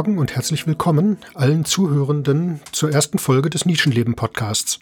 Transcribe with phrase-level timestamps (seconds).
[0.00, 4.80] Morgen und herzlich willkommen allen Zuhörenden zur ersten Folge des Nischenleben Podcasts.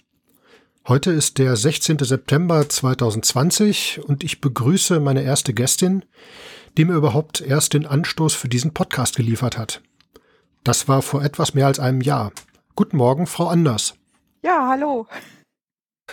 [0.86, 1.98] Heute ist der 16.
[1.98, 6.04] September 2020 und ich begrüße meine erste Gästin,
[6.76, 9.82] die mir überhaupt erst den Anstoß für diesen Podcast geliefert hat.
[10.62, 12.30] Das war vor etwas mehr als einem Jahr.
[12.76, 13.94] Guten Morgen, Frau Anders.
[14.44, 15.08] Ja, hallo.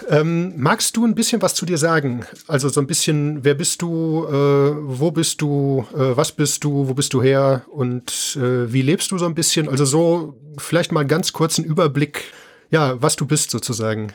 [0.09, 2.25] Ähm, magst du ein bisschen was zu dir sagen?
[2.47, 6.89] Also so ein bisschen, wer bist du, äh, wo bist du, äh, was bist du,
[6.89, 9.69] wo bist du her und äh, wie lebst du so ein bisschen?
[9.69, 12.25] Also so vielleicht mal ganz kurzen Überblick,
[12.71, 14.13] ja, was du bist sozusagen.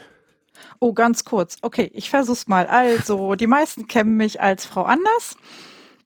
[0.80, 1.56] Oh, ganz kurz.
[1.62, 2.66] Okay, ich versuch's mal.
[2.66, 5.36] Also, die meisten kennen mich als Frau Anders.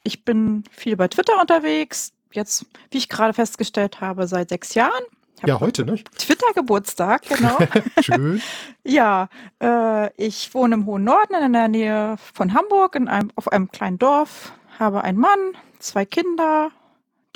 [0.04, 2.12] Ich bin viel bei Twitter unterwegs.
[2.32, 5.02] Jetzt, wie ich gerade festgestellt habe, seit sechs Jahren.
[5.46, 6.02] Ja, heute, ne?
[6.18, 7.58] Twitter-Geburtstag, genau.
[8.00, 8.42] Schön.
[8.84, 9.28] ja,
[9.62, 13.70] äh, ich wohne im hohen Norden in der Nähe von Hamburg, in einem, auf einem
[13.70, 16.70] kleinen Dorf, habe einen Mann, zwei Kinder,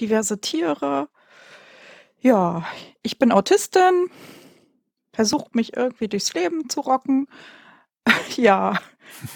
[0.00, 1.08] diverse Tiere.
[2.20, 2.64] Ja,
[3.02, 4.10] ich bin Autistin,
[5.12, 7.28] versuche mich irgendwie durchs Leben zu rocken.
[8.36, 8.74] ja,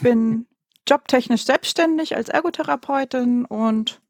[0.01, 0.47] bin
[0.89, 4.01] jobtechnisch selbstständig als Ergotherapeutin und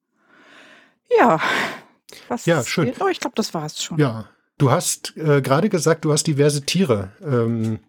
[1.19, 1.41] ja,
[2.29, 2.93] was ja, schön.
[3.01, 3.99] Oh, ich glaube, das war es schon.
[3.99, 4.29] Ja,
[4.63, 7.11] Du hast äh, gerade gesagt, du hast diverse Tiere.
[7.21, 7.81] Ähm,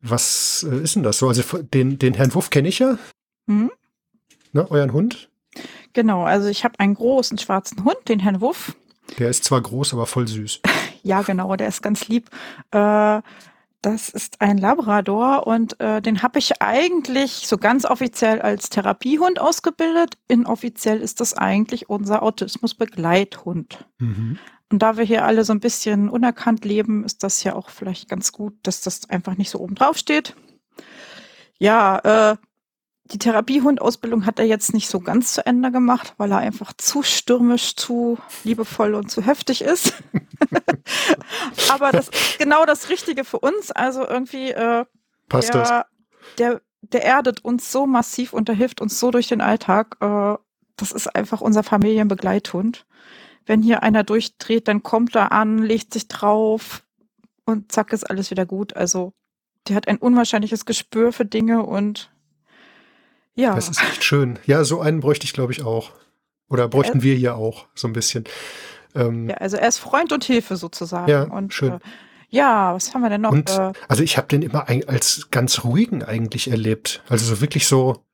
[0.00, 1.26] was äh, ist denn das so?
[1.26, 2.98] Also den, den Herrn Wuff kenne ich ja.
[3.46, 3.72] Mhm.
[4.52, 5.28] Ne, euren Hund?
[5.92, 8.76] Genau, also ich habe einen großen schwarzen Hund, den Herrn Wuff.
[9.18, 10.60] Der ist zwar groß, aber voll süß.
[11.02, 12.30] ja, genau, der ist ganz lieb.
[12.70, 13.22] Äh,
[13.82, 19.40] das ist ein Labrador und äh, den habe ich eigentlich so ganz offiziell als Therapiehund
[19.40, 20.16] ausgebildet.
[20.28, 23.84] Inoffiziell ist das eigentlich unser Autismusbegleithund.
[23.98, 24.38] Mhm.
[24.70, 28.08] Und da wir hier alle so ein bisschen unerkannt leben, ist das ja auch vielleicht
[28.08, 30.36] ganz gut, dass das einfach nicht so oben drauf steht.
[31.58, 32.36] Ja, äh,
[33.12, 37.02] die Therapiehundausbildung hat er jetzt nicht so ganz zu Ende gemacht, weil er einfach zu
[37.02, 39.94] stürmisch, zu liebevoll und zu heftig ist.
[41.72, 43.72] Aber das ist genau das Richtige für uns.
[43.72, 44.84] Also irgendwie äh,
[45.28, 45.84] passt der, das.
[46.38, 49.96] Der, der erdet uns so massiv und der hilft uns so durch den Alltag.
[50.00, 50.36] Äh,
[50.76, 52.86] das ist einfach unser Familienbegleithund
[53.50, 56.84] wenn hier einer durchdreht, dann kommt er an, legt sich drauf
[57.44, 58.76] und zack ist alles wieder gut.
[58.76, 59.12] Also
[59.66, 62.12] der hat ein unwahrscheinliches Gespür für Dinge und
[63.34, 63.56] ja.
[63.56, 64.38] Das ist echt schön.
[64.46, 65.90] Ja, so einen bräuchte ich, glaube ich, auch.
[66.48, 68.22] Oder bräuchten er, wir hier auch, so ein bisschen.
[68.94, 71.10] Ähm, ja, also er ist Freund und Hilfe sozusagen.
[71.10, 71.72] Ja, und, schön.
[71.72, 71.78] Äh,
[72.28, 73.32] ja, was haben wir denn noch?
[73.32, 77.02] Und, äh, also ich habe den immer als ganz ruhigen eigentlich erlebt.
[77.08, 78.04] Also so wirklich so,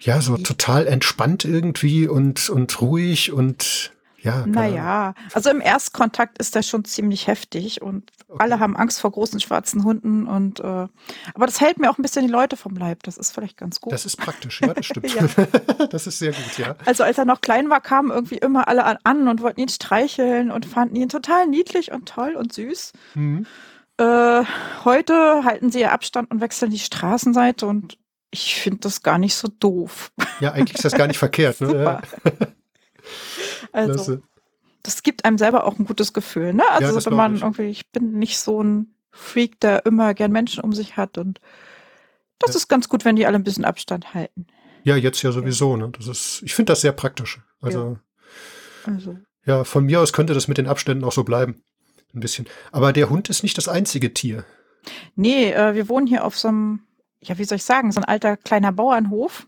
[0.00, 3.92] ja, so total entspannt irgendwie und, und ruhig und
[4.26, 4.44] ja.
[4.44, 8.42] Naja, also im Erstkontakt ist das schon ziemlich heftig und okay.
[8.42, 10.88] alle haben Angst vor großen schwarzen Hunden und äh,
[11.34, 13.04] aber das hält mir auch ein bisschen die Leute vom Leib.
[13.04, 13.92] Das ist vielleicht ganz gut.
[13.92, 15.14] Das ist praktisch, ja, das stimmt.
[15.14, 15.86] ja.
[15.90, 16.74] das ist sehr gut, ja.
[16.86, 20.50] Also als er noch klein war, kamen irgendwie immer alle an und wollten ihn streicheln
[20.50, 22.94] und fanden ihn total niedlich und toll und süß.
[23.14, 23.46] Mhm.
[23.98, 24.42] Äh,
[24.84, 27.96] heute halten sie ja Abstand und wechseln die Straßenseite und
[28.36, 30.12] ich finde das gar nicht so doof.
[30.40, 31.60] Ja, eigentlich ist das gar nicht verkehrt.
[31.60, 32.02] Ne?
[33.72, 34.18] also,
[34.82, 36.52] das gibt einem selber auch ein gutes Gefühl.
[36.52, 36.62] Ne?
[36.70, 37.42] Also, ja, wenn man ich.
[37.42, 41.40] irgendwie, ich bin nicht so ein Freak, der immer gern Menschen um sich hat und
[42.38, 42.56] das ja.
[42.56, 44.46] ist ganz gut, wenn die alle ein bisschen Abstand halten.
[44.84, 45.76] Ja, jetzt ja sowieso.
[45.76, 45.90] Ne?
[45.96, 47.40] Das ist, ich finde das sehr praktisch.
[47.62, 47.98] Also,
[48.86, 48.92] ja.
[48.92, 51.62] also, ja, von mir aus könnte das mit den Abständen auch so bleiben.
[52.14, 52.46] Ein bisschen.
[52.72, 54.44] Aber der Hund ist nicht das einzige Tier.
[55.14, 56.80] Nee, äh, wir wohnen hier auf so einem
[57.20, 59.46] ja, wie soll ich sagen, so ein alter kleiner Bauernhof.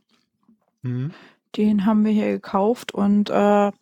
[0.83, 1.12] Mhm.
[1.56, 3.73] Den haben wir hier gekauft und äh,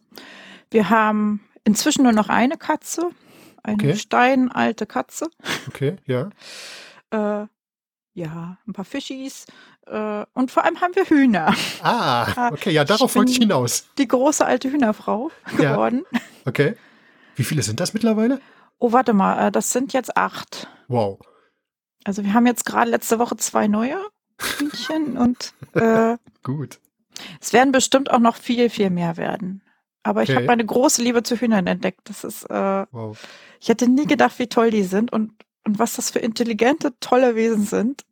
[0.70, 3.10] wir haben inzwischen nur noch eine Katze,
[3.62, 3.96] eine okay.
[3.96, 5.28] steinalte Katze.
[5.68, 6.30] Okay, ja.
[7.10, 7.46] äh,
[8.14, 9.46] ja, ein paar Fischis
[9.86, 11.54] äh, und vor allem haben wir Hühner.
[11.82, 13.86] Ah, okay, ja, darauf wollte ich hinaus.
[13.98, 16.04] Die große alte Hühnerfrau geworden.
[16.12, 16.20] Ja.
[16.44, 16.76] Okay.
[17.36, 18.40] Wie viele sind das mittlerweile?
[18.78, 20.68] Oh, warte mal, äh, das sind jetzt acht.
[20.88, 21.18] Wow.
[22.06, 23.98] Also wir haben jetzt gerade letzte Woche zwei neue
[24.40, 26.78] Hühnchen und äh, gut.
[27.40, 29.62] Es werden bestimmt auch noch viel, viel mehr werden.
[30.04, 30.36] Aber ich okay.
[30.36, 32.02] habe meine große Liebe zu Hühnern entdeckt.
[32.04, 33.18] Das ist, äh, wow.
[33.60, 35.32] ich hätte nie gedacht, wie toll die sind und,
[35.64, 38.04] und was das für intelligente, tolle Wesen sind.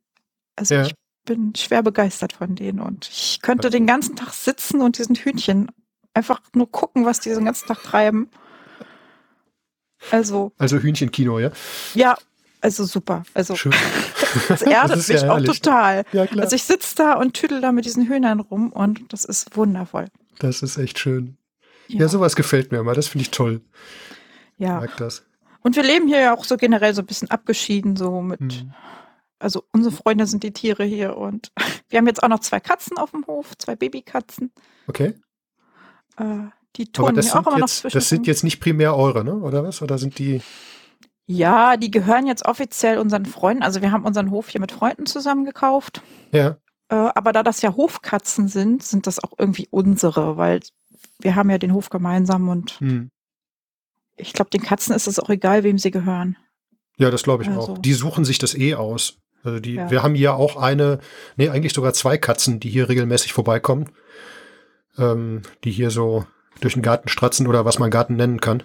[0.57, 0.83] Also ja.
[0.83, 0.95] ich
[1.25, 5.71] bin schwer begeistert von denen und ich könnte den ganzen Tag sitzen und diesen Hühnchen
[6.15, 8.29] einfach nur gucken, was die den ganzen Tag treiben.
[10.11, 10.53] Also.
[10.59, 11.53] Also Hühnchenkino, ja?
[11.95, 12.17] Ja,
[12.65, 13.25] also super.
[13.35, 13.75] Also Schön.
[14.49, 16.05] das erdet das mich ja auch total.
[16.13, 16.27] Ja.
[16.39, 20.07] Also ich sitze da und tüdel da mit diesen Hühnern rum und das ist wundervoll.
[20.39, 21.37] Das ist echt schön.
[21.89, 22.95] Ja, ja sowas gefällt mir immer.
[22.95, 23.61] Das finde ich toll.
[24.57, 24.83] Ja.
[24.83, 25.27] Ich mag das.
[25.61, 28.73] Und wir leben hier ja auch so generell so ein bisschen abgeschieden, so mit, hm.
[29.39, 31.53] also unsere Freunde sind die Tiere hier und
[31.91, 34.53] wir haben jetzt auch noch zwei Katzen auf dem Hof, zwei Babykatzen.
[34.87, 35.15] Okay.
[36.17, 39.23] Äh, Die ja auch sind, immer noch jetzt, zwischen das sind jetzt nicht primär eure,
[39.23, 39.35] ne?
[39.35, 39.83] Oder was?
[39.83, 40.41] Oder sind die.
[41.27, 43.63] Ja, die gehören jetzt offiziell unseren Freunden.
[43.63, 46.03] Also wir haben unseren Hof hier mit Freunden zusammen gekauft.
[46.33, 46.59] Ja.
[46.89, 50.61] Äh, aber da das ja Hofkatzen sind, sind das auch irgendwie unsere, weil
[51.21, 53.11] wir haben ja den Hof gemeinsam und Hm.
[54.17, 56.37] ich glaube, den Katzen ist es auch egal, wem sie gehören.
[56.99, 57.73] Ja, das glaube ich Also.
[57.75, 57.79] auch.
[57.79, 59.19] Die suchen sich das eh aus.
[59.43, 59.91] Also die, Ja.
[59.91, 60.99] wir haben hier auch eine,
[61.37, 63.91] nee, eigentlich sogar zwei Katzen, die hier regelmäßig vorbeikommen.
[64.99, 66.25] Ähm, die hier so
[66.61, 68.63] durch den Garten stratzen oder was man Garten nennen kann.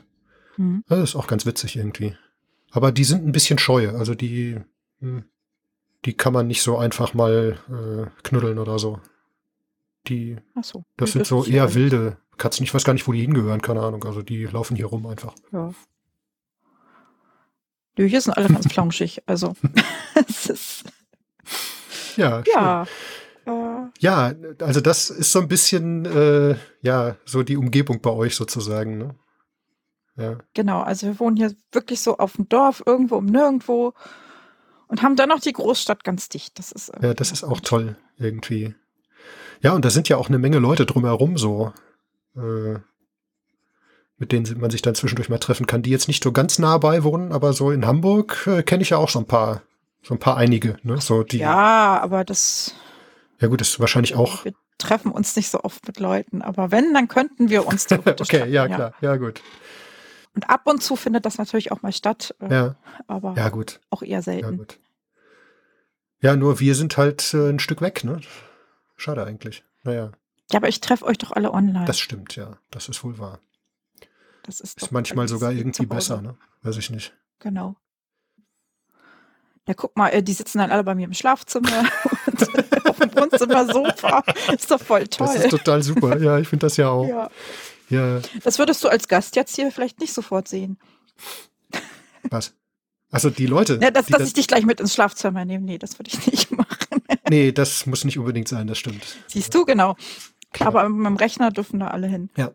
[0.56, 0.84] Hm.
[0.88, 2.16] Das ist auch ganz witzig irgendwie.
[2.72, 3.90] Aber die sind ein bisschen scheu.
[3.90, 4.60] Also die,
[5.00, 5.24] hm,
[6.06, 9.00] die kann man nicht so einfach mal äh, knuddeln oder so.
[10.08, 10.84] Die, so.
[10.98, 12.64] das sind so eher wilde Katzen.
[12.64, 14.04] Ich weiß gar nicht, wo die hingehören, keine Ahnung.
[14.06, 15.34] Also die laufen hier rum einfach.
[15.52, 15.74] Ja.
[17.98, 19.22] Nö, hier sind alle ganz flauschig.
[19.26, 19.56] Also,
[20.28, 20.84] es ist,
[22.16, 22.84] Ja, ja.
[23.46, 28.36] Äh, Ja, also das ist so ein bisschen, äh, ja, so die Umgebung bei euch
[28.36, 28.98] sozusagen.
[28.98, 29.16] Ne?
[30.20, 30.82] Ja, genau.
[30.82, 33.94] Also, wir wohnen hier wirklich so auf dem Dorf, irgendwo um nirgendwo
[34.88, 36.60] und haben dann noch die Großstadt ganz dicht.
[36.60, 38.76] Das ist, ja, das ist auch toll irgendwie.
[39.62, 41.74] Ja, und da sind ja auch eine Menge Leute drumherum so,
[42.36, 42.80] äh,
[44.18, 46.78] mit denen man sich dann zwischendurch mal treffen kann, die jetzt nicht so ganz nah
[46.78, 49.62] bei wohnen, aber so in Hamburg äh, kenne ich ja auch so ein paar,
[50.02, 50.78] so ein paar einige.
[50.84, 51.00] Ne?
[51.00, 52.74] So die, Ja, aber das,
[53.40, 54.44] ja gut, das ist wahrscheinlich auch.
[54.44, 56.42] wir treffen uns nicht so oft mit Leuten.
[56.42, 59.42] Aber wenn, dann könnten wir uns theoretisch Okay, treffen, ja klar, ja gut,
[60.40, 62.76] Und ab und zu findet das natürlich auch mal statt, äh, ja,
[63.08, 63.82] aber ja gut.
[63.90, 64.58] auch eher Ja, selten.
[64.58, 64.80] gut.
[66.22, 68.22] Ja, nur wir sind halt äh, ein Stück weg, ne?
[68.96, 69.66] Schade eigentlich.
[69.84, 70.12] Naja,
[70.50, 71.84] Ja, aber ich treffe euch doch alle online.
[71.84, 72.58] das stimmt, ja.
[72.72, 73.40] Das ist wohl wahr.
[74.44, 76.38] Das ist, Ist manchmal sogar irgendwie besser, ne?
[76.62, 77.14] Weiß ich nicht.
[77.40, 77.76] Genau.
[79.68, 81.68] Ja, guck mal, äh, die sitzen dann alle bei mir im Schlafzimmer
[82.28, 84.24] und auf dem Wohnzimmersofa.
[84.54, 85.28] Ist doch voll toll.
[85.28, 86.18] Das ist total super.
[86.18, 87.06] Ja, ich finde das ja auch.
[87.08, 87.30] ja.
[87.90, 90.78] Ja, Das würdest du als Gast jetzt hier vielleicht nicht sofort sehen.
[92.30, 92.54] was?
[93.12, 93.80] Also die Leute.
[93.82, 95.66] Ja, dass, dass das, ich dich gleich mit ins Schlafzimmer nehme.
[95.66, 97.02] Nee, das würde ich nicht machen.
[97.30, 99.18] nee, das muss nicht unbedingt sein, das stimmt.
[99.28, 99.96] Siehst du, genau.
[100.54, 100.68] Klar.
[100.70, 102.30] Aber mit meinem Rechner dürfen da alle hin.
[102.38, 102.52] Ja.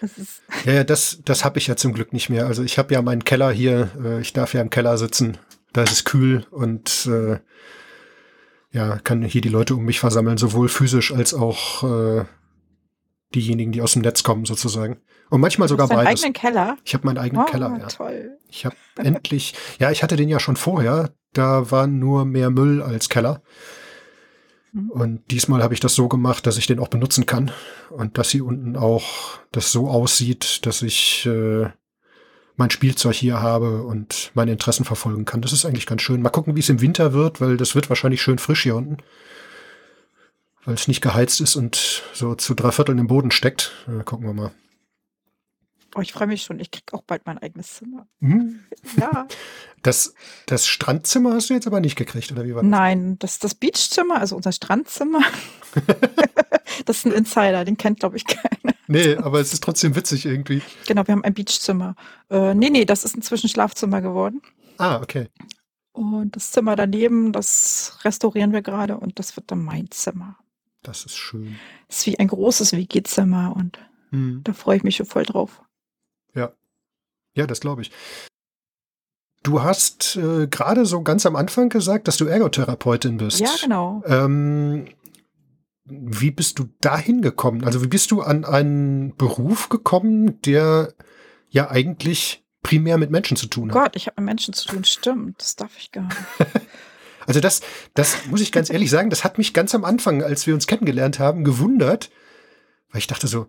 [0.00, 2.46] Das ist, Ja, ja, das, das habe ich ja zum Glück nicht mehr.
[2.46, 5.38] Also ich habe ja meinen Keller hier, äh, ich darf ja im Keller sitzen,
[5.72, 7.38] da ist es kühl und äh,
[8.72, 11.82] ja, kann hier die Leute um mich versammeln, sowohl physisch als auch
[12.20, 12.24] äh,
[13.34, 14.98] diejenigen, die aus dem Netz kommen, sozusagen.
[15.30, 16.22] Und manchmal sogar du hast deinen beides.
[16.24, 16.76] eigenen Keller.
[16.84, 17.86] Ich habe meinen eigenen Oh, Keller, ja.
[17.86, 18.38] toll.
[18.48, 22.82] Ich habe endlich, ja, ich hatte den ja schon vorher, da war nur mehr Müll
[22.82, 23.42] als Keller.
[24.72, 24.90] Mhm.
[24.90, 27.50] Und diesmal habe ich das so gemacht, dass ich den auch benutzen kann
[27.90, 31.68] und dass hier unten auch das so aussieht, dass ich äh,
[32.56, 35.40] mein Spielzeug hier habe und meine Interessen verfolgen kann.
[35.40, 36.22] Das ist eigentlich ganz schön.
[36.22, 38.98] Mal gucken, wie es im Winter wird, weil das wird wahrscheinlich schön frisch hier unten.
[40.64, 43.72] Weil es nicht geheizt ist und so zu drei Vierteln im Boden steckt.
[43.88, 44.52] Äh, gucken wir mal.
[45.94, 46.58] Oh, ich freue mich schon.
[46.58, 48.06] Ich krieg auch bald mein eigenes Zimmer.
[48.20, 48.60] Hm?
[48.96, 49.26] Ja.
[49.82, 50.14] Das,
[50.46, 52.70] das Strandzimmer hast du jetzt aber nicht gekriegt, oder wie war das?
[52.70, 55.22] Nein, das ist das Beachzimmer, also unser Strandzimmer.
[56.84, 58.74] das ist ein Insider, den kennt, glaube ich, keiner.
[58.86, 60.62] Nee, aber es ist trotzdem witzig irgendwie.
[60.86, 61.96] Genau, wir haben ein Beachzimmer.
[62.30, 64.40] Äh, nee, nee, das ist inzwischen Schlafzimmer geworden.
[64.78, 65.28] Ah, okay.
[65.92, 70.36] Und das Zimmer daneben, das restaurieren wir gerade und das wird dann mein Zimmer.
[70.82, 71.58] Das ist schön.
[71.88, 73.78] Das ist wie ein großes WG-Zimmer und
[74.10, 74.40] Hm.
[74.44, 75.62] da freue ich mich schon voll drauf.
[77.34, 77.90] Ja, das glaube ich.
[79.42, 83.40] Du hast äh, gerade so ganz am Anfang gesagt, dass du Ergotherapeutin bist.
[83.40, 84.02] Ja, genau.
[84.06, 84.86] Ähm,
[85.84, 87.64] wie bist du dahin gekommen?
[87.64, 90.94] Also wie bist du an einen Beruf gekommen, der
[91.48, 93.82] ja eigentlich primär mit Menschen zu tun hat?
[93.82, 94.84] Gott, ich habe mit Menschen zu tun.
[94.84, 96.16] Stimmt, das darf ich gar nicht.
[97.26, 97.60] Also das,
[97.94, 100.66] das muss ich ganz ehrlich sagen, das hat mich ganz am Anfang, als wir uns
[100.66, 102.10] kennengelernt haben, gewundert,
[102.90, 103.46] weil ich dachte so,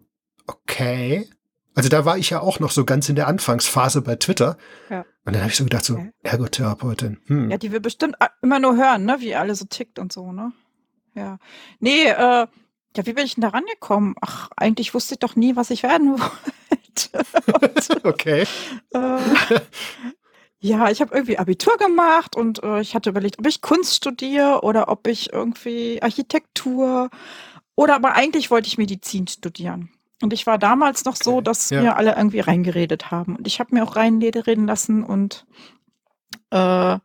[0.48, 1.28] okay.
[1.76, 4.58] Also da war ich ja auch noch so ganz in der Anfangsphase bei Twitter.
[4.90, 5.06] Ja.
[5.26, 6.12] Und dann habe ich so gedacht, so, Okay.
[6.24, 7.20] Ergotherapeutin.
[7.26, 7.50] Hm.
[7.50, 9.18] Ja, die wir bestimmt immer nur hören, ne?
[9.20, 10.52] Wie alle so tickt und so, ne?
[11.16, 11.38] Ja.
[11.80, 12.48] Nee, äh,
[12.96, 14.16] ja, wie bin ich denn da rangekommen?
[14.22, 16.44] Ach, eigentlich wusste ich doch nie, was ich werden wollte.
[18.04, 18.46] Okay.
[18.92, 19.20] äh,
[20.64, 24.62] ja, ich habe irgendwie Abitur gemacht und äh, ich hatte überlegt, ob ich Kunst studiere
[24.64, 27.10] oder ob ich irgendwie Architektur
[27.76, 29.90] oder aber eigentlich wollte ich Medizin studieren.
[30.22, 31.82] Und ich war damals noch so, dass ja.
[31.82, 33.36] mir alle irgendwie reingeredet haben.
[33.36, 35.46] Und ich habe mir auch reinreden lassen und
[36.52, 36.98] äh,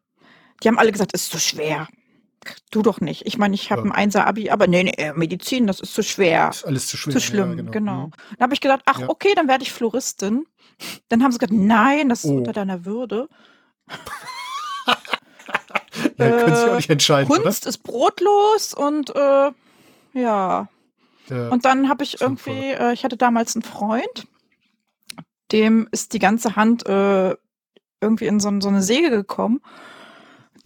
[0.63, 1.89] die haben alle gesagt, es ist zu schwer.
[2.71, 3.27] Du doch nicht.
[3.27, 3.87] Ich meine, ich habe Ja.
[3.89, 6.51] ein Einser-Abi, aber nee, nee, Medizin, das ist zu schwer.
[6.51, 7.13] Ist alles zu schwer.
[7.13, 8.05] Zu schlimm, ja, genau.
[8.05, 8.13] Hm.
[8.39, 9.09] Dann habe ich gedacht, ach, Ja.
[9.09, 10.45] okay, dann werde ich Floristin.
[11.09, 12.37] Dann haben sie gesagt, nein, das ist Oh.
[12.37, 13.29] unter deiner Würde.
[16.17, 19.51] Ja, können sich auch nicht entscheiden, Kunst ist brotlos und äh,
[20.15, 20.69] ja.
[21.29, 24.27] Ja, und dann habe ich irgendwie, äh, ich hatte damals einen Freund,
[25.53, 27.37] dem ist die ganze Hand äh,
[28.01, 29.61] irgendwie in so, so eine Säge gekommen.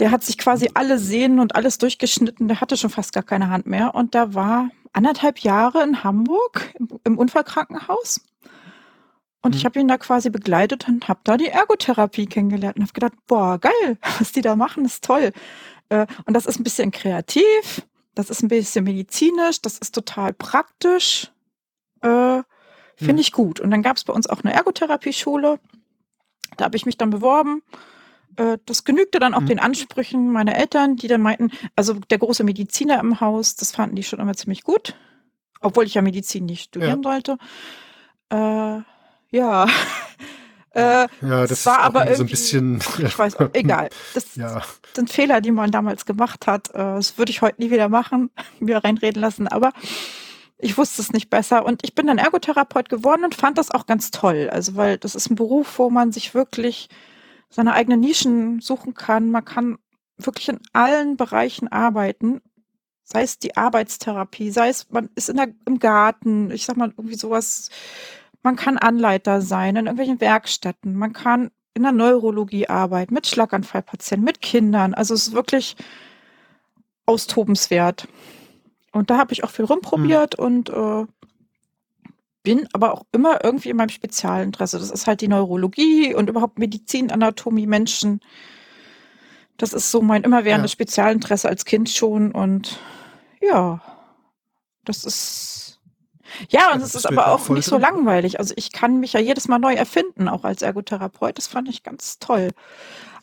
[0.01, 2.49] Der hat sich quasi alle Sehnen und alles durchgeschnitten.
[2.49, 3.95] Der hatte schon fast gar keine Hand mehr.
[3.95, 8.21] Und da war anderthalb Jahre in Hamburg im, im Unfallkrankenhaus.
[9.43, 9.59] Und mhm.
[9.59, 13.15] ich habe ihn da quasi begleitet und habe da die Ergotherapie kennengelernt und habe gedacht,
[13.27, 15.33] boah, geil, was die da machen, ist toll.
[15.89, 20.33] Äh, und das ist ein bisschen kreativ, das ist ein bisschen medizinisch, das ist total
[20.33, 21.31] praktisch.
[22.01, 22.43] Äh,
[22.97, 23.19] Finde mhm.
[23.21, 23.59] ich gut.
[23.59, 25.59] Und dann gab es bei uns auch eine Ergotherapie-Schule.
[26.57, 27.63] Da habe ich mich dann beworben.
[28.37, 29.47] Äh, das genügte dann auch mhm.
[29.47, 33.97] den Ansprüchen meiner Eltern, die dann meinten, also der große Mediziner im Haus, das fanden
[33.97, 34.95] die schon immer ziemlich gut,
[35.61, 37.11] obwohl ich ja Medizin nicht studieren ja.
[37.11, 37.39] sollte.
[38.31, 38.83] Äh,
[39.33, 39.67] ja.
[40.75, 42.83] Äh, ja, das war aber irgendwie so ein bisschen.
[43.07, 43.91] Ich weiß, egal.
[44.15, 44.63] Das ja.
[44.95, 46.71] sind Fehler, die man damals gemacht hat.
[46.71, 49.49] Äh, das würde ich heute nie wieder machen, mir reinreden lassen.
[49.49, 49.73] Aber
[50.59, 53.87] ich wusste es nicht besser und ich bin dann Ergotherapeut geworden und fand das auch
[53.87, 54.49] ganz toll.
[54.51, 56.89] Also, weil das ist ein Beruf, wo man sich wirklich
[57.51, 59.31] seine eigenen Nischen suchen kann.
[59.31, 59.79] Man kann
[60.17, 62.41] wirklich in allen Bereichen arbeiten.
[63.03, 66.95] Sei es die Arbeitstherapie, sei es, man ist in der, im Garten, ich sag mal
[66.97, 67.69] irgendwie sowas.
[68.43, 70.97] Man kann Anleiter sein in irgendwelchen Werkstätten.
[70.97, 74.95] Man kann in der Neurologie arbeiten, mit Schlaganfallpatienten, mit Kindern.
[74.95, 75.77] Also es ist wirklich
[77.07, 78.09] austobenswert.
[78.93, 80.45] Und da habe ich auch viel rumprobiert hm.
[80.45, 81.07] und äh,
[82.43, 84.79] bin aber auch immer irgendwie in meinem Spezialinteresse.
[84.79, 88.21] Das ist halt die Neurologie und überhaupt Medizin, Anatomie, Menschen.
[89.57, 90.75] Das ist so mein immerwährendes ja.
[90.75, 92.81] Spezialinteresse als Kind schon und
[93.41, 93.81] ja,
[94.85, 95.62] das ist
[96.49, 98.39] ja, und es ist aber auch nicht so langweilig.
[98.39, 101.39] Also ich kann mich ja jedes Mal neu erfinden, auch als Ergotherapeut.
[101.39, 102.51] Das fand ich ganz toll.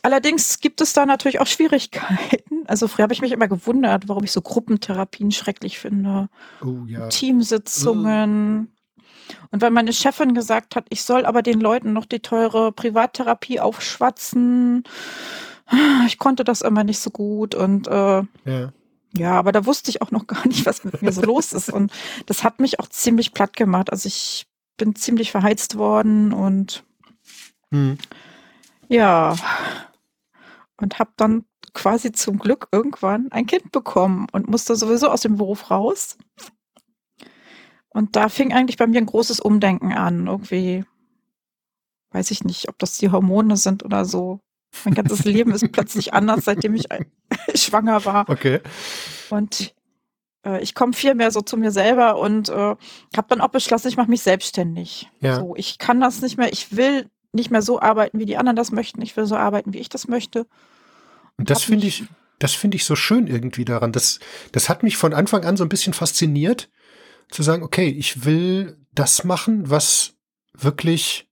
[0.01, 2.63] Allerdings gibt es da natürlich auch Schwierigkeiten.
[2.67, 6.29] Also früher habe ich mich immer gewundert, warum ich so Gruppentherapien schrecklich finde.
[6.63, 7.07] Oh, ja.
[7.09, 8.69] Teamsitzungen.
[8.69, 9.35] Oh.
[9.51, 13.59] Und weil meine Chefin gesagt hat, ich soll aber den Leuten noch die teure Privattherapie
[13.59, 14.83] aufschwatzen.
[16.07, 18.73] Ich konnte das immer nicht so gut und äh, ja.
[19.17, 21.71] Ja, aber da wusste ich auch noch gar nicht, was mit mir so los ist.
[21.71, 21.91] Und
[22.25, 23.91] das hat mich auch ziemlich platt gemacht.
[23.91, 24.47] Also ich
[24.77, 26.83] bin ziemlich verheizt worden und
[27.71, 27.97] hm.
[28.87, 29.35] ja,
[30.77, 35.37] und habe dann quasi zum Glück irgendwann ein Kind bekommen und musste sowieso aus dem
[35.37, 36.17] Beruf raus.
[37.89, 40.27] Und da fing eigentlich bei mir ein großes Umdenken an.
[40.27, 40.85] Irgendwie,
[42.11, 44.39] weiß ich nicht, ob das die Hormone sind oder so.
[44.85, 46.91] Mein ganzes Leben ist plötzlich anders, seitdem ich
[47.55, 48.29] schwanger war.
[48.29, 48.61] Okay.
[49.29, 49.73] Und
[50.45, 53.87] äh, ich komme viel mehr so zu mir selber und äh, habe dann auch beschlossen,
[53.87, 55.09] ich mache mich selbstständig.
[55.19, 55.35] Ja.
[55.35, 58.55] So, ich kann das nicht mehr, ich will nicht mehr so arbeiten, wie die anderen
[58.55, 59.01] das möchten.
[59.01, 60.47] Ich will so arbeiten, wie ich das möchte.
[61.37, 62.03] Und das finde ich,
[62.39, 63.91] das finde ich so schön irgendwie daran.
[63.91, 64.19] Das,
[64.51, 66.69] das hat mich von Anfang an so ein bisschen fasziniert,
[67.29, 70.15] zu sagen, okay, ich will das machen, was
[70.53, 71.28] wirklich,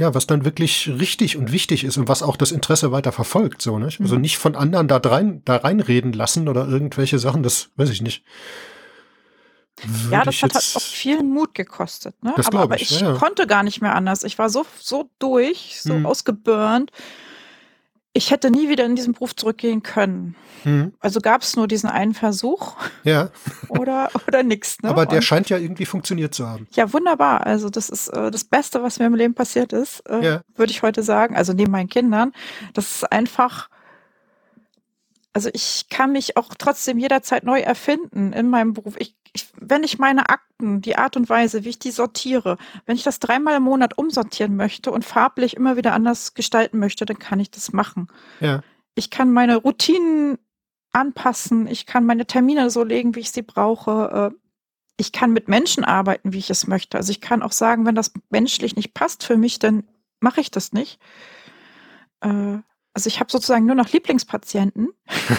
[0.00, 3.62] ja, was dann wirklich richtig und wichtig ist und was auch das Interesse weiter verfolgt,
[3.62, 4.00] so, nicht?
[4.00, 4.22] Also mhm.
[4.22, 8.24] nicht von anderen da rein, da reinreden lassen oder irgendwelche Sachen, das weiß ich nicht
[10.10, 12.22] ja, das hat halt auch viel Mut gekostet.
[12.22, 12.32] Ne?
[12.36, 14.24] Das aber, aber ich, ich ja, konnte gar nicht mehr anders.
[14.24, 16.06] Ich war so, so durch, so hm.
[16.06, 16.90] ausgeburnt.
[18.12, 20.34] Ich hätte nie wieder in diesen Beruf zurückgehen können.
[20.64, 20.92] Hm.
[20.98, 22.74] Also gab es nur diesen einen Versuch.
[23.04, 23.30] Ja.
[23.68, 24.78] oder oder nichts.
[24.82, 24.88] Ne?
[24.88, 26.66] Aber der Und, scheint ja irgendwie funktioniert zu haben.
[26.72, 27.46] Ja, wunderbar.
[27.46, 30.42] Also das ist äh, das Beste, was mir im Leben passiert ist, äh, ja.
[30.56, 31.36] würde ich heute sagen.
[31.36, 32.32] Also neben meinen Kindern.
[32.74, 33.68] Das ist einfach
[35.32, 38.94] also ich kann mich auch trotzdem jederzeit neu erfinden in meinem Beruf.
[38.98, 42.96] Ich ich, wenn ich meine Akten, die Art und Weise, wie ich die sortiere, wenn
[42.96, 47.18] ich das dreimal im Monat umsortieren möchte und farblich immer wieder anders gestalten möchte, dann
[47.18, 48.08] kann ich das machen.
[48.40, 48.62] Ja.
[48.94, 50.38] Ich kann meine Routinen
[50.92, 54.32] anpassen, ich kann meine Termine so legen, wie ich sie brauche.
[54.32, 54.36] Äh,
[54.96, 56.98] ich kann mit Menschen arbeiten, wie ich es möchte.
[56.98, 59.84] Also ich kann auch sagen, wenn das menschlich nicht passt für mich, dann
[60.18, 61.00] mache ich das nicht.
[62.20, 62.58] Äh,
[62.92, 64.88] also ich habe sozusagen nur noch Lieblingspatienten.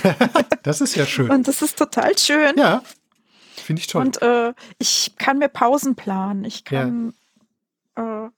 [0.63, 1.29] das ist ja schön.
[1.29, 2.57] Und das ist total schön.
[2.57, 2.81] Ja.
[3.71, 4.01] Finde ich toll.
[4.01, 6.43] Und äh, ich kann mir Pausen planen.
[6.43, 7.13] Ich kann,
[7.97, 8.25] ja.
[8.25, 8.29] Äh,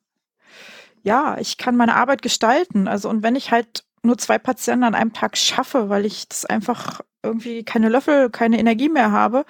[1.04, 2.88] ja, ich kann meine Arbeit gestalten.
[2.88, 6.46] Also, und wenn ich halt nur zwei Patienten an einem Tag schaffe, weil ich das
[6.46, 9.46] einfach irgendwie keine Löffel, keine Energie mehr habe,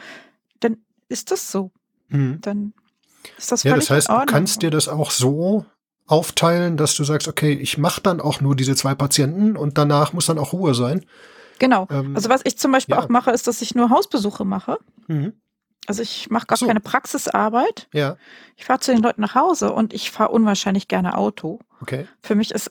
[0.60, 0.78] dann
[1.10, 1.72] ist das so.
[2.10, 2.40] Mhm.
[2.42, 2.74] Dann
[3.38, 5.66] ist das Ja, das heißt, du kannst dir das auch so
[6.06, 10.14] aufteilen, dass du sagst, okay, ich mache dann auch nur diese zwei Patienten und danach
[10.14, 11.06] muss dann auch Ruhe sein.
[11.60, 11.88] Genau.
[11.92, 13.02] Ähm, also was ich zum Beispiel ja.
[13.02, 14.80] auch mache, ist, dass ich nur Hausbesuche mache.
[15.08, 15.34] Mhm.
[15.88, 16.66] Also ich mache gar so.
[16.68, 17.88] keine Praxisarbeit.
[17.94, 18.18] Ja.
[18.56, 21.60] Ich fahre zu den Leuten nach Hause und ich fahre unwahrscheinlich gerne Auto.
[21.82, 22.08] Okay.
[22.22, 22.70] Für mich ist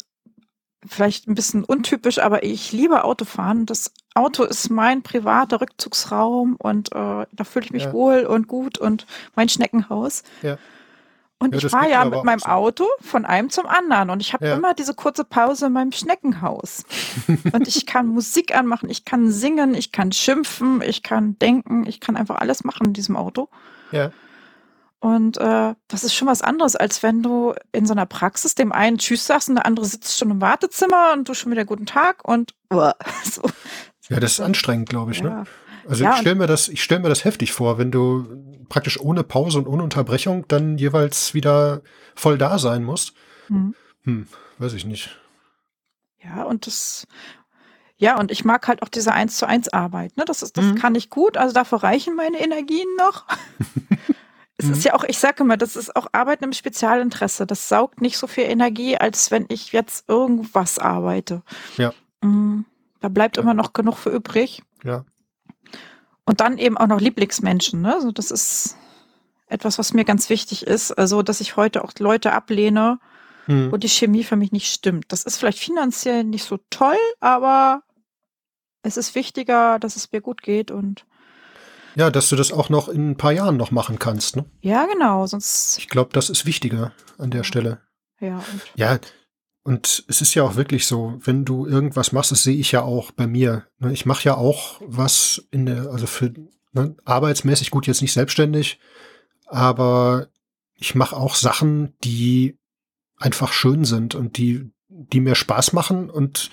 [0.86, 3.66] vielleicht ein bisschen untypisch, aber ich liebe Autofahren.
[3.66, 7.92] Das Auto ist mein privater Rückzugsraum und äh, da fühle ich mich Ja.
[7.92, 10.22] wohl und gut und mein Schneckenhaus.
[10.42, 10.58] Ja.
[11.42, 12.46] Und Ja, ich fahre ja mit meinem so.
[12.48, 14.54] Auto von einem zum anderen und ich habe Ja.
[14.54, 16.84] immer diese kurze Pause in meinem Schneckenhaus.
[17.52, 22.00] und ich kann Musik anmachen, ich kann singen, ich kann schimpfen, ich kann denken, ich
[22.00, 23.48] kann einfach alles machen in diesem Auto.
[23.90, 24.10] Ja.
[25.00, 28.70] Und äh, das ist schon was anderes, als wenn du in so einer Praxis dem
[28.70, 31.86] einen Tschüss sagst und der andere sitzt schon im Wartezimmer und du schon wieder guten
[31.86, 33.42] Tag und so.
[34.08, 35.20] Ja, das ist anstrengend, glaube ich.
[35.22, 35.28] Ne?
[35.30, 35.44] Ja.
[35.88, 38.26] Also Ja, ich stelle mir das, ich stelle mir das heftig vor, wenn du
[38.72, 41.82] praktisch ohne Pause und ohne Unterbrechung dann jeweils wieder
[42.14, 43.12] voll da sein musst.
[43.48, 43.74] Hm.
[44.04, 44.26] Hm,
[44.56, 45.20] weiß ich nicht.
[46.24, 47.06] Ja, und das,
[47.98, 50.16] ja, und ich mag halt auch diese eins zu eins Arbeit.
[50.16, 50.24] Ne?
[50.24, 50.76] Das ist, das Mhm.
[50.76, 51.36] kann ich gut.
[51.36, 53.26] Also dafür reichen meine Energien noch.
[54.56, 54.72] es Mhm.
[54.72, 57.44] ist ja auch, ich sage immer, das ist auch Arbeiten im Spezialinteresse.
[57.46, 61.42] Das saugt nicht so viel Energie, als wenn ich jetzt irgendwas arbeite.
[61.76, 61.92] Ja.
[62.22, 62.64] Mm,
[63.00, 63.42] Da bleibt Ja.
[63.42, 64.62] immer noch genug für übrig.
[64.82, 65.04] Ja.
[66.24, 67.82] Und dann eben auch noch Lieblingsmenschen.
[67.82, 67.94] Ne?
[67.94, 68.76] Also das ist
[69.48, 70.92] etwas, was mir ganz wichtig ist.
[70.92, 72.98] Also, dass ich heute auch Leute ablehne,
[73.46, 73.72] Hm.
[73.72, 75.06] wo die Chemie für mich nicht stimmt.
[75.08, 77.82] Das ist vielleicht finanziell nicht so toll, aber
[78.82, 81.04] es ist wichtiger, dass es mir gut geht und
[81.96, 84.36] Ja, dass du das auch noch in ein paar Jahren noch machen kannst.
[84.36, 84.44] Ne?
[84.60, 87.80] ja, genau, sonst Ich glaube, das ist wichtiger an der Stelle.
[88.20, 88.40] ja,
[88.76, 88.98] Ja,
[89.64, 92.82] und es ist ja auch wirklich so, wenn du irgendwas machst, das sehe ich ja
[92.82, 93.66] auch bei mir.
[93.78, 93.92] ne?
[93.92, 96.32] Ich mache ja auch was in der, also für
[96.72, 98.80] ne, arbeitsmäßig gut jetzt nicht selbstständig,
[99.46, 100.28] aber
[100.74, 102.58] ich mache auch Sachen, die
[103.16, 106.50] einfach schön sind und die, die mir Spaß machen und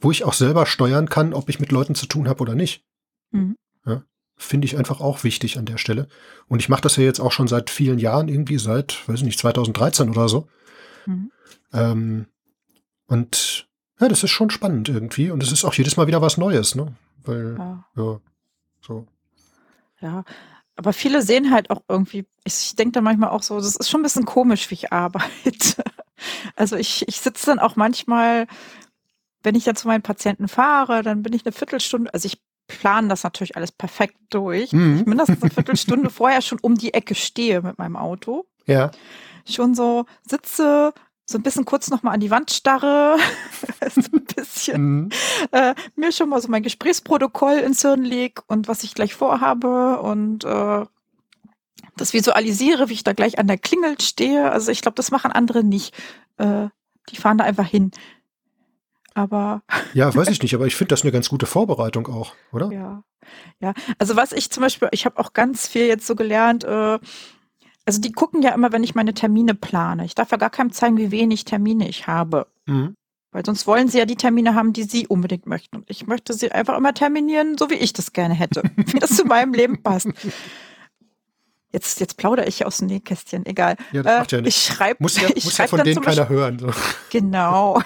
[0.00, 2.84] wo ich auch selber steuern kann, ob ich mit Leuten zu tun habe oder nicht.
[3.30, 3.56] Mhm.
[3.86, 4.02] Ja,
[4.36, 6.08] Finde ich einfach auch wichtig an der Stelle.
[6.48, 9.26] Und ich mache das ja jetzt auch schon seit vielen Jahren, irgendwie seit, weiß ich
[9.26, 10.48] nicht, 2013 oder so.
[11.06, 11.30] mhm.
[11.72, 12.26] Ähm,
[13.08, 13.66] und
[14.00, 15.30] ja, das ist schon spannend irgendwie.
[15.30, 16.94] Und es ist auch jedes Mal wieder was Neues, ne?
[17.24, 18.20] Weil, ja, ja,
[18.80, 19.06] so.
[20.00, 20.24] ja.
[20.76, 24.00] Aber viele sehen halt auch irgendwie, ich denke da manchmal auch so, das ist schon
[24.00, 25.82] ein bisschen komisch, wie ich arbeite.
[26.56, 28.48] Also ich, ich sitze dann auch manchmal,
[29.44, 33.06] wenn ich dann zu meinen Patienten fahre, dann bin ich eine Viertelstunde, also ich plane
[33.06, 34.72] das natürlich alles perfekt durch.
[34.72, 34.96] Mhm.
[34.98, 38.46] Ich mindestens eine Viertelstunde vorher schon um die Ecke stehe mit meinem Auto.
[38.66, 38.90] Ja,
[39.48, 40.92] schon so sitze,
[41.30, 43.18] so ein bisschen kurz nochmal an die Wand starre,
[43.94, 45.08] so ein bisschen mhm.
[45.52, 50.00] äh, mir schon mal so mein Gesprächsprotokoll ins Hirn leg und was ich gleich vorhabe
[50.00, 50.86] und äh,
[51.96, 54.50] das visualisiere, wie ich da gleich an der Klingel stehe.
[54.50, 55.94] Also ich glaube, das machen andere nicht.
[56.38, 56.68] Äh,
[57.10, 57.90] die fahren da einfach hin.
[59.12, 59.62] Aber
[59.94, 62.72] ja, weiß ich nicht, aber ich finde das eine ganz gute Vorbereitung auch, oder?
[62.72, 63.02] Ja,
[63.60, 63.74] ja.
[63.98, 66.98] Also was ich zum Beispiel, ich habe auch ganz viel jetzt so gelernt, äh,
[67.88, 70.04] also die gucken ja immer, wenn ich meine Termine plane.
[70.04, 72.46] Ich darf ja gar keinem zeigen, wie wenig Termine ich habe.
[72.66, 72.94] Mhm.
[73.32, 75.76] Weil sonst wollen sie ja die Termine haben, die sie unbedingt möchten.
[75.76, 78.62] Und ich möchte sie einfach immer terminieren, so wie ich das gerne hätte.
[78.76, 80.08] wie das zu meinem Leben passt.
[81.72, 83.76] Jetzt, jetzt plaudere ich aus dem Nähkästchen, egal.
[83.92, 84.64] Ja, das Äh, macht ja ich nichts.
[84.66, 86.58] schreibe Muss ja, ich muss ja von denen zum Beispiel- keiner hören.
[86.58, 86.70] So.
[87.10, 87.82] Genau.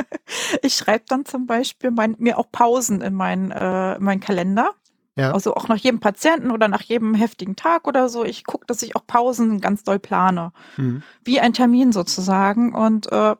[0.62, 4.72] ich schreibe dann zum Beispiel mein, mir auch Pausen in meinen äh, in meinen Kalender.
[5.18, 5.32] Ja.
[5.32, 8.24] Also auch nach jedem Patienten oder nach jedem heftigen Tag oder so.
[8.24, 10.52] Ich gucke, dass ich auch Pausen ganz doll plane.
[10.76, 11.02] Mhm.
[11.24, 12.72] Wie ein Termin sozusagen.
[12.74, 13.34] Und äh,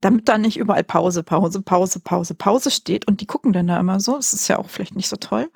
[0.00, 3.78] damit dann nicht überall Pause, Pause, Pause, Pause, Pause steht und die gucken dann da
[3.78, 4.16] immer so.
[4.16, 5.48] Das ist ja auch vielleicht nicht so toll.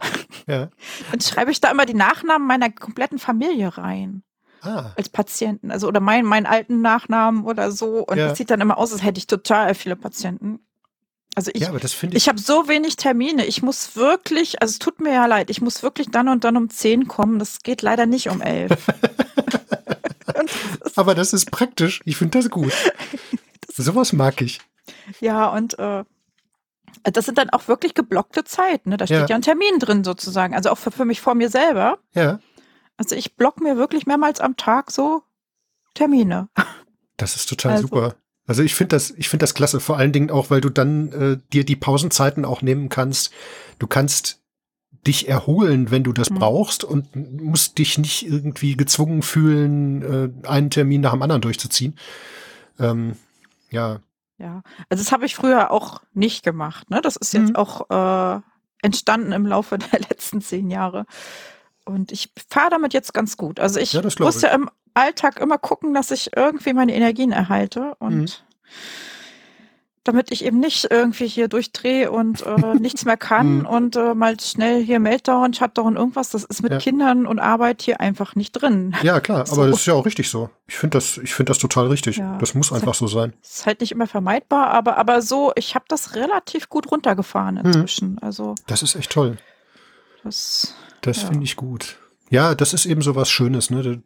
[0.46, 0.68] Ja.
[1.10, 4.22] Dann schreibe ich da immer die Nachnamen meiner kompletten Familie rein
[4.62, 8.04] Ah, als Patienten, also oder meinen meinen alten Nachnamen oder so.
[8.06, 8.28] Und Ja.
[8.28, 10.60] das sieht dann immer aus, als hätte ich total viele Patienten.
[11.36, 12.22] Also ich, ja, aber das finde ich.
[12.24, 13.44] ich habe so wenig Termine.
[13.46, 16.56] Ich muss wirklich, also es tut mir ja leid, ich muss wirklich dann und dann
[16.56, 17.38] um 10 kommen.
[17.38, 18.70] Das geht leider nicht um 11.
[20.38, 22.00] und das ist, aber das ist praktisch.
[22.04, 22.72] Ich finde das gut.
[23.72, 24.60] Sowas mag ich.
[25.20, 26.04] ja, und äh,
[27.04, 28.88] das sind dann auch wirklich geblockte Zeiten.
[28.90, 28.96] Ne?
[28.96, 29.26] Da steht Ja.
[29.26, 29.36] ja.
[29.36, 30.54] ein Termin drin sozusagen.
[30.54, 31.98] Also auch für, für mich vor mir selber.
[32.14, 32.40] Ja,
[32.96, 35.22] Also ich block mir wirklich mehrmals am Tag so
[35.94, 36.48] Termine.
[37.18, 38.16] das ist total Also- super.
[38.46, 41.12] Also ich finde das, ich finde das klasse, vor allen Dingen auch, weil du dann
[41.12, 43.32] äh, dir die Pausenzeiten auch nehmen kannst.
[43.78, 44.40] Du kannst
[45.06, 46.36] dich erholen, wenn du das Mhm.
[46.36, 50.02] brauchst und musst dich nicht irgendwie gezwungen fühlen,
[50.44, 51.96] äh, einen Termin nach dem anderen durchzuziehen.
[52.78, 53.16] Ähm,
[53.70, 54.00] ja,
[54.38, 56.90] Ja, also das habe ich früher auch nicht gemacht.
[56.90, 57.00] Ne?
[57.00, 57.56] Das ist jetzt Mhm.
[57.56, 58.40] auch äh,
[58.82, 61.06] entstanden im Laufe der letzten zehn Jahre.
[61.84, 63.60] Und ich fahre damit jetzt ganz gut.
[63.60, 67.94] Also ich Ja, muss ja im Alltag immer gucken, dass ich irgendwie meine Energien erhalte.
[67.98, 68.28] Und Mhm.
[70.04, 73.66] damit ich eben nicht irgendwie hier durchdrehe und äh, nichts mehr kann Mhm.
[73.66, 76.30] und äh, mal schnell hier Meltdown, Shutdown, irgendwas.
[76.30, 76.78] Das ist mit Ja.
[76.78, 78.94] Kindern und Arbeit hier einfach nicht drin.
[79.02, 79.54] Ja, klar, So.
[79.56, 80.48] aber das ist ja auch richtig so.
[80.68, 82.18] Ich finde das, ich finde das total richtig.
[82.18, 82.38] Ja.
[82.38, 83.32] Das muss einfach so sein.
[83.42, 87.64] Ist halt nicht immer vermeidbar, aber, aber so, ich habe das relativ gut runtergefahren Mhm.
[87.66, 88.18] inzwischen.
[88.20, 89.38] Also Das ist echt toll.
[90.22, 91.28] das, Das Ja.
[91.28, 91.96] finde ich gut.
[92.30, 93.70] Ja, das ist eben so was Schönes.
[93.70, 94.02] Ne?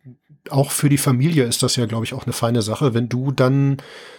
[0.49, 3.31] Auch für die Familie ist das ja, glaube ich, auch eine feine Sache, wenn du
[3.31, 3.77] dann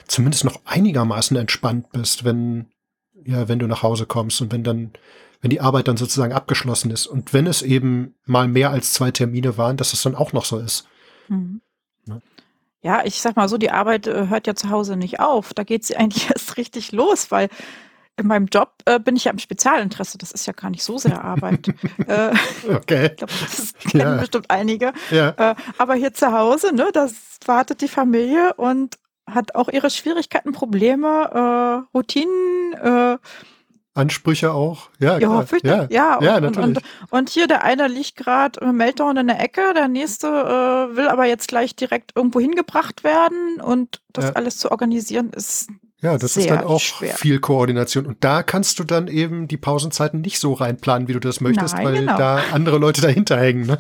[0.08, 2.68] zumindest noch einigermaßen entspannt bist, wenn,
[3.26, 4.92] ja, wenn du nach Hause kommst und wenn dann,
[5.42, 7.08] wenn die Arbeit dann sozusagen abgeschlossen ist.
[7.08, 10.46] Und wenn es eben mal mehr als zwei Termine waren, dass es dann auch noch
[10.46, 10.88] so ist.
[11.28, 11.62] Mhm.
[12.06, 12.22] Ne?
[12.82, 15.54] Ja, ich sag mal so, die Arbeit äh, hört ja zu Hause nicht auf.
[15.54, 17.50] Da geht sie eigentlich erst richtig los, weil
[18.22, 20.18] in meinem Job äh, bin ich ja im Spezialinteresse.
[20.18, 21.68] Das ist ja gar nicht so sehr Arbeit.
[22.08, 22.32] äh,
[22.74, 23.08] Okay.
[23.12, 24.18] ich glaube, das kennen Ja.
[24.18, 24.94] bestimmt einige.
[25.12, 25.30] Ja.
[25.38, 27.14] Äh, aber hier zu Hause, ne, das
[27.46, 28.98] wartet die Familie und
[29.30, 33.18] hat auch ihre Schwierigkeiten, Probleme, äh, Routinen, äh,
[33.94, 34.90] Ansprüche auch.
[35.00, 35.92] Ja, ja, fürchterlich.
[35.92, 36.78] Ja, und, ja, natürlich.
[36.78, 41.10] und, und hier der eine liegt gerade Meltdown in der Ecke, der nächste äh, will
[41.10, 44.32] aber jetzt gleich direkt irgendwo hingebracht werden und das Ja.
[44.34, 45.70] alles zu organisieren ist
[46.02, 47.14] Ja, das ist dann auch schwer.
[47.16, 48.08] viel Koordination.
[48.08, 51.76] Und da kannst du dann eben die Pausenzeiten nicht so reinplanen, wie du das möchtest,
[51.76, 52.18] Nein, weil genau.
[52.18, 53.68] da andere Leute dahinter hängen.
[53.68, 53.78] Ne?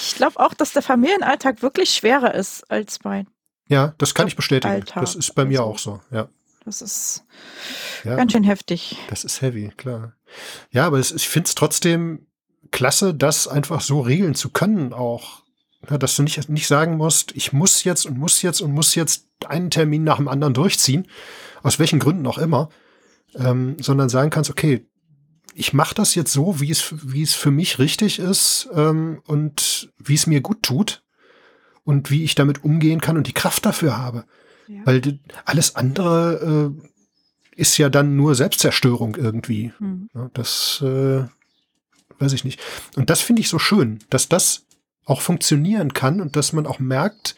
[0.00, 3.26] Ich glaube auch, dass der Familienalltag wirklich schwerer ist als mein.
[3.68, 4.72] Ja, das kann ich bestätigen.
[4.74, 5.00] Alltag.
[5.02, 6.00] Das ist bei mir Also- auch so.
[6.12, 6.28] Ja,
[6.64, 7.24] Das ist
[8.04, 8.96] ja ganz schön heftig.
[9.08, 10.12] das ist heavy, klar.
[10.70, 12.26] Ja, aber es, ich finde es trotzdem
[12.70, 15.41] klasse, das einfach so regeln zu können auch.
[15.88, 19.26] Dass du nicht, nicht sagen musst, ich muss jetzt und muss jetzt und muss jetzt
[19.46, 21.08] einen Termin nach dem anderen durchziehen,
[21.62, 22.68] aus welchen Gründen auch immer,
[23.34, 24.86] ähm, sondern sagen kannst, okay,
[25.54, 29.92] ich mache das jetzt so, wie es, wie es für mich richtig ist ähm, und
[29.98, 31.02] wie es mir gut tut
[31.84, 34.24] und wie ich damit umgehen kann und die Kraft dafür habe.
[34.68, 34.80] Ja.
[34.84, 36.88] Weil alles andere äh,
[37.60, 39.72] ist ja dann nur Selbstzerstörung irgendwie.
[39.78, 40.08] Hm.
[40.14, 41.24] Ja, das äh,
[42.18, 42.60] weiß ich nicht.
[42.96, 44.64] Und das finde ich so schön, dass das
[45.04, 47.36] auch funktionieren kann und dass man auch merkt,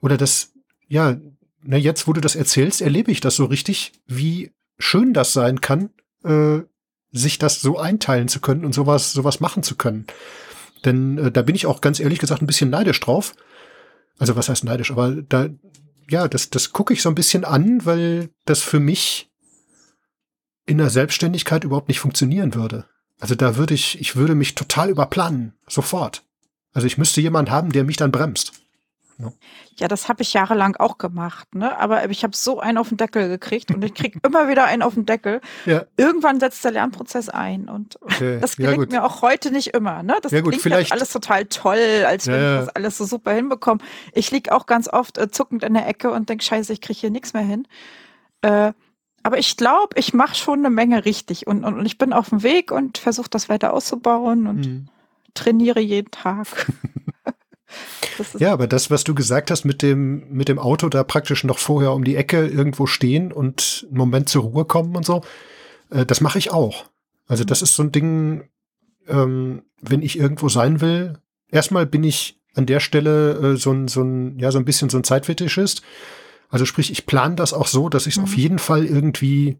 [0.00, 0.52] oder dass,
[0.86, 1.16] ja,
[1.62, 5.60] na jetzt, wo du das erzählst, erlebe ich das so richtig, wie schön das sein
[5.60, 5.90] kann,
[6.24, 6.60] äh,
[7.10, 10.06] sich das so einteilen zu können und sowas, sowas machen zu können.
[10.84, 13.34] Denn äh, da bin ich auch ganz ehrlich gesagt ein bisschen neidisch drauf.
[14.18, 15.48] Also was heißt neidisch, aber da,
[16.08, 19.30] ja, das, das gucke ich so ein bisschen an, weil das für mich
[20.66, 22.86] in der Selbstständigkeit überhaupt nicht funktionieren würde.
[23.20, 26.24] Also da würde ich, ich würde mich total überplanen, sofort.
[26.74, 28.52] Also ich müsste jemanden haben, der mich dann bremst.
[29.76, 31.78] Ja, das habe ich jahrelang auch gemacht, ne?
[31.78, 34.82] Aber ich habe so einen auf den Deckel gekriegt und ich kriege immer wieder einen
[34.82, 35.40] auf den Deckel.
[35.66, 38.38] Ja, Irgendwann setzt der Lernprozess ein und okay.
[38.40, 38.90] das ja, gelingt gut.
[38.92, 40.02] mir auch heute nicht immer.
[40.02, 40.16] Ne?
[40.20, 42.60] Das Ja, gut, klingt vielleicht- alles total toll, als wenn Ja, ja.
[42.60, 43.80] ich das alles so super hinbekomme.
[44.12, 46.98] Ich lieg auch ganz oft äh, zuckend in der Ecke und denk, scheiße, ich kriege
[46.98, 47.68] hier nichts mehr hin.
[48.42, 48.72] Äh,
[49.22, 52.30] aber ich glaube, ich mache schon eine Menge richtig und, und, und ich bin auf
[52.30, 54.88] dem Weg und versuche das weiter auszubauen und Hm.
[55.34, 56.46] Trainiere jeden Tag.
[58.38, 61.58] Ja, aber das, was du gesagt hast mit dem, mit dem Auto da praktisch noch
[61.58, 65.22] vorher um die Ecke irgendwo stehen und einen Moment zur Ruhe kommen und so,
[65.90, 66.84] äh, das mache ich auch.
[67.26, 68.48] Also das ist so ein Ding,
[69.08, 71.18] ähm, wenn ich irgendwo sein will,
[71.50, 74.88] erstmal bin ich an der Stelle äh, so ein, so ein, ja, so ein bisschen
[74.90, 75.82] so ein Zeitfetischist.
[76.50, 78.24] Also sprich, ich plane das auch so, dass ich es Mhm.
[78.24, 79.58] auf jeden Fall irgendwie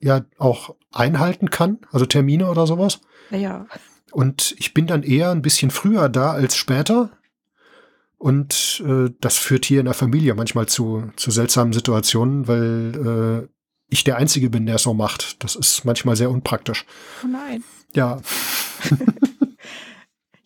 [0.00, 3.00] ja auch einhalten kann, also Termine oder sowas.
[3.30, 3.66] ja.
[4.12, 7.10] Und ich bin dann eher ein bisschen früher da als später.
[8.18, 13.48] Und äh, das führt hier in der Familie manchmal zu, zu seltsamen Situationen, weil äh,
[13.88, 15.42] ich der Einzige bin, der es so macht.
[15.44, 16.86] Das ist manchmal sehr unpraktisch.
[17.24, 17.62] Oh nein.
[17.94, 18.20] Ja,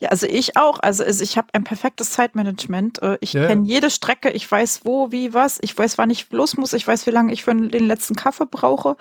[0.01, 0.79] Ja, also ich auch.
[0.81, 3.03] Also es- ich habe ein perfektes Zeitmanagement.
[3.03, 3.49] Äh, Ich Ja, ja.
[3.49, 5.59] kenne jede Strecke, ich weiß wo, wie, was.
[5.61, 6.73] Ich weiß, wann ich los muss.
[6.73, 8.97] Ich weiß, wie lange ich für den letzten Kaffee brauche.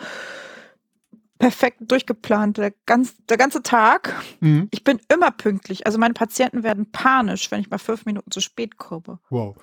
[1.40, 2.58] Perfekt durchgeplant.
[2.58, 4.14] Der, ganz, der ganze Tag.
[4.42, 4.68] mhm.
[4.72, 5.86] Ich bin immer pünktlich.
[5.86, 9.20] Also meine Patienten werden panisch, wenn ich mal fünf Minuten zu spät komme.
[9.30, 9.56] wow.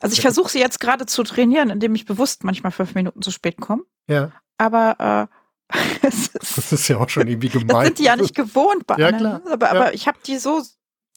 [0.00, 3.30] Also ich versuche sie jetzt gerade zu trainieren, indem ich bewusst manchmal fünf Minuten zu
[3.30, 3.82] spät komme.
[4.08, 5.28] Ja, Aber
[5.70, 7.66] äh, es ist das ist ja auch schon irgendwie gemein.
[7.68, 9.42] das sind die ja nicht gewohnt bei Ja, anderen.
[9.42, 9.52] klar.
[9.52, 9.72] Aber, Ja.
[9.72, 10.62] aber ich habe die so,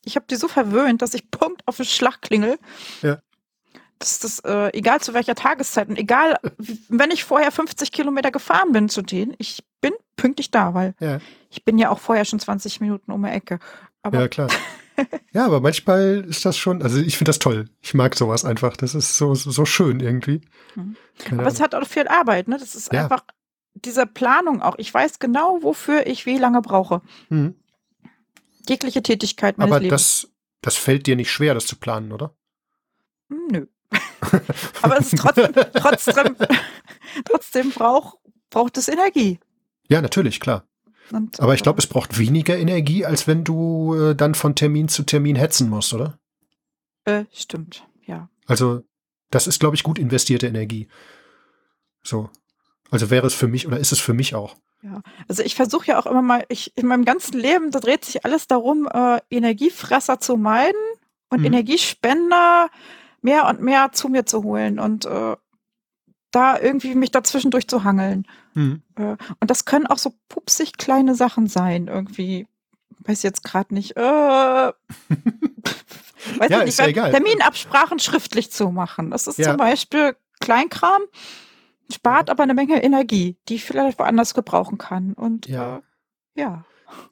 [0.04, 2.58] ich habe die so verwöhnt, dass ich Punkt auf den Schlag klingel.
[3.04, 3.20] Ja.
[4.00, 6.38] Das das, äh, egal zu welcher Tageszeit und egal,
[6.90, 11.20] wenn ich vorher 50 Kilometer gefahren bin zu denen, ich bin pünktlich da, weil Ja.
[11.52, 13.60] ich bin ja auch vorher schon 20 Minuten um die Ecke.
[14.02, 14.48] Aber Ja, klar.
[15.34, 17.66] Ja, aber manchmal ist das schon, also ich finde das toll.
[17.82, 18.78] Ich mag sowas einfach.
[18.78, 20.42] Das ist so, so, so schön irgendwie.
[20.76, 20.96] Mhm.
[21.32, 21.64] Aber es Ahnung.
[21.64, 22.58] hat auch viel Arbeit, ne?
[22.60, 23.04] Das ist Ja.
[23.04, 23.24] einfach
[23.76, 24.76] diese Planung auch.
[24.78, 27.02] Ich weiß genau, wofür ich wie lange brauche.
[27.30, 27.56] Mhm.
[28.70, 30.22] Jegliche Tätigkeit meines Aber Lebens.
[30.22, 32.36] das, das fällt dir nicht schwer, das zu planen, oder?
[33.30, 33.66] Hm, Nö.
[34.84, 36.36] Aber es ist trotzdem, trotzdem,
[37.26, 38.18] trotzdem braucht,
[38.52, 39.40] braucht es Energie.
[39.94, 40.66] Ja, natürlich, klar.
[41.12, 44.88] Und, Aber ich glaube, es braucht weniger Energie, als wenn du äh, dann von Termin
[44.88, 46.18] zu Termin hetzen musst, oder?
[47.06, 48.28] Äh, stimmt, ja.
[48.48, 48.82] Also,
[49.30, 50.88] das ist, glaube ich, gut investierte Energie.
[52.02, 52.32] So.
[52.90, 54.56] Also wäre es für mich oder ist es für mich auch.
[54.82, 58.04] Ja, also ich versuche ja auch immer mal, ich in meinem ganzen Leben, da dreht
[58.04, 60.82] sich alles darum, äh, Energiefresser zu meiden
[61.30, 61.46] und mhm.
[61.46, 62.70] Energiespender
[63.22, 65.36] mehr und mehr zu mir zu holen und äh,
[66.34, 68.28] da irgendwie mich dazwischendurch zu hangeln.
[68.54, 68.82] Mhm.
[68.96, 72.48] Äh, und das können auch so pupsig kleine Sachen sein, irgendwie.
[73.06, 73.98] Weiß jetzt gerade nicht.
[73.98, 74.74] Äh, weiß
[76.50, 77.12] ja, nicht, ist ja egal.
[77.12, 79.12] Terminabsprachen schriftlich zu machen.
[79.12, 79.50] Das ist ja.
[79.50, 81.02] zum Beispiel Kleinkram,
[81.92, 85.14] spart aber eine Menge Energie, die ich vielleicht woanders gebrauchen kann.
[85.14, 85.78] Und ja.
[85.78, 85.82] Äh,
[86.42, 86.66] ja.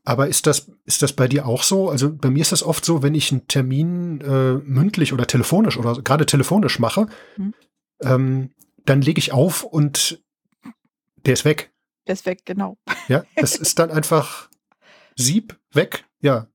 [0.03, 1.89] Aber ist das, ist das bei dir auch so?
[1.89, 5.77] Also bei mir ist das oft so, wenn ich einen Termin äh, mündlich oder telefonisch
[5.77, 7.53] oder gerade telefonisch mache, hm.
[8.03, 8.51] ähm,
[8.85, 10.23] dann lege ich auf und
[11.25, 11.71] der ist weg.
[12.07, 12.77] Der ist weg, genau.
[13.07, 14.49] Ja, das ist dann einfach
[15.15, 16.05] Sieb weg.
[16.21, 16.47] Ja.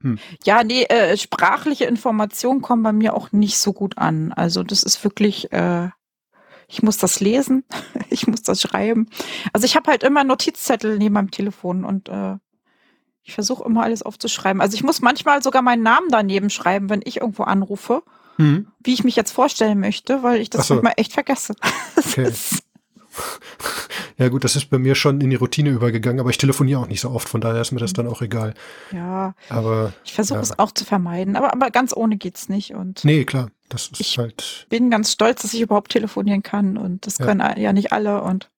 [0.00, 0.18] Hm.
[0.44, 4.32] Ja, nee, äh, sprachliche Informationen kommen bei mir auch nicht so gut an.
[4.32, 5.88] Also das ist wirklich, äh,
[6.68, 7.64] ich muss das lesen,
[8.10, 9.08] ich muss das schreiben.
[9.52, 12.36] Also ich habe halt immer Notizzettel neben meinem Telefon und äh,
[13.22, 14.60] ich versuche immer alles aufzuschreiben.
[14.60, 18.02] Also ich muss manchmal sogar meinen Namen daneben schreiben, wenn ich irgendwo anrufe,
[18.36, 18.68] mhm.
[18.82, 20.74] wie ich mich jetzt vorstellen möchte, weil ich das so.
[20.74, 21.54] manchmal echt vergesse.
[22.06, 22.32] Okay.
[24.16, 26.86] Ja gut, das ist bei mir schon in die Routine übergegangen, aber ich telefoniere auch
[26.86, 28.54] nicht so oft, von daher ist mir das dann auch egal.
[28.92, 29.34] Ja.
[29.48, 30.42] Aber ich versuche ja.
[30.42, 32.74] es auch zu vermeiden, aber, aber ganz ohne geht's nicht.
[32.74, 34.66] Und nee, klar, das ist ich halt.
[34.68, 37.26] bin ganz stolz, dass ich überhaupt telefonieren kann und das ja.
[37.26, 38.50] können ja nicht alle und.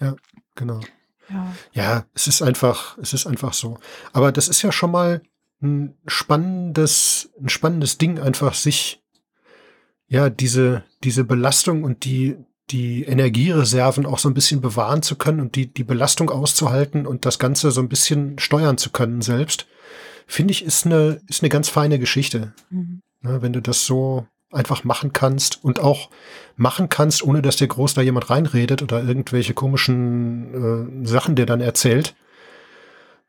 [0.00, 0.16] Ja,
[0.54, 0.80] genau.
[1.28, 1.54] Ja.
[1.72, 3.78] ja, es ist einfach, es ist einfach so.
[4.12, 5.22] Aber das ist ja schon mal
[5.62, 9.02] ein spannendes, ein spannendes Ding, einfach sich,
[10.08, 12.36] ja, diese, diese Belastung und die,
[12.70, 17.24] die Energiereserven auch so ein bisschen bewahren zu können und die, die Belastung auszuhalten und
[17.24, 19.66] das Ganze so ein bisschen steuern zu können selbst,
[20.26, 22.52] finde ich, ist eine, ist eine ganz feine Geschichte.
[22.70, 23.02] Mhm.
[23.22, 26.10] Ne, wenn du das so einfach machen kannst und auch
[26.56, 31.46] machen kannst, ohne dass dir groß da jemand reinredet oder irgendwelche komischen äh, Sachen dir
[31.46, 32.14] dann erzählt.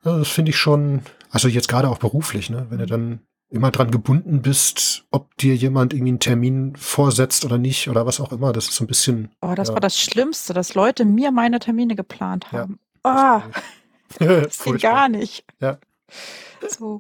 [0.04, 3.92] Das finde ich schon, also jetzt gerade auch beruflich, ne, wenn du dann immer dran
[3.92, 8.52] gebunden bist, ob dir jemand irgendwie einen Termin vorsetzt oder nicht oder was auch immer.
[8.52, 9.32] Das ist so ein bisschen.
[9.42, 9.74] Oh, das ja.
[9.74, 12.80] war das Schlimmste, dass Leute mir meine Termine geplant haben.
[13.06, 13.44] Ja.
[13.46, 15.46] Oh, das ging gar nicht.
[15.62, 15.80] Ja.
[16.68, 17.00] So.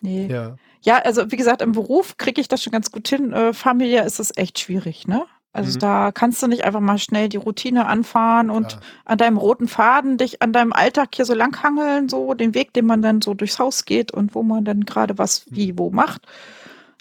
[0.00, 0.26] Nee.
[0.26, 0.56] Ja.
[0.82, 3.32] ja, also wie gesagt, im Beruf kriege ich das schon ganz gut hin.
[3.32, 5.24] Äh, Familie ist es echt schwierig, ne?
[5.54, 5.78] Also mhm.
[5.78, 8.78] da kannst du nicht einfach mal schnell die Routine anfahren und ja.
[9.04, 12.86] an deinem roten Faden dich an deinem Alltag hier so langhangeln, so den Weg, den
[12.86, 15.56] man dann so durchs Haus geht und wo man dann gerade was mhm.
[15.56, 16.26] wie wo macht.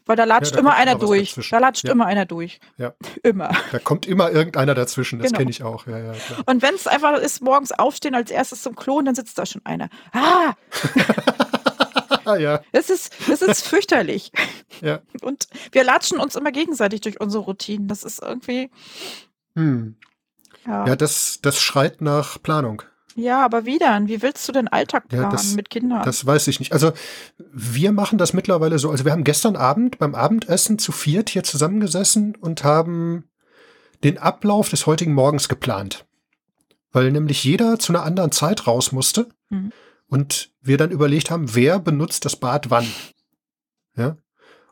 [0.05, 1.29] Weil da latscht ja, da immer einer durch.
[1.29, 1.51] Dazwischen.
[1.51, 1.91] Da latscht ja.
[1.91, 2.59] immer einer durch.
[2.77, 2.93] Ja.
[3.23, 3.51] Immer.
[3.71, 5.19] Da kommt immer irgendeiner dazwischen.
[5.19, 5.39] Das genau.
[5.39, 5.87] kenne ich auch.
[5.87, 6.13] Ja, ja,
[6.45, 9.45] und wenn es einfach ist, morgens aufstehen als erstes zum Klo und dann sitzt da
[9.45, 9.89] schon einer.
[10.11, 10.53] Ah!
[12.25, 12.61] ja.
[12.71, 14.31] Es ist, es ist fürchterlich.
[14.81, 15.01] Ja.
[15.21, 17.87] Und wir latschen uns immer gegenseitig durch unsere Routinen.
[17.87, 18.69] Das ist irgendwie.
[19.55, 19.95] Hm.
[20.65, 22.83] Ja, ja das, das schreit nach Planung.
[23.15, 24.07] Ja, aber wie dann?
[24.07, 26.03] Wie willst du den Alltag planen ja, das, mit Kindern?
[26.03, 26.73] Das weiß ich nicht.
[26.73, 26.93] Also
[27.37, 28.89] wir machen das mittlerweile so.
[28.89, 33.29] Also wir haben gestern Abend beim Abendessen zu viert hier zusammengesessen und haben
[34.03, 36.05] den Ablauf des heutigen Morgens geplant.
[36.91, 39.29] Weil nämlich jeder zu einer anderen Zeit raus musste.
[39.49, 39.71] Mhm
[40.07, 42.87] und wir dann überlegt haben, wer benutzt das Bad wann.
[43.95, 44.17] Ja.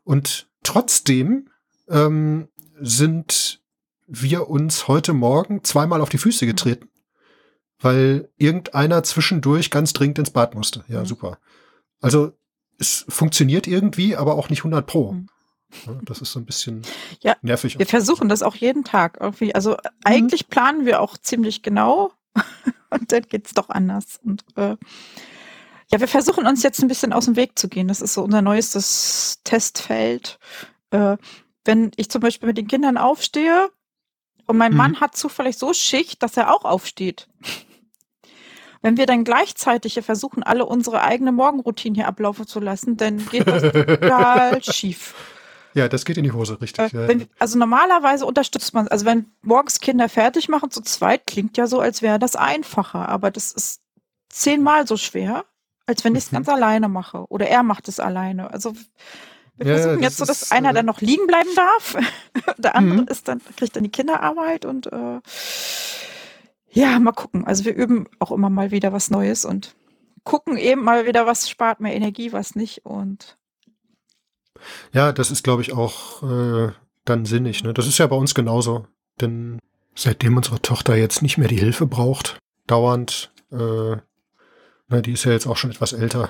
[0.04, 1.50] Und trotzdem
[1.90, 2.48] ähm,
[2.80, 3.62] sind
[4.08, 6.90] wir uns heute Morgen zweimal auf die Füße getreten,
[7.80, 10.84] weil irgendeiner zwischendurch ganz dringend ins Bad musste.
[10.88, 11.06] Ja, mhm.
[11.06, 11.38] super.
[12.02, 12.34] Also
[12.78, 15.14] es funktioniert irgendwie, aber auch nicht 100 pro.
[15.14, 15.28] Mhm.
[16.04, 16.82] Das ist so ein bisschen
[17.22, 17.80] ja, nervig.
[17.80, 19.56] Wir versuchen das auch jeden Tag irgendwie.
[19.56, 19.78] Also mhm.
[20.04, 22.12] eigentlich planen wir auch ziemlich genau
[22.92, 24.20] und dann geht's doch anders.
[24.24, 24.78] Und äh,
[25.92, 27.88] ja, wir versuchen uns jetzt ein bisschen aus dem Weg zu gehen.
[27.88, 30.40] Das ist so unser neuestes Testfeld.
[30.92, 31.18] Äh,
[31.66, 33.70] wenn ich zum Beispiel mit den Kindern aufstehe
[34.48, 34.78] und mein mhm.
[34.78, 37.28] Mann hat zufällig so Schicht, dass er auch aufsteht.
[38.82, 43.24] Wenn wir dann gleichzeitig hier versuchen, alle unsere eigene Morgenroutine hier ablaufen zu lassen, dann
[43.30, 45.14] geht das total schief.
[45.74, 46.94] Ja, das geht in die Hose, richtig.
[46.94, 51.58] Äh, wenn, also normalerweise unterstützt man, also wenn morgens Kinder fertig machen zu zweit, klingt
[51.58, 53.82] ja so, als wäre das einfacher, aber das ist
[54.30, 55.46] zehnmal so schwer
[55.92, 56.38] als wenn ich es mhm.
[56.38, 57.26] ganz alleine mache.
[57.30, 58.52] Oder er macht es alleine.
[58.52, 58.74] Also
[59.58, 61.98] wir ja, versuchen jetzt so, dass ist, einer äh, dann noch liegen bleiben darf.
[62.58, 63.08] Der andere mhm.
[63.08, 65.20] ist dann, kriegt dann die Kinderarbeit und äh,
[66.70, 67.46] ja, mal gucken.
[67.46, 69.76] Also wir üben auch immer mal wieder was Neues und
[70.24, 72.86] gucken eben mal wieder, was spart mehr Energie, was nicht.
[72.86, 73.38] Und
[74.94, 76.72] ja, das ist, glaube ich, auch äh,
[77.06, 77.64] dann sinnig.
[77.64, 77.74] Ne?
[77.74, 78.88] Das ist ja bei uns genauso.
[79.20, 79.60] Denn
[79.96, 83.98] seitdem unsere Tochter jetzt nicht mehr die Hilfe braucht, dauernd, äh,
[84.88, 86.30] na, die ist ja jetzt auch schon etwas älter.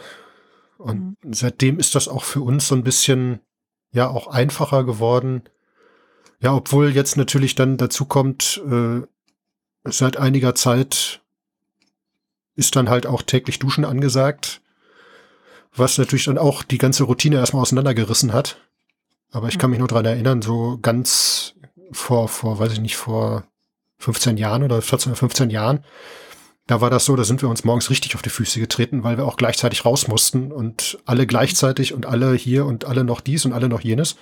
[0.77, 1.33] Und mhm.
[1.33, 3.39] seitdem ist das auch für uns so ein bisschen,
[3.91, 5.43] ja, auch einfacher geworden.
[6.41, 9.01] Ja, obwohl jetzt natürlich dann dazu kommt, äh,
[9.83, 11.21] seit einiger Zeit
[12.55, 14.60] ist dann halt auch täglich Duschen angesagt,
[15.75, 18.57] was natürlich dann auch die ganze Routine erstmal auseinandergerissen hat.
[19.31, 21.55] Aber ich kann mich nur dran erinnern, so ganz
[21.91, 23.45] vor, vor, weiß ich nicht, vor
[23.99, 25.83] 15 Jahren oder 14 oder 15 Jahren,
[26.67, 29.17] da war das so, da sind wir uns morgens richtig auf die Füße getreten, weil
[29.17, 33.45] wir auch gleichzeitig raus mussten und alle gleichzeitig und alle hier und alle noch dies
[33.45, 34.15] und alle noch jenes.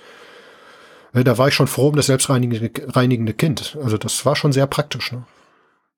[1.12, 3.78] Äh, da war ich schon froh um das selbstreinigende Kind.
[3.82, 5.12] Also das war schon sehr praktisch.
[5.12, 5.24] Ne?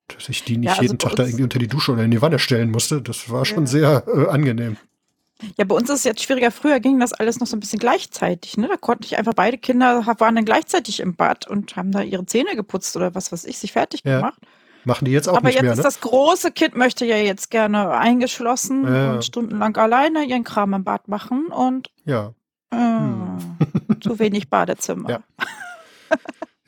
[0.09, 2.11] Dass ich die nicht ja, also jeden Tag da irgendwie unter die Dusche oder in
[2.11, 3.67] die Wanne stellen musste, das war schon ja.
[3.67, 4.77] sehr äh, angenehm.
[5.57, 6.51] Ja, bei uns ist es jetzt schwieriger.
[6.51, 8.57] Früher ging das alles noch so ein bisschen gleichzeitig.
[8.57, 8.67] Ne?
[8.67, 12.25] Da konnte ich einfach beide Kinder waren dann gleichzeitig im Bad und haben da ihre
[12.25, 14.17] Zähne geputzt oder was weiß ich, sich fertig ja.
[14.17, 14.39] gemacht.
[14.85, 15.83] Machen die jetzt auch Aber nicht jetzt mehr, ist ne?
[15.83, 19.13] das große Kind möchte ja jetzt gerne eingeschlossen ja.
[19.13, 22.33] und stundenlang alleine ihren Kram im Bad machen und ja.
[22.71, 23.57] Äh, hm.
[24.01, 25.09] zu wenig Badezimmer.
[25.09, 25.23] Ja.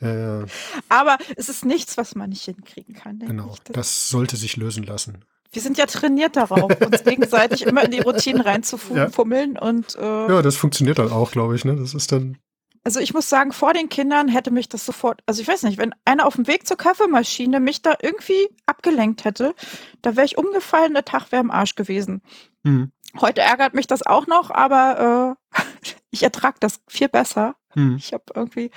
[0.00, 0.46] ja,
[0.88, 3.18] Aber es ist nichts, was man nicht hinkriegen kann.
[3.18, 5.24] Genau, das sollte sich lösen lassen.
[5.52, 9.62] Wir sind ja trainiert darauf, uns gegenseitig immer in die Routinen reinzufummeln ja.
[9.62, 11.64] und äh, ja, das funktioniert dann auch, glaube ich.
[11.64, 12.38] Ne, das ist dann
[12.86, 15.76] also ich muss sagen, vor den Kindern hätte mich das sofort, also ich weiß nicht,
[15.76, 19.56] wenn einer auf dem Weg zur Kaffeemaschine mich da irgendwie abgelenkt hätte,
[20.02, 22.22] da wäre ich umgefallen, der Tag wäre im Arsch gewesen.
[22.62, 22.92] Mhm.
[23.20, 25.62] Heute ärgert mich das auch noch, aber äh,
[26.12, 27.56] ich ertrage das viel besser.
[27.74, 27.96] Mhm.
[27.96, 28.70] Ich habe irgendwie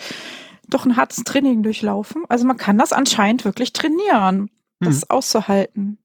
[0.68, 2.24] doch ein hartes Training durchlaufen.
[2.30, 5.10] Also man kann das anscheinend wirklich trainieren, das mhm.
[5.10, 5.99] auszuhalten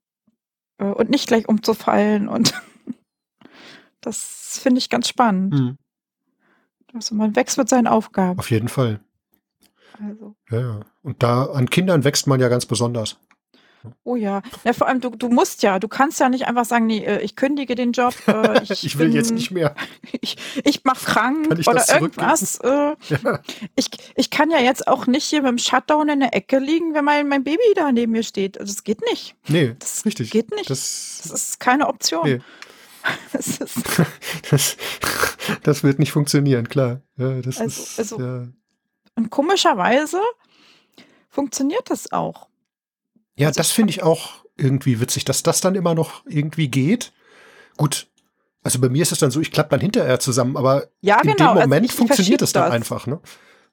[0.93, 2.55] und nicht gleich umzufallen und
[4.01, 5.55] das finde ich ganz spannend.
[5.55, 5.79] Mhm.
[6.93, 8.39] Also man wächst mit seinen Aufgaben.
[8.39, 9.01] Auf jeden Fall.
[10.01, 10.37] Also.
[10.51, 10.81] Ja, ja.
[11.03, 13.19] Und da an Kindern wächst man ja ganz besonders.
[14.05, 14.43] Oh ja.
[14.65, 17.21] ja, vor allem du, du musst ja, du kannst ja nicht einfach sagen, nee, äh,
[17.21, 18.15] ich kündige den Job.
[18.27, 19.75] Äh, ich, ich will bin, jetzt nicht mehr.
[20.21, 22.59] Ich, ich mach krank oder irgendwas.
[22.61, 22.69] Äh,
[23.09, 23.41] ja.
[23.77, 26.95] ich, ich kann ja jetzt auch nicht hier mit dem Shutdown in der Ecke liegen,
[26.95, 28.59] wenn mein, mein Baby da neben mir steht.
[28.59, 29.35] Also das geht nicht.
[29.49, 30.31] Nee, das richtig.
[30.31, 30.71] geht nicht.
[30.71, 32.23] Das, das ist keine Option.
[32.25, 32.41] Nee.
[33.33, 33.59] Das,
[34.51, 34.77] das,
[35.63, 37.03] das, wird nicht funktionieren, klar.
[37.19, 38.49] Ja, das also, ist, also, ja.
[39.17, 40.21] Und komischerweise
[41.29, 42.49] funktioniert das auch.
[43.37, 47.13] Ja, das finde ich auch irgendwie witzig, dass das dann immer noch irgendwie geht.
[47.77, 48.07] Gut,
[48.63, 51.33] also bei mir ist es dann so, ich klappe dann hinterher zusammen, aber ja, in
[51.33, 53.07] genau, dem also Moment also funktioniert es dann einfach.
[53.07, 53.21] Ne?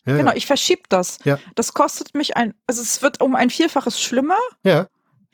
[0.05, 1.19] Ja, genau, ich verschiebe das.
[1.23, 1.37] Ja.
[1.55, 4.37] Das kostet mich ein, also es wird um ein Vielfaches schlimmer.
[4.63, 4.87] Ja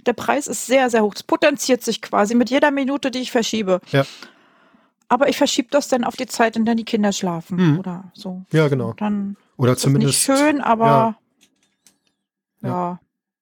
[0.08, 1.14] der Preis ist sehr, sehr hoch.
[1.16, 3.82] Es potenziert sich quasi mit jeder Minute, die ich verschiebe.
[3.92, 4.06] Ja.
[5.10, 7.80] Aber ich verschiebe das dann auf die Zeit, in der die Kinder schlafen mhm.
[7.80, 8.44] oder so.
[8.52, 8.94] Ja, genau.
[8.94, 11.18] Dann oder ist zumindest nicht schön, aber
[12.62, 13.00] ja, ja.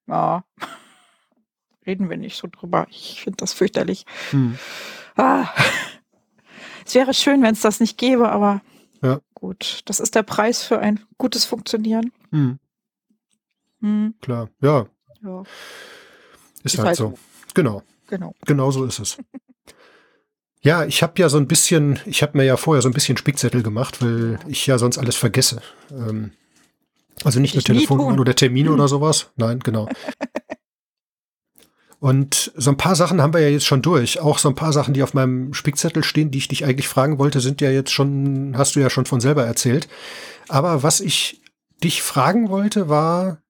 [0.07, 0.43] Ja.
[1.85, 2.87] Reden wir nicht so drüber.
[2.89, 4.05] Ich finde das fürchterlich.
[4.31, 4.57] Mhm.
[5.15, 5.47] Ah.
[6.85, 8.61] Es wäre schön, wenn es das nicht gäbe, aber
[9.01, 9.19] ja.
[9.33, 9.81] gut.
[9.85, 12.11] Das ist der Preis für ein gutes Funktionieren.
[12.31, 12.59] Mhm.
[13.79, 14.15] Mhm.
[14.21, 14.87] Klar, ja.
[15.23, 15.43] ja.
[16.63, 17.09] Ist, ist halt, halt, so.
[17.09, 17.17] so.
[17.53, 17.83] Genau.
[18.07, 18.33] Genau.
[18.45, 19.17] Genau so ist es.
[20.61, 23.17] Ja, ich habe ja so ein bisschen, ich habe mir ja vorher so ein bisschen
[23.17, 25.61] Spickzettel gemacht, weil ich ja sonst alles vergesse.
[25.91, 26.31] Ähm,
[27.23, 28.75] also nicht nur Telefonnummer oder Termine hm.
[28.75, 29.31] oder sowas.
[29.35, 29.87] Nein, genau.
[31.99, 34.19] Und so ein paar Sachen haben wir ja jetzt schon durch.
[34.19, 37.17] Auch so ein paar Sachen, die auf meinem Spickzettel stehen, die ich dich eigentlich fragen
[37.17, 39.87] wollte, sind ja jetzt schon, hast du ja schon von selber erzählt.
[40.47, 41.41] Aber was ich
[41.83, 43.41] dich fragen wollte, war,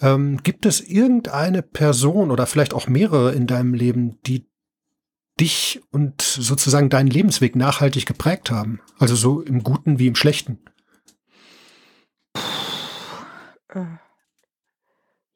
[0.00, 4.48] ähm, gibt es irgendeine Person oder vielleicht auch mehrere in deinem Leben, die
[5.38, 8.80] dich und sozusagen deinen Lebensweg nachhaltig geprägt haben?
[8.98, 10.60] Also so im Guten wie im Schlechten?
[13.74, 13.84] Äh,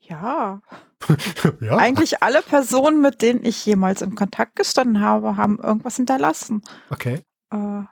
[0.01, 0.61] ja.
[1.61, 1.77] ja.
[1.77, 6.63] Eigentlich alle Personen, mit denen ich jemals in Kontakt gestanden habe, haben irgendwas hinterlassen.
[6.91, 7.23] Okay.
[7.51, 7.83] Äh,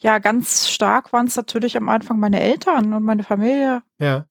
[0.00, 3.82] ja, ganz stark waren es natürlich am Anfang meine Eltern und meine Familie.
[3.98, 4.26] Ja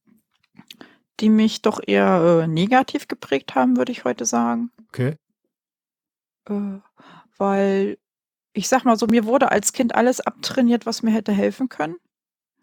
[1.21, 4.72] die mich doch eher äh, negativ geprägt haben, würde ich heute sagen.
[4.89, 5.16] Okay.
[6.49, 6.80] Äh,
[7.38, 7.97] weil
[8.53, 11.95] ich sag mal so, mir wurde als Kind alles abtrainiert, was mir hätte helfen können.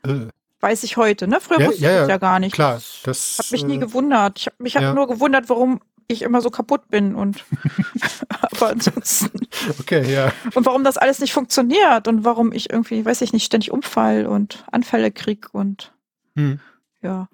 [0.03, 0.29] Äh.
[0.61, 1.41] Weiß ich heute, ne?
[1.41, 2.55] Früher ja, wusste ja, ich ja gar nicht.
[2.55, 4.39] Klar, das hat mich nie äh, gewundert.
[4.41, 4.93] Ich habe mich ja.
[4.93, 7.45] nur gewundert, warum ich immer so kaputt bin und
[8.29, 9.47] aber ansonsten.
[9.79, 10.33] Okay, ja.
[10.55, 14.27] Und warum das alles nicht funktioniert und warum ich irgendwie, weiß ich nicht, ständig Umfall
[14.27, 15.93] und Anfälle krieg und
[16.35, 16.59] hm.
[17.03, 17.29] ja.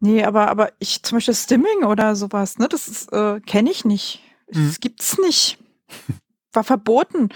[0.00, 4.22] Nee, aber, aber ich zum Beispiel Stimming oder sowas, ne, das äh, kenne ich nicht.
[4.52, 4.66] Mhm.
[4.66, 5.58] Das gibt's nicht.
[6.52, 7.30] War verboten.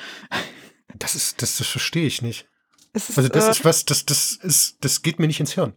[0.95, 2.47] Das ist, das, das verstehe ich nicht.
[2.93, 5.75] Ist, Also das äh, ist was, das, das ist, das geht mir nicht ins Hirn.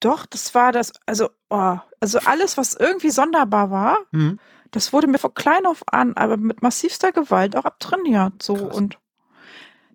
[0.00, 4.38] doch, das war das, also, oh, also alles, was irgendwie sonderbar war, Mhm.
[4.70, 8.42] das wurde mir von klein auf an, aber mit massivster Gewalt auch abtrainiert.
[8.42, 8.76] So Krass.
[8.76, 8.98] und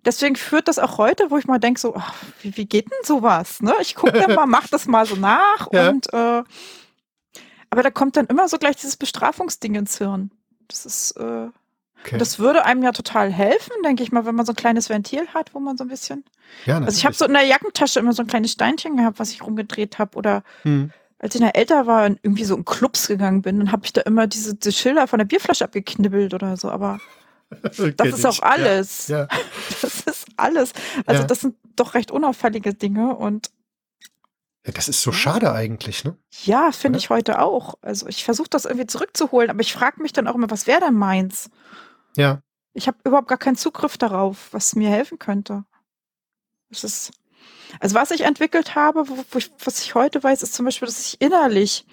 [0.04, 3.04] deswegen führt das auch heute, wo ich mal denke, so, ach, wie, wie geht denn
[3.04, 3.62] sowas?
[3.62, 3.74] Ne?
[3.80, 5.90] Ich gucke dann mal, mach das mal so nach Ja.
[5.90, 6.42] und äh,
[7.70, 10.30] aber da kommt dann immer so gleich dieses Bestrafungsding ins Hirn.
[10.68, 11.48] Das ist, äh,
[12.04, 12.18] Okay.
[12.18, 15.26] das würde einem ja total helfen, denke ich mal, wenn man so ein kleines Ventil
[15.34, 16.24] hat, wo man so ein bisschen.
[16.66, 19.30] ja, Also ich habe so in der Jackentasche immer so ein kleines Steinchen gehabt, was
[19.30, 20.90] ich rumgedreht habe oder Mhm.
[21.18, 23.92] als ich noch älter war und irgendwie so in Clubs gegangen bin, dann habe ich
[23.92, 26.70] da immer diese, diese Schilder von der Bierflasche abgeknibbelt oder so.
[26.70, 26.98] Aber
[27.62, 29.08] das ist auch alles.
[29.08, 29.28] Ja, ja.
[29.82, 30.72] Das ist alles.
[31.06, 33.50] Also das sind doch recht unauffällige Dinge und
[34.64, 36.16] ja, das ist so schade eigentlich, ne?
[36.44, 37.74] ja, finde ich heute auch.
[37.82, 40.80] Also ich versuche das irgendwie zurückzuholen, aber ich frage mich dann auch immer, was wäre
[40.80, 41.50] denn meins?
[42.16, 42.42] Ja.
[42.74, 45.64] Ich habe überhaupt gar keinen Zugriff darauf, was mir helfen könnte.
[46.70, 47.12] Es ist,
[47.80, 50.86] also was ich entwickelt habe, wo, wo ich, was ich heute weiß, ist zum Beispiel,
[50.86, 51.86] dass ich innerlich,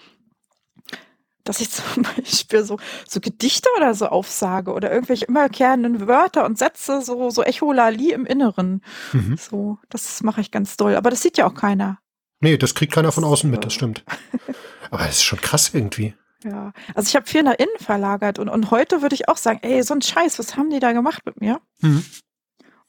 [1.43, 6.57] dass ich zum Beispiel so, so Gedichte oder so aufsage oder irgendwelche immerkehrenden Wörter und
[6.57, 8.81] Sätze, so, so Echolali im Inneren.
[9.11, 9.37] Mhm.
[9.37, 10.95] So, das mache ich ganz doll.
[10.95, 11.99] Aber das sieht ja auch keiner.
[12.41, 14.05] Nee, das kriegt keiner von außen mit, das äh, stimmt.
[14.91, 16.15] Aber das ist schon krass irgendwie.
[16.43, 19.59] Ja, also ich habe viel nach innen verlagert und, und heute würde ich auch sagen,
[19.61, 21.59] ey, so ein Scheiß, was haben die da gemacht mit mir?
[21.81, 22.05] Mhm.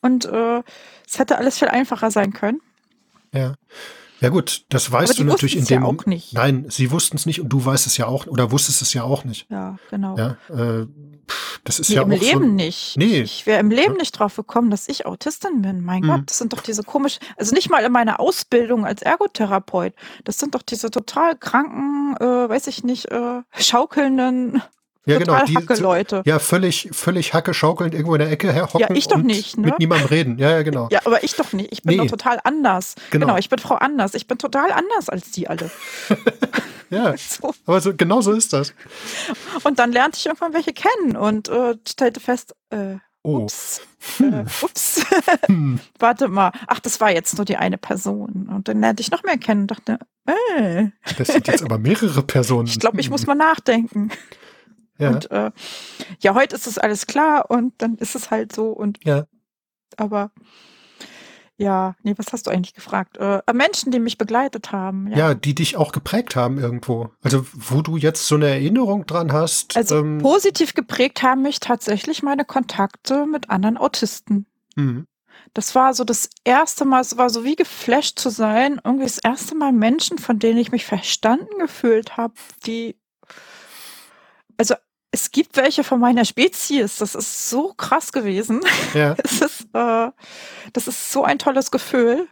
[0.00, 0.62] Und äh,
[1.06, 2.60] es hätte alles viel einfacher sein können.
[3.32, 3.54] Ja.
[4.20, 6.32] Ja gut, das weißt du natürlich in wussten's ja dem auch nicht.
[6.34, 9.02] Nein, sie wussten es nicht und du weißt es ja auch oder wusstest es ja
[9.02, 9.46] auch nicht.
[9.50, 10.16] Ja, genau.
[10.16, 10.86] Ja, äh,
[11.64, 12.46] das ist Nee, ja im auch Leben so.
[12.52, 12.96] nicht.
[12.96, 13.20] Nee.
[13.22, 15.82] Ich wäre im Leben nicht drauf gekommen, dass ich Autistin bin.
[15.82, 16.06] Mein Mhm.
[16.08, 19.94] Gott, das sind doch diese komisch, also nicht mal in meiner Ausbildung als Ergotherapeut.
[20.24, 24.62] Das sind doch diese total kranken, äh, weiß ich nicht, äh, schaukelnden,
[25.06, 26.22] Ja, total genau, die- hacke Leute.
[26.26, 29.56] Ja, völlig, völlig Hacke schaukelnd irgendwo in der Ecke herhocken Ja, ich doch und nicht,
[29.56, 29.68] ne?
[29.68, 30.38] mit niemandem reden.
[30.38, 30.88] Ja, ja, genau.
[30.90, 31.72] Ja, aber ich doch nicht.
[31.72, 32.02] Ich bin Nee.
[32.04, 32.94] doch total anders.
[33.10, 33.26] Genau.
[33.26, 33.38] Genau.
[33.38, 34.14] ich bin Frau anders.
[34.14, 35.70] Ich bin total anders als die alle.
[36.90, 37.54] Ja, So.
[37.66, 38.74] aber so, genau so ist das.
[39.62, 43.40] Und dann lernte ich irgendwann welche kennen und äh, stellte fest, äh, Oh.
[43.42, 43.82] ups,
[44.18, 45.04] äh, ups,
[45.46, 45.78] Hm.
[45.98, 48.48] warte mal, ach, das war jetzt nur die eine Person.
[48.52, 49.98] Und dann lernte ich noch mehr kennen und dachte,
[50.56, 50.86] äh,
[51.18, 52.66] Das sind jetzt aber mehrere Personen.
[52.66, 54.10] ich glaube, ich muss mal nachdenken.
[55.00, 55.50] Ja, Und äh,
[56.20, 59.24] ja, heute ist es alles klar und dann ist es halt so und ja.
[59.96, 60.30] aber
[61.60, 63.18] ja, nee, was hast du eigentlich gefragt?
[63.18, 65.08] Äh, Menschen, die mich begleitet haben.
[65.08, 65.18] Ja.
[65.18, 67.10] ja, die dich auch geprägt haben irgendwo.
[67.20, 69.76] Also, wo du jetzt so eine Erinnerung dran hast.
[69.76, 74.46] Also ähm, positiv geprägt haben mich tatsächlich meine Kontakte mit anderen Autisten.
[74.74, 75.06] mhm.
[75.52, 79.18] Das war so das erste Mal, es war so wie geflasht zu sein, irgendwie das
[79.18, 82.34] erste Mal Menschen, von denen ich mich verstanden gefühlt habe,
[82.66, 82.96] die,
[84.56, 84.74] also
[85.12, 88.60] es gibt welche von meiner Spezies, das ist so krass gewesen.
[88.94, 90.10] ja, Es ist, äh,
[90.72, 92.28] das ist so ein tolles Gefühl.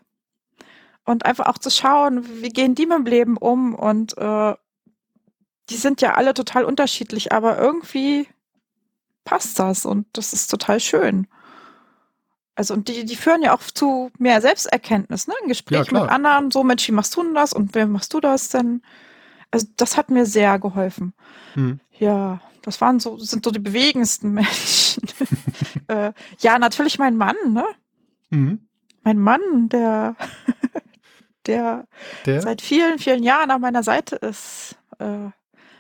[1.05, 4.55] Und einfach auch zu schauen, wie gehen die mit dem Leben um und äh,
[5.71, 8.29] die sind ja alle total unterschiedlich, aber irgendwie
[9.25, 11.27] passt das und das ist total schön.
[12.55, 15.35] Also und die, die führen ja auch zu mehr Selbsterkenntnis, ne?
[15.41, 16.03] Ein Ja, Gespräch klar.
[16.03, 18.83] mit anderen, so Mensch, wie machst du denn das und wer machst du das denn?
[19.51, 21.15] Also das hat mir sehr geholfen.
[21.55, 21.81] Mhm.
[21.99, 25.03] Ja, das waren so, sind so die bewegendsten Menschen.
[25.89, 27.65] äh, ja, natürlich mein Mann, ne?
[28.31, 28.69] Mhm.
[29.03, 30.17] Mein Mann, der,
[31.47, 31.87] der
[32.27, 34.77] Der, seit vielen, vielen Jahren an meiner Seite ist.
[34.99, 35.33] Äh, ja.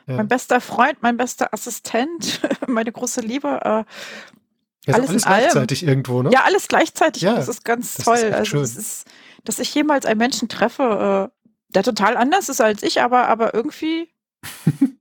[0.06, 3.60] Mein bester Freund, mein bester Assistent, meine große Liebe.
[3.62, 3.84] Äh,
[4.86, 5.40] Ja, so alles alles in allem.
[5.42, 6.30] gleichzeitig irgendwo, ne?
[6.32, 7.22] ja, alles gleichzeitig.
[7.22, 8.16] Ja, das ist ganz das ist toll.
[8.16, 9.06] echt also, es ist,
[9.44, 13.52] dass ich jemals einen Menschen treffe, äh, der total anders ist als ich, aber, aber
[13.52, 14.08] irgendwie,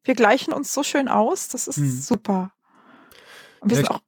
[0.07, 1.47] wir gleichen uns so schön aus.
[1.49, 1.99] Das ist Mhm.
[2.01, 2.51] super.
[3.59, 4.01] Und wir Ja, sind auch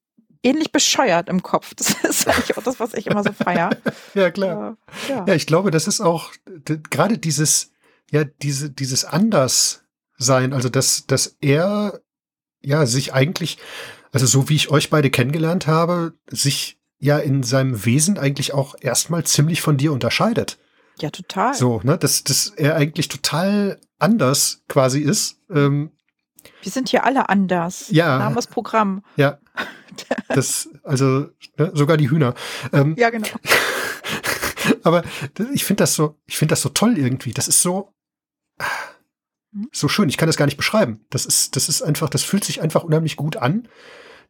[0.44, 1.74] ähnlich bescheuert im Kopf.
[1.76, 3.70] Das ist eigentlich auch das, was ich immer so feier.
[4.14, 4.78] Ja, klar.
[5.08, 5.26] Äh, ja.
[5.28, 6.32] Ja, ich glaube, das ist auch
[6.90, 7.72] gerade dieses,
[8.12, 12.00] ja, diese, dieses Anderssein, also dass, dass er
[12.62, 13.58] ja sich eigentlich,
[14.12, 18.76] also so wie ich euch beide kennengelernt habe, sich ja in seinem Wesen eigentlich auch
[18.82, 20.58] erstmal ziemlich von dir unterscheidet.
[21.02, 21.54] Ja, total.
[21.54, 25.40] So, ne, dass, dass er eigentlich total anders quasi ist.
[25.50, 25.92] Ähm,
[26.62, 27.88] Wir sind hier alle anders.
[27.90, 28.18] Ja.
[28.20, 29.04] Name ist Programm.
[29.16, 29.40] ja,
[30.30, 32.34] das, also ne, sogar die Hühner.
[32.72, 33.28] Ähm, Ja, genau.
[34.84, 35.04] Aber
[35.54, 37.32] ich finde das so, ich finde das so toll irgendwie.
[37.32, 37.94] Das ist so,
[39.72, 40.10] so schön.
[40.10, 41.06] Ich kann das gar nicht beschreiben.
[41.10, 43.68] Das ist, das ist einfach, das fühlt sich einfach unheimlich gut an,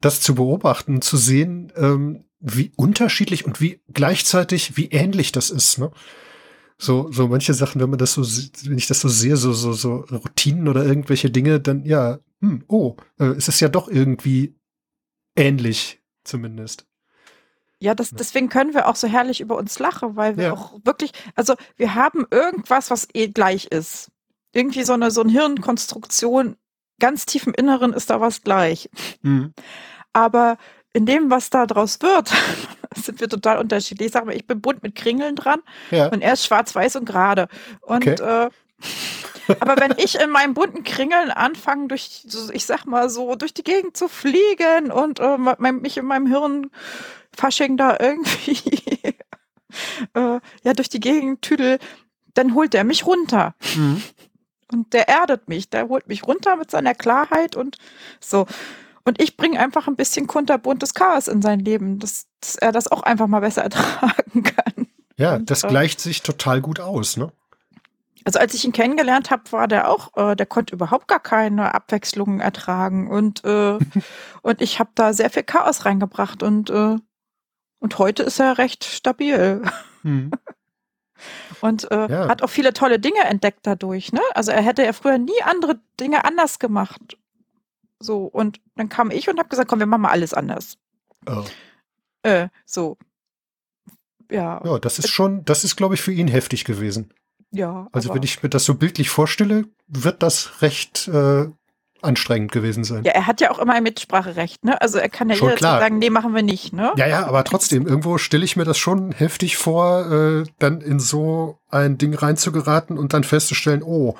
[0.01, 5.77] das zu beobachten, zu sehen, ähm, wie unterschiedlich und wie gleichzeitig, wie ähnlich das ist.
[5.77, 5.91] Ne?
[6.81, 9.73] So, so manche Sachen, wenn man das so, wenn ich das so sehe, so, so,
[9.73, 14.55] so Routinen oder irgendwelche Dinge, dann ja, hm, oh, äh, es ist ja doch irgendwie
[15.35, 16.85] ähnlich, zumindest.
[17.81, 20.53] Ja, das, deswegen können wir auch so herrlich über uns lachen, weil wir ja.
[20.53, 24.09] auch wirklich, also wir haben irgendwas, was eh gleich ist.
[24.53, 26.55] Irgendwie so eine, so eine Hirnkonstruktion,
[26.99, 28.89] ganz tief im Inneren ist da was gleich.
[29.21, 29.53] Mhm.
[30.13, 30.57] Aber
[30.93, 32.31] in dem, was da draus wird,
[32.95, 34.07] sind wir total unterschiedlich.
[34.07, 35.61] Ich sage mal, ich bin bunt mit Kringeln dran
[35.91, 36.07] ja.
[36.07, 37.47] und er ist schwarz-weiß und gerade.
[37.81, 38.45] Und okay.
[38.45, 38.49] äh,
[39.59, 43.63] aber wenn ich in meinen bunten Kringeln anfange, durch, ich sag mal so, durch die
[43.63, 45.37] Gegend zu fliegen und äh,
[45.71, 46.71] mich in meinem Hirn
[47.35, 48.61] Fasching da irgendwie
[50.13, 51.79] äh, ja durch die Gegend tüdel,
[52.33, 53.55] dann holt er mich runter.
[53.75, 54.01] Mhm.
[54.71, 57.77] Und der erdet mich, der holt mich runter mit seiner Klarheit und
[58.19, 58.45] so.
[59.05, 62.87] Und ich bringe einfach ein bisschen kunterbuntes Chaos in sein Leben, dass, dass, er das
[62.87, 64.87] auch einfach mal besser ertragen kann.
[65.17, 67.31] Ja, und, das äh, gleicht sich total gut aus, ne?
[68.25, 71.73] Also als ich ihn kennengelernt habe, war der auch, äh, der konnte überhaupt gar keine
[71.73, 73.79] Abwechslungen ertragen und äh,
[74.41, 76.97] und ich habe da sehr viel Chaos reingebracht und äh,
[77.79, 79.63] und heute ist er recht stabil.
[80.03, 80.31] Hm.
[81.61, 82.29] Und äh, ja.
[82.29, 84.13] hat auch viele tolle Dinge entdeckt dadurch.
[84.13, 84.21] Ne?
[84.35, 87.17] Also er hätte ja früher nie andere Dinge anders gemacht.
[87.99, 90.77] So, und dann kam ich und habe gesagt, komm, wir machen mal alles anders.
[91.27, 91.43] Oh.
[92.23, 92.97] Äh, so.
[94.31, 94.61] Ja.
[94.63, 97.13] Ja, das ist schon, das ist, glaube ich, für ihn heftig gewesen.
[97.51, 97.87] Ja.
[97.91, 101.47] Also wenn ich mir das so bildlich vorstelle, wird das recht äh,
[102.01, 103.03] anstrengend gewesen sein.
[103.03, 104.79] Ja, er hat ja auch immer ein Mitspracherecht, ne?
[104.81, 106.93] Also er kann ja jederzeit sagen, nee, machen wir nicht, ne?
[106.95, 110.99] Ja, ja, aber trotzdem, irgendwo stelle ich mir das schon heftig vor, äh, dann in
[110.99, 114.15] so ein Ding reinzugeraten und dann festzustellen, oh,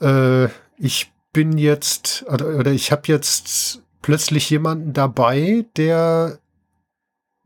[0.00, 6.38] äh, ich bin jetzt, oder, oder ich habe jetzt plötzlich jemanden dabei, der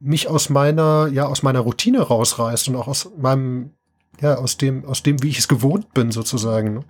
[0.01, 3.71] mich aus meiner, ja, aus meiner Routine rausreißt und auch aus meinem
[4.21, 6.75] ja, aus dem, aus dem, wie ich es gewohnt bin, sozusagen.
[6.75, 6.85] Ne?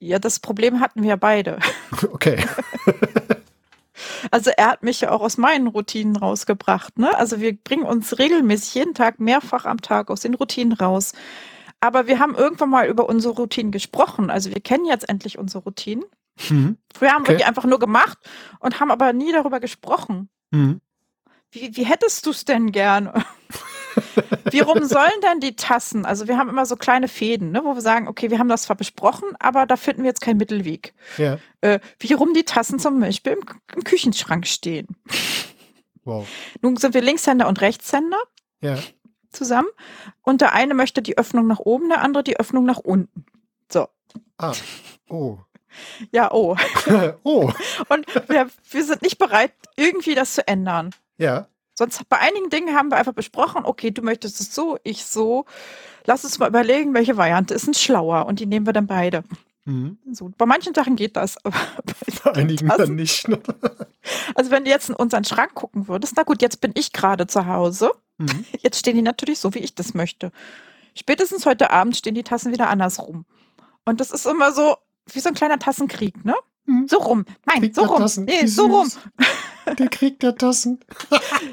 [0.00, 1.58] Ja, das Problem hatten wir beide.
[2.12, 2.44] Okay.
[4.30, 6.98] also er hat mich ja auch aus meinen Routinen rausgebracht.
[6.98, 7.16] Ne?
[7.16, 11.12] Also wir bringen uns regelmäßig jeden Tag, mehrfach am Tag aus den Routinen raus.
[11.84, 14.30] Aber wir haben irgendwann mal über unsere Routinen gesprochen.
[14.30, 16.06] Also wir kennen jetzt endlich unsere Routinen.
[16.48, 16.78] Mhm.
[16.94, 17.32] Früher haben okay.
[17.32, 18.16] wir die einfach nur gemacht
[18.58, 20.30] und haben aber nie darüber gesprochen.
[20.50, 20.80] Mhm.
[21.50, 23.12] Wie, wie hättest du es denn gern?
[24.50, 26.06] Wie rum sollen denn die Tassen?
[26.06, 28.62] Also wir haben immer so kleine Fäden, ne, wo wir sagen, okay, wir haben das
[28.62, 30.94] zwar besprochen, aber da finden wir jetzt keinen Mittelweg.
[31.18, 31.38] Ja.
[31.60, 33.44] Äh, wie rum die Tassen zum Beispiel im,
[33.76, 34.88] im Küchenschrank stehen.
[36.02, 36.26] Wow.
[36.62, 38.18] Nun sind wir Linkshänder und Rechtshänder
[38.60, 38.78] ja.
[39.34, 39.68] Zusammen.
[40.22, 43.24] Und der eine möchte die Öffnung nach oben, der andere die Öffnung nach unten.
[43.70, 43.88] So.
[44.38, 44.52] Ah.
[45.08, 45.38] Oh.
[46.12, 46.56] Ja, oh.
[47.24, 47.52] oh.
[47.88, 50.90] Und wir, wir sind nicht bereit, irgendwie das zu ändern.
[51.18, 51.48] Ja.
[51.74, 55.44] Sonst bei einigen Dingen haben wir einfach besprochen, okay, du möchtest es so, ich so.
[56.06, 59.24] Lass uns mal überlegen, welche Variante ist denn schlauer und die nehmen wir dann beide.
[59.64, 59.98] Mhm.
[60.12, 61.56] So, bei manchen Sachen geht das, aber
[62.24, 63.28] bei, einigen Tassen, dann nicht.
[63.28, 63.40] Ne?
[64.34, 67.26] Also wenn du jetzt in unseren Schrank gucken würdest, na gut, jetzt bin ich gerade
[67.26, 67.90] zu Hause.
[68.18, 68.44] Mhm.
[68.60, 70.30] Jetzt stehen die natürlich so, wie ich das möchte.
[70.94, 73.24] Spätestens heute Abend stehen die Tassen wieder andersrum.
[73.86, 74.76] Und das ist immer so
[75.12, 76.34] wie so ein kleiner Tassenkrieg, ne?
[76.66, 76.86] Mhm.
[76.86, 77.24] So rum.
[77.46, 77.98] Nein, Krieg so rum.
[77.98, 78.24] Tassen.
[78.26, 78.90] Nee, so rum.
[79.78, 80.80] Der Krieg der Tassen.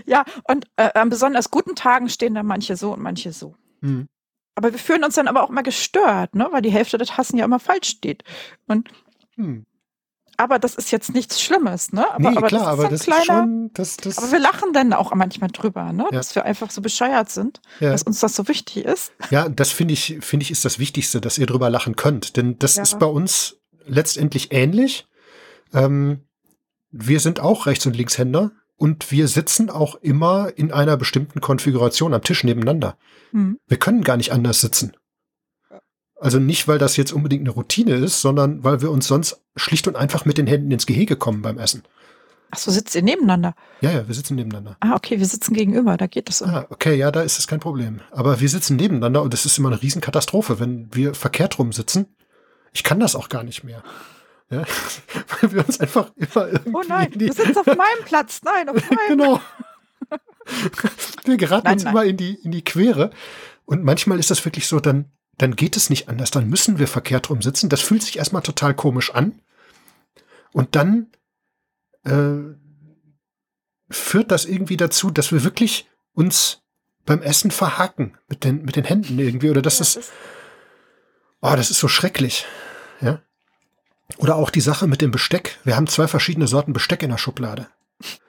[0.06, 3.56] ja, und äh, an besonders guten Tagen stehen da manche so und manche so.
[3.80, 4.08] Mhm.
[4.56, 6.48] Aber wir fühlen uns dann aber auch immer gestört, ne?
[6.52, 8.24] weil die Hälfte der Tassen ja immer falsch steht.
[8.68, 8.90] Und
[9.36, 9.66] mhm.
[10.42, 12.10] Aber das ist jetzt nichts Schlimmes, ne?
[12.12, 14.74] Aber, nee, aber klar, das aber das kleiner, ist schon, das, das Aber wir lachen
[14.74, 16.06] dann auch manchmal drüber, ne?
[16.06, 16.18] Ja.
[16.18, 17.92] Dass wir einfach so bescheuert sind, ja.
[17.92, 19.12] dass uns das so wichtig ist.
[19.30, 22.38] Ja, das finde ich, finde ich, ist das Wichtigste, dass ihr drüber lachen könnt.
[22.38, 22.82] Denn das ja.
[22.82, 25.06] ist bei uns letztendlich ähnlich.
[25.76, 26.22] Ähm,
[26.90, 32.16] wir sind auch Rechts- und Linkshänder und wir sitzen auch immer in einer bestimmten Konfiguration
[32.16, 32.98] am Tisch nebeneinander.
[33.32, 33.60] Mhm.
[33.68, 34.94] Wir können gar nicht anders sitzen.
[36.20, 39.88] Also nicht, weil das jetzt unbedingt eine Routine ist, sondern weil wir uns sonst schlicht
[39.88, 41.84] und einfach mit den Händen ins Gehege kommen beim Essen.
[42.50, 43.54] Ach so, sitzt ihr nebeneinander?
[43.82, 44.78] Ja, ja, wir sitzen nebeneinander.
[44.80, 46.42] Ah, okay, wir sitzen gegenüber, da geht das.
[46.42, 46.50] Um.
[46.50, 48.02] Ah, okay, ja, da ist es kein Problem.
[48.10, 52.08] Aber wir sitzen nebeneinander und das ist immer eine Riesenkatastrophe, wenn wir verkehrt rum sitzen.
[52.74, 53.84] Ich kann das auch gar nicht mehr.
[54.52, 54.66] Ja,
[55.42, 56.72] weil wir uns einfach immer irgendwie.
[56.74, 58.42] Oh nein, du sitzt auf meinem Platz.
[58.44, 59.08] Nein, auf meinem.
[59.08, 59.42] genau.
[61.24, 61.94] Wir geraten nein, uns nein.
[61.94, 63.12] immer in die, in die Quere.
[63.66, 65.06] Und manchmal ist das wirklich so, dann,
[65.38, 66.32] dann geht es nicht anders.
[66.32, 67.70] Dann müssen wir verkehrt rum sitzen.
[67.70, 69.40] Das fühlt sich erstmal total komisch an.
[70.52, 71.12] Und dann
[72.04, 72.56] äh,
[73.90, 76.64] führt das irgendwie dazu, dass wir wirklich uns
[77.06, 79.52] beim Essen verhaken mit den, mit den Händen irgendwie.
[79.52, 80.12] Oder das ja, ist.
[81.40, 82.46] Oh, das ist so schrecklich.
[83.00, 83.22] Ja.
[84.18, 85.58] Oder auch die Sache mit dem Besteck.
[85.64, 87.68] Wir haben zwei verschiedene Sorten Besteck in der Schublade.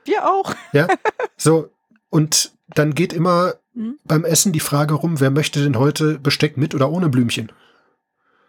[0.04, 0.54] Wir auch.
[0.72, 0.88] Ja.
[1.36, 1.70] So.
[2.08, 3.98] Und dann geht immer mhm.
[4.04, 7.50] beim Essen die Frage rum, wer möchte denn heute Besteck mit oder ohne Blümchen?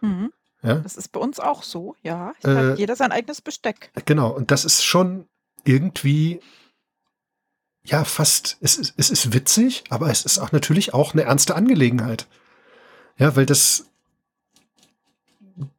[0.00, 0.32] Mhm.
[0.62, 0.76] Ja?
[0.76, 2.34] Das ist bei uns auch so, ja.
[2.44, 3.90] Äh, jeder sein eigenes Besteck.
[4.04, 4.30] Genau.
[4.30, 5.26] Und das ist schon
[5.64, 6.40] irgendwie
[7.84, 11.54] ja fast, es ist, es ist witzig, aber es ist auch natürlich auch eine ernste
[11.54, 12.26] Angelegenheit.
[13.18, 13.90] Ja, weil das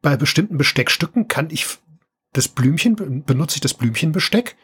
[0.02, 1.66] bei bestimmten Besteckstücken kann ich
[2.32, 4.56] das Blümchen, benutze ich das Blümchenbesteck,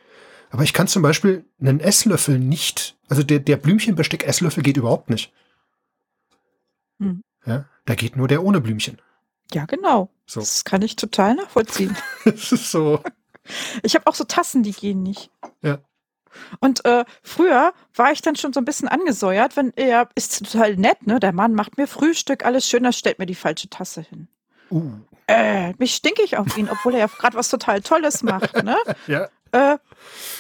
[0.51, 5.33] aber ich kann zum Beispiel einen Esslöffel nicht, also der, der Blümchenbesteck-Esslöffel geht überhaupt nicht.
[6.99, 7.23] Hm.
[7.47, 9.01] Ja, da geht nur der ohne Blümchen.
[9.53, 10.11] Ja, genau.
[10.27, 10.41] So.
[10.41, 11.97] Das kann ich total nachvollziehen.
[12.25, 13.01] das ist so.
[13.83, 15.29] Ich habe auch so Tassen, die gehen nicht.
[15.63, 15.81] Ja.
[16.61, 20.77] Und äh, früher war ich dann schon so ein bisschen angesäuert, wenn er ist total
[20.77, 21.19] nett, ne?
[21.19, 24.29] Der Mann macht mir Frühstück, alles schön, da stellt mir die falsche Tasse hin.
[24.71, 24.93] Uh.
[25.27, 28.77] Äh, mich stinke ich auf ihn, obwohl er ja gerade was total Tolles macht, ne?
[29.07, 29.29] ja.
[29.53, 29.79] Äh,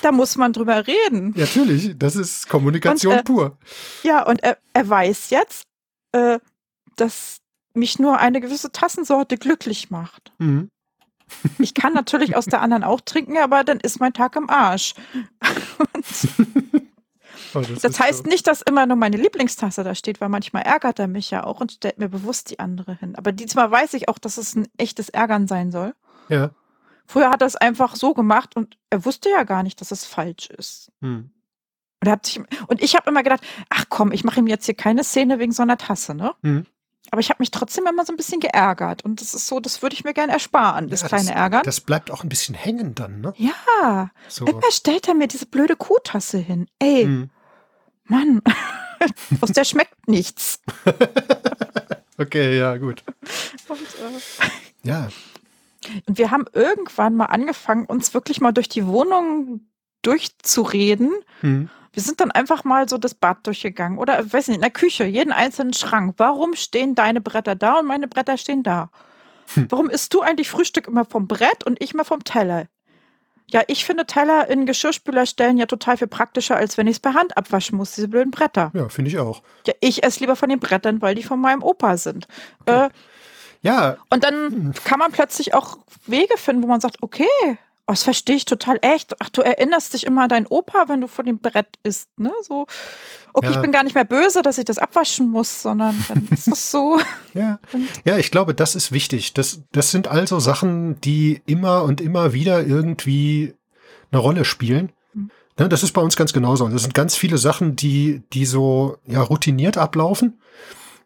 [0.01, 1.35] da muss man drüber reden.
[1.37, 3.59] Ja, natürlich, das ist Kommunikation und, äh, pur.
[4.03, 5.65] Ja, und er, er weiß jetzt,
[6.13, 6.39] äh,
[6.97, 7.39] dass
[7.75, 10.33] mich nur eine gewisse Tassensorte glücklich macht.
[10.39, 10.69] Mhm.
[11.59, 14.95] Ich kann natürlich aus der anderen auch trinken, aber dann ist mein Tag im Arsch.
[17.55, 18.31] oh, das, das heißt so.
[18.31, 21.61] nicht, dass immer nur meine Lieblingstasse da steht, weil manchmal ärgert er mich ja auch
[21.61, 23.15] und stellt mir bewusst die andere hin.
[23.17, 25.95] Aber diesmal weiß ich auch, dass es ein echtes Ärgern sein soll.
[26.29, 26.51] Ja.
[27.07, 30.05] Früher hat er es einfach so gemacht und er wusste ja gar nicht, dass es
[30.05, 30.91] falsch ist.
[31.01, 31.31] Hm.
[32.03, 34.75] Und, hat sich, und ich habe immer gedacht, ach komm, ich mache ihm jetzt hier
[34.75, 36.35] keine Szene wegen so einer Tasse, ne?
[36.43, 36.67] Hm.
[37.11, 39.05] Aber ich habe mich trotzdem immer so ein bisschen geärgert.
[39.05, 41.63] Und das ist so, das würde ich mir gerne ersparen, das ja, kleine das, Ärgern.
[41.65, 43.35] Das bleibt auch ein bisschen hängen dann, ne?
[43.37, 44.11] Ja.
[44.29, 44.47] So.
[44.47, 46.69] Immer stellt er mir diese blöde Kuhtasse hin.
[46.79, 47.31] Ey, hm.
[48.05, 48.43] Mann,
[49.41, 50.61] aus der schmeckt nichts.
[52.19, 53.03] okay, ja, gut.
[53.69, 55.09] Und, äh, ja.
[56.07, 59.67] Und wir haben irgendwann mal angefangen, uns wirklich mal durch die Wohnung
[60.03, 61.13] durchzureden.
[61.41, 61.69] Hm.
[61.93, 65.05] Wir sind dann einfach mal so das Bad durchgegangen oder, weiß nicht, in der Küche,
[65.05, 66.15] jeden einzelnen Schrank.
[66.17, 68.91] Warum stehen deine Bretter da und meine Bretter stehen da?
[69.55, 69.67] Hm.
[69.71, 72.67] Warum isst du eigentlich Frühstück immer vom Brett und ich immer vom Teller?
[73.53, 77.01] Ja, ich finde Teller in Geschirrspüler stellen ja total viel praktischer, als wenn ich es
[77.01, 78.71] per Hand abwaschen muss, diese blöden Bretter.
[78.73, 79.43] Ja, finde ich auch.
[79.67, 82.27] Ja, ich esse lieber von den Brettern, weil die von meinem Opa sind.
[82.61, 82.87] Okay.
[82.87, 82.91] Äh,
[83.61, 83.97] ja.
[84.09, 84.73] Und dann hm.
[84.85, 87.27] kann man plötzlich auch Wege finden, wo man sagt, okay,
[87.89, 89.17] Oh, das verstehe ich total echt.
[89.19, 92.33] Ach, du erinnerst dich immer an deinen Opa, wenn du vor dem Brett isst, ne?
[92.43, 92.67] So,
[93.33, 93.53] okay, ja.
[93.53, 96.71] ich bin gar nicht mehr böse, dass ich das abwaschen muss, sondern dann ist das
[96.71, 97.01] so.
[97.35, 97.59] ja.
[98.05, 99.35] ja, ich glaube, das ist wichtig.
[99.35, 103.55] Das, das sind also Sachen, die immer und immer wieder irgendwie
[104.13, 104.93] eine Rolle spielen.
[105.13, 105.31] Mhm.
[105.59, 106.69] Ne, das ist bei uns ganz genauso.
[106.69, 110.41] Das sind ganz viele Sachen, die, die so ja, routiniert ablaufen.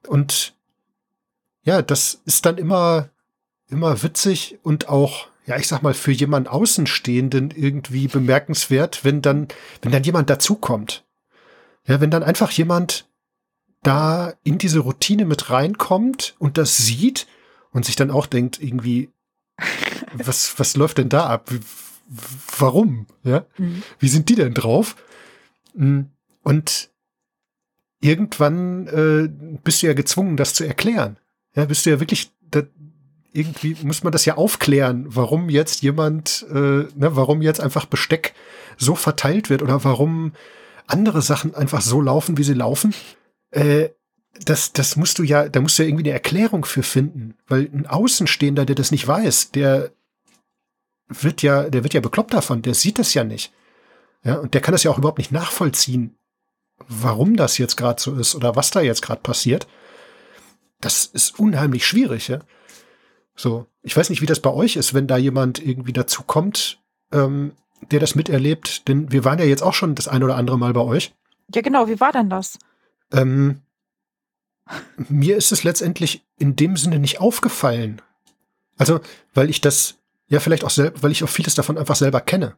[0.07, 0.55] Und
[1.63, 3.09] ja, das ist dann immer,
[3.69, 9.49] immer witzig und auch ja, ich sag mal, für jemanden Außenstehenden irgendwie bemerkenswert, wenn dann,
[9.81, 11.05] wenn dann jemand dazukommt.
[11.87, 13.09] Ja, wenn dann einfach jemand
[13.83, 17.29] da in diese Routine mit reinkommt und das sieht
[17.71, 19.11] und sich dann auch denkt, irgendwie,
[20.15, 21.49] was, was läuft denn da ab?
[22.59, 23.07] Warum?
[23.23, 23.47] Ja?
[23.57, 23.83] Mhm.
[24.01, 24.97] Wie sind die denn drauf?
[25.77, 26.11] Hm,
[26.43, 26.91] und
[28.01, 31.19] irgendwann äh, bist du ja gezwungen, das zu erklären.
[31.55, 32.63] Ja, bist du ja wirklich, da,
[33.37, 38.35] irgendwie muss man das ja aufklären, warum jetzt jemand, äh, ne, warum jetzt einfach Besteck
[38.79, 40.33] so verteilt wird oder warum
[40.87, 42.95] andere Sachen einfach so laufen, wie sie laufen.
[43.51, 43.91] Äh,
[44.45, 47.71] das, das musst du ja, da musst du ja irgendwie eine Erklärung für finden, weil
[47.73, 49.93] ein Außenstehender, der das nicht weiß, der
[51.09, 53.53] wird ja, der wird ja bekloppt davon, der sieht das ja nicht.
[54.25, 56.17] Ja, und der kann das ja auch überhaupt nicht nachvollziehen,
[56.89, 59.67] warum das jetzt gerade so ist oder was da jetzt gerade passiert.
[60.81, 62.41] Das ist unheimlich schwierig, ja.
[63.37, 66.81] So, ich weiß nicht, wie das bei euch ist, wenn da jemand irgendwie dazu kommt,
[67.13, 67.53] ähm,
[67.91, 70.73] der das miterlebt, denn wir waren ja jetzt auch schon das ein oder andere Mal
[70.73, 71.15] bei euch.
[71.55, 72.59] Ja, genau, wie war denn das?
[73.13, 73.61] Ähm,
[74.97, 78.03] mir ist es letztendlich in dem Sinne nicht aufgefallen.
[78.79, 79.01] Also,
[79.35, 82.57] weil ich das, ja, vielleicht auch selber, weil ich auch vieles davon einfach selber kenne.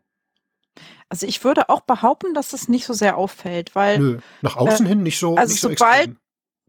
[1.10, 3.98] Also ich würde auch behaupten, dass es nicht so sehr auffällt, weil.
[3.98, 5.36] Nö, nach außen äh, hin nicht so.
[5.36, 6.16] Also nicht so sobald, extrem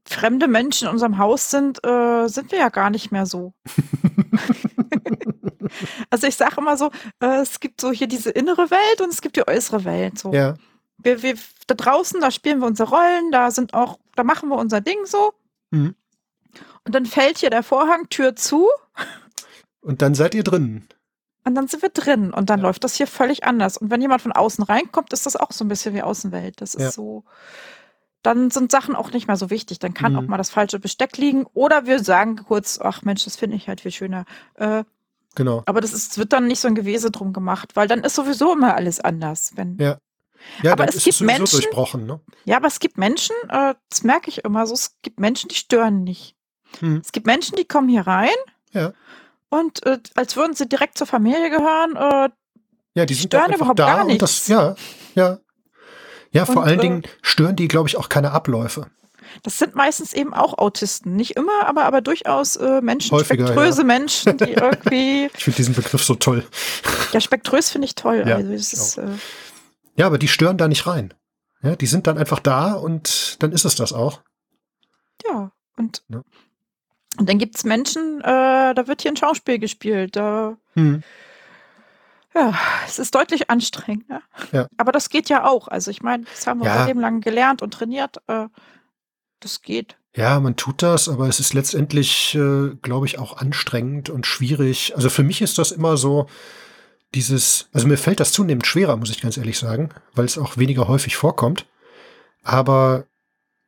[0.10, 3.54] fremde Menschen in unserem Haus sind, äh, sind wir ja gar nicht mehr so.
[6.10, 6.92] also ich sage immer so,
[7.22, 10.18] äh, es gibt so hier diese innere Welt und es gibt die äußere Welt.
[10.18, 10.34] So.
[10.34, 10.56] Ja.
[10.98, 11.36] Wir, wir,
[11.68, 15.06] da draußen, da spielen wir unsere Rollen, da sind auch, da machen wir unser Ding
[15.06, 15.34] so.
[15.70, 15.96] Mhm.
[16.86, 18.68] Und dann fällt hier der Vorhang, Tür zu.
[19.82, 20.88] Und dann seid ihr drin.
[21.46, 22.66] Und dann sind wir drin und dann ja.
[22.66, 23.78] läuft das hier völlig anders.
[23.78, 26.62] Und wenn jemand von außen reinkommt, ist das auch so ein bisschen wie Außenwelt.
[26.62, 26.92] Das ist ja.
[26.92, 27.24] so,
[28.22, 29.80] dann sind Sachen auch nicht mehr so wichtig.
[29.80, 30.20] Dann kann mhm.
[30.20, 31.46] auch mal das falsche Besteck liegen.
[31.54, 34.26] Oder wir sagen kurz, ach Mensch, das finde ich halt viel schöner.
[34.56, 34.84] Äh,
[35.36, 35.64] genau.
[35.66, 38.54] Aber das ist, wird dann nicht so ein Gewese drum gemacht, weil dann ist sowieso
[38.54, 39.54] immer alles anders.
[39.56, 39.98] Wenn, ja.
[40.64, 41.62] Ja, aber es gibt Menschen,
[42.06, 42.20] ne?
[42.46, 45.56] Ja, aber es gibt Menschen, äh, das merke ich immer so, es gibt Menschen, die
[45.56, 46.36] stören nicht.
[46.80, 47.02] Hm.
[47.04, 48.30] Es gibt Menschen, die kommen hier rein
[48.72, 48.94] ja.
[49.50, 52.30] und äh, als würden sie direkt zur Familie gehören, äh,
[52.96, 54.20] ja, die, die stören überhaupt gar nichts.
[54.20, 54.76] Das, ja,
[55.16, 55.40] ja.
[56.32, 58.88] Ja, vor Und, allen äh, Dingen stören die, glaube ich, auch keine Abläufe.
[59.44, 61.16] Das sind meistens eben auch Autisten.
[61.16, 65.30] Nicht immer, aber, aber durchaus äh, Menschen, Häufiger, spektröse Menschen, die irgendwie.
[65.38, 66.44] Ich finde diesen Begriff so toll.
[67.14, 68.24] Ja, spektrös finde ich toll.
[68.26, 69.08] Ja, also ist, äh,
[69.96, 71.14] Ja, aber die stören da nicht rein.
[71.62, 74.22] Ja, die sind dann einfach da und dann ist es das auch.
[75.28, 76.24] ja, und, Ja.
[77.18, 80.16] und dann gibt's Menschen, äh, da wird hier ein Schauspiel gespielt.
[80.16, 81.04] Da, Hm.
[82.36, 82.54] Ja,
[82.86, 84.06] es ist deutlich anstrengend.
[84.10, 84.22] Ja?
[84.52, 84.68] Ja.
[84.78, 85.68] Aber das geht ja auch.
[85.68, 86.74] Also ich meine, das haben wir Ja.
[86.74, 88.18] unser Leben lang gelernt und trainiert.
[88.28, 88.48] Äh,
[89.40, 89.98] das geht.
[90.16, 94.94] Ja, man tut das, aber es ist letztendlich, äh, glaube ich, auch anstrengend und schwierig.
[94.96, 96.28] Also für mich ist das immer so
[97.16, 100.58] dieses, also mir fällt das zunehmend schwerer, muss ich ganz ehrlich sagen, weil es auch
[100.58, 101.66] weniger häufig vorkommt.
[102.44, 103.06] Aber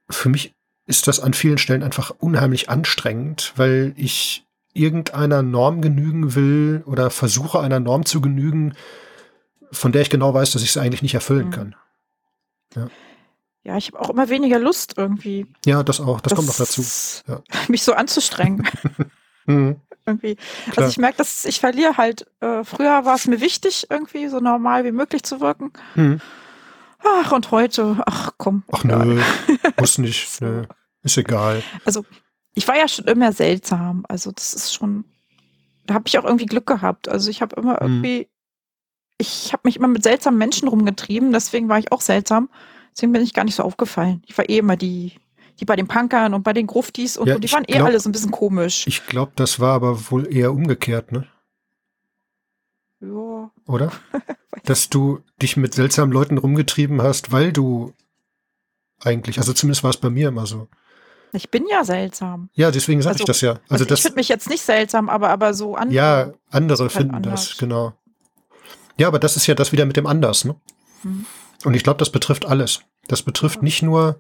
[0.09, 0.53] für mich
[0.85, 7.09] ist das an vielen Stellen einfach unheimlich anstrengend, weil ich irgendeiner Norm genügen will oder
[7.09, 8.73] versuche einer Norm zu genügen,
[9.71, 11.51] von der ich genau weiß, dass ich sie eigentlich nicht erfüllen Mhm.
[11.51, 11.75] kann.
[13.63, 15.45] Ja, ich habe auch immer weniger Lust irgendwie.
[15.65, 16.83] Ja, das auch, das, kommt noch dazu.
[17.27, 17.41] Ja.
[17.67, 18.67] Mich so anzustrengen.
[19.47, 20.35] Mhm, irgendwie.
[20.35, 20.77] klar.
[20.85, 22.27] Also ich merke, dass ich verliere halt.
[22.41, 25.73] Äh, früher war es mir wichtig, irgendwie so normal wie möglich zu wirken.
[25.95, 26.21] Mhm.
[27.03, 28.63] Ach, und heute, ach komm.
[28.71, 29.03] Ach egal.
[29.07, 29.21] nö,
[29.79, 30.65] muss nicht, nö,
[31.01, 31.63] ist egal.
[31.83, 32.05] Also
[32.53, 34.05] ich war ja schon immer seltsam.
[34.09, 35.05] Also das ist schon,
[35.85, 37.07] da habe ich auch irgendwie Glück gehabt.
[37.07, 37.79] Also ich habe immer Mhm.
[38.03, 38.27] irgendwie,
[39.17, 42.49] ich habe mich immer mit seltsamen Menschen rumgetrieben, deswegen war ich auch seltsam.
[42.95, 44.21] Deswegen bin ich gar nicht so aufgefallen.
[44.27, 45.13] Ich war eh immer die,
[45.59, 47.85] die bei den Punkern und bei den Gruftis und, Ja, und die waren eh glaub-
[47.87, 48.85] alle so ein bisschen komisch.
[48.87, 51.27] Ich glaube, das war aber wohl eher umgekehrt, ne?
[52.99, 53.51] ja.
[53.67, 53.91] Oder?
[54.65, 57.93] Dass du dich mit seltsamen Leuten rumgetrieben hast, weil du
[58.99, 60.67] eigentlich, also zumindest war es bei mir immer so.
[61.33, 62.49] Ich bin ja seltsam.
[62.53, 63.51] Ja, deswegen sage Also- ich das ja.
[63.51, 65.91] Also, Also ich das, finde mich jetzt nicht seltsam, aber, aber so an.
[65.91, 67.49] ja, andere halt finden anders.
[67.49, 67.93] das, genau.
[68.97, 70.55] Ja, aber das ist ja das wieder mit dem anders, ne?
[71.03, 71.25] Mhm.
[71.63, 72.81] Und ich glaube, das betrifft alles.
[73.07, 74.19] Das betrifft nicht nur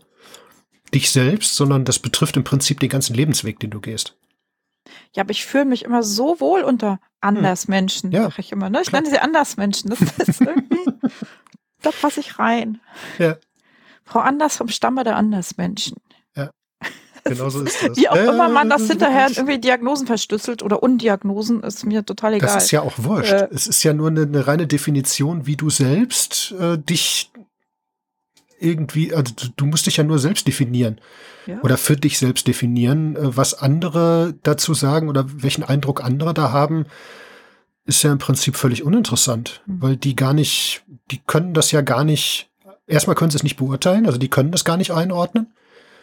[0.93, 4.15] dich selbst, sondern das betrifft im Prinzip den ganzen Lebensweg, den du gehst.
[5.13, 8.69] Ja, aber ich fühle mich immer so wohl unter Andersmenschen, Ja, sag ich immer.
[8.69, 8.81] Ne?
[8.81, 9.01] Ich klar.
[9.01, 9.89] nenne sie Andersmenschen.
[9.89, 11.09] Das ist irgendwie,
[11.81, 12.79] da passe ich rein.
[13.19, 13.37] Ja.
[14.03, 15.97] Frau Anders vom Stamme der Andersmenschen.
[17.23, 17.97] Genau so ist das.
[17.97, 22.03] Wie auch Ja, immer man das hinterher wirklich- irgendwie Diagnosen verschlüsselt oder Undiagnosen, ist mir
[22.05, 22.53] total egal.
[22.53, 23.31] Das ist ja auch wurscht.
[23.31, 27.31] Äh, es ist ja nur eine, eine reine Definition, wie du selbst äh, dich
[28.59, 31.01] irgendwie, also du, du musst dich ja nur selbst definieren
[31.47, 31.59] ja.
[31.63, 33.15] oder für dich selbst definieren.
[33.15, 36.85] Äh, was andere dazu sagen oder welchen Eindruck andere da haben,
[37.85, 39.81] ist ja im Prinzip völlig uninteressant, Mhm.
[39.81, 42.49] weil die gar nicht, die können das ja gar nicht,
[42.87, 45.51] erstmal können sie es nicht beurteilen, also die können das gar nicht einordnen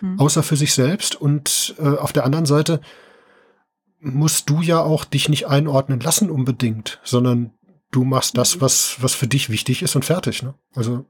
[0.01, 0.19] Hm.
[0.21, 1.15] außer für sich selbst.
[1.21, 2.81] Und äh, auf der anderen Seite
[4.01, 7.53] musst du ja auch dich nicht einordnen lassen unbedingt, sondern
[7.91, 8.39] du machst Mhm.
[8.39, 10.43] das, was, was für dich wichtig ist und fertig.
[10.43, 10.55] Ne?
[10.75, 11.05] Also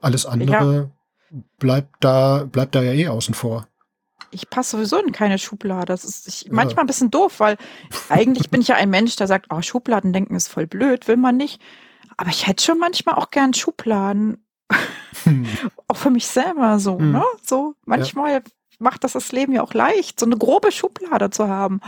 [0.00, 0.90] alles andere
[1.58, 3.66] bleibt da, bleibt da ja eh außen vor.
[4.30, 5.86] ich passe sowieso in keine Schublade.
[5.86, 7.56] Das ist ich, manchmal ein bisschen doof, weil
[8.08, 11.36] eigentlich bin ich ja ein Mensch, der sagt, oh, Schubladendenken ist voll blöd, will man
[11.36, 11.62] nicht.
[12.16, 14.43] Aber ich hätte schon manchmal auch gern Schubladen,
[15.24, 15.46] Hm.
[15.88, 17.12] auch für mich selber so, Hm.
[17.12, 17.24] ne?
[17.42, 18.42] So, manchmal
[18.78, 21.80] macht das das Leben ja auch leicht, so eine grobe Schublade zu haben.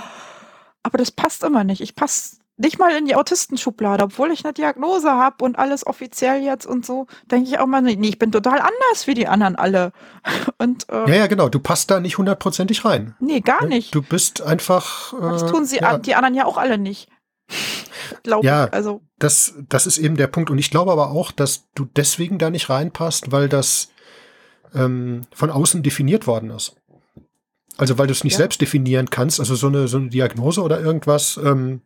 [0.82, 1.80] Aber das passt immer nicht.
[1.80, 6.40] Ich passe nicht mal in die Autistenschublade, obwohl ich eine Diagnose habe und alles offiziell
[6.42, 9.56] jetzt und so, denke ich auch mal, nee, ich bin total anders wie die anderen
[9.56, 9.92] alle.
[10.58, 11.50] Und äh, Ja, ja, genau.
[11.50, 13.14] Du passt da nicht hundertprozentig rein.
[13.20, 13.68] nee, gar Ne?
[13.70, 13.94] nicht.
[13.94, 15.12] Du bist einfach.
[15.12, 17.10] Äh, Das tun sie ja, die anderen ja auch alle nicht.
[18.22, 18.66] Glaube Ja.
[18.66, 18.72] ich.
[18.72, 20.50] Also, das, das ist eben der Punkt.
[20.50, 23.88] Und ich glaube aber auch, dass du deswegen da nicht reinpasst, weil das
[24.74, 26.76] ähm, von außen definiert worden ist.
[27.78, 28.38] Also weil du es nicht Ja.
[28.38, 31.82] selbst definieren kannst, also so eine, so eine Diagnose oder irgendwas, ähm,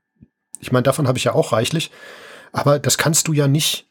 [0.60, 1.90] ich meine, davon habe ich ja auch reichlich,
[2.52, 3.88] aber das kannst du ja nicht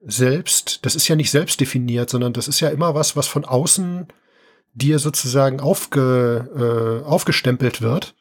[0.00, 3.44] selbst, das ist ja nicht selbst definiert, sondern das ist ja immer was, was von
[3.44, 4.06] außen
[4.74, 8.14] dir sozusagen aufge, äh, aufgestempelt wird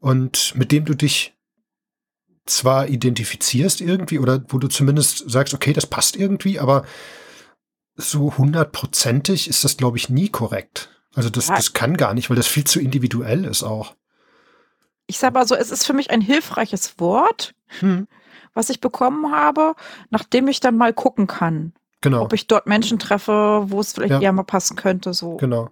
[0.00, 1.34] und mit dem du dich
[2.46, 6.84] zwar identifizierst irgendwie oder wo du zumindest sagst, okay, das passt irgendwie, aber
[7.96, 10.90] so hundertprozentig ist das, glaube ich, nie korrekt.
[11.14, 11.56] Also das, Ja.
[11.56, 13.94] das kann gar nicht, weil das viel zu individuell ist auch.
[15.06, 18.08] ich sage mal so, es ist für mich ein hilfreiches Wort, Hm,
[18.54, 19.74] was ich bekommen habe,
[20.10, 24.12] nachdem ich dann mal gucken kann, genau, ob ich dort Menschen treffe, wo es vielleicht
[24.12, 24.20] Ja.
[24.20, 25.12] eher mal passen könnte.
[25.12, 25.68] So, genau.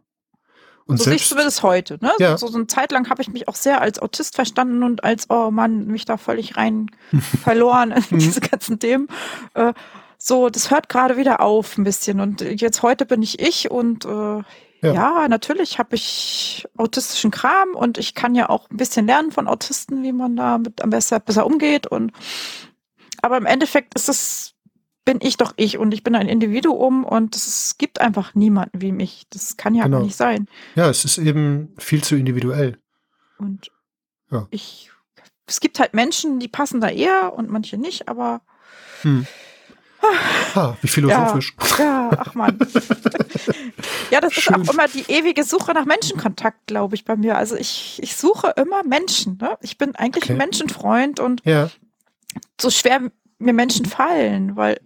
[0.87, 1.99] Und so sehe ich selbst, zumindest heute.
[2.01, 2.13] Ne?
[2.19, 2.37] Ja.
[2.37, 5.31] So, so eine Zeit lang habe ich mich auch sehr als Autist verstanden und als,
[5.31, 6.91] oh Mann, mich da völlig rein
[7.43, 8.19] verloren in Mhm.
[8.19, 9.09] diese ganzen Themen.
[9.55, 9.73] Äh,
[10.19, 12.21] so, das hört gerade wieder auf ein bisschen.
[12.21, 14.45] Und jetzt heute bin ich ich und äh, Ja.
[14.83, 15.29] ja.
[15.29, 20.03] natürlich habe ich autistischen Kram und ich kann ja auch ein bisschen lernen von Autisten,
[20.03, 21.87] wie man da mit am besten besser umgeht.
[21.87, 22.13] Und
[23.21, 24.52] aber im Endeffekt ist es
[25.05, 28.93] bin ich doch ich und ich bin ein Individuum und es gibt einfach niemanden wie
[28.93, 29.27] mich.
[29.31, 29.99] Das kann ja Genau.
[29.99, 30.49] gar nicht sein.
[30.77, 32.79] Ja, es ist eben viel zu individuell.
[33.39, 33.71] Und
[34.31, 34.47] Ja.
[34.51, 34.91] ich,
[35.47, 38.43] es gibt halt Menschen, die passen da eher und manche nicht, aber
[39.03, 39.27] Hm.
[40.55, 41.55] Ah, wie philosophisch.
[41.79, 42.59] ja, ach man.
[44.11, 44.61] ja, das Schön.
[44.61, 47.37] ist auch immer die ewige Suche nach Menschenkontakt, glaube ich, bei mir.
[47.37, 49.39] Also ich, ich suche immer Menschen.
[49.41, 49.57] Ne?
[49.61, 50.33] Ich bin eigentlich Okay.
[50.33, 51.71] ein Menschenfreund und Ja,
[52.61, 54.81] so schwer mir Menschen fallen, weil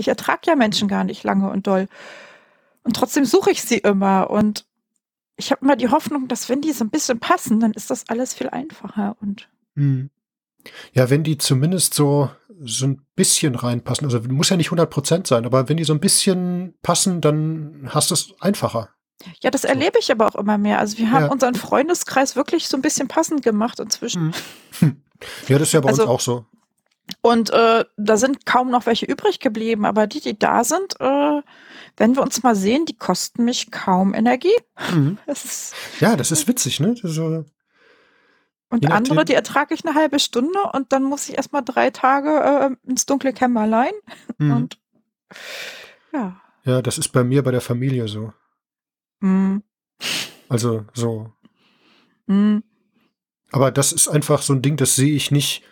[0.00, 1.86] ich ertrage ja Menschen gar nicht lange und doll.
[2.82, 4.64] Und trotzdem suche ich sie immer und
[5.36, 8.08] ich habe immer die Hoffnung, dass wenn die so ein bisschen passen, dann ist das
[8.08, 10.10] alles viel einfacher und Hm.
[10.92, 12.30] Ja, wenn die zumindest so,
[12.62, 15.94] so ein bisschen reinpassen, also muss ja nicht 100 Prozent sein, aber wenn die so
[15.94, 18.90] ein bisschen passen, dann hast du es einfacher.
[19.40, 20.78] ja, das erlebe ich aber auch immer mehr.
[20.78, 21.30] Also wir haben Ja.
[21.30, 24.34] unseren Freundeskreis wirklich so ein bisschen passend gemacht inzwischen.
[24.80, 24.96] Hm.
[25.48, 26.44] Ja, das ist ja bei Also- uns auch so.
[27.22, 31.42] Und äh, da sind kaum noch welche übrig geblieben, aber die, die da sind, äh,
[31.96, 34.56] wenn wir uns mal sehen, die kosten mich kaum Energie.
[34.92, 35.18] Mhm.
[35.26, 36.94] Das ist, Ja, das ist witzig, ne?
[36.94, 37.44] Das ist So,
[38.72, 42.30] und andere, die ertrage ich eine halbe Stunde und dann muss ich erstmal drei Tage
[42.30, 43.92] äh, ins dunkle Kämmerlein.
[44.38, 44.52] mhm.
[44.52, 44.78] Und
[46.12, 46.40] ja.
[46.64, 48.32] Ja, das ist bei mir bei der Familie so.
[49.20, 49.62] Hm,
[50.48, 51.32] Also so.
[52.28, 52.62] hm,
[53.50, 55.64] Aber das ist einfach so ein Ding, das sehe ich nicht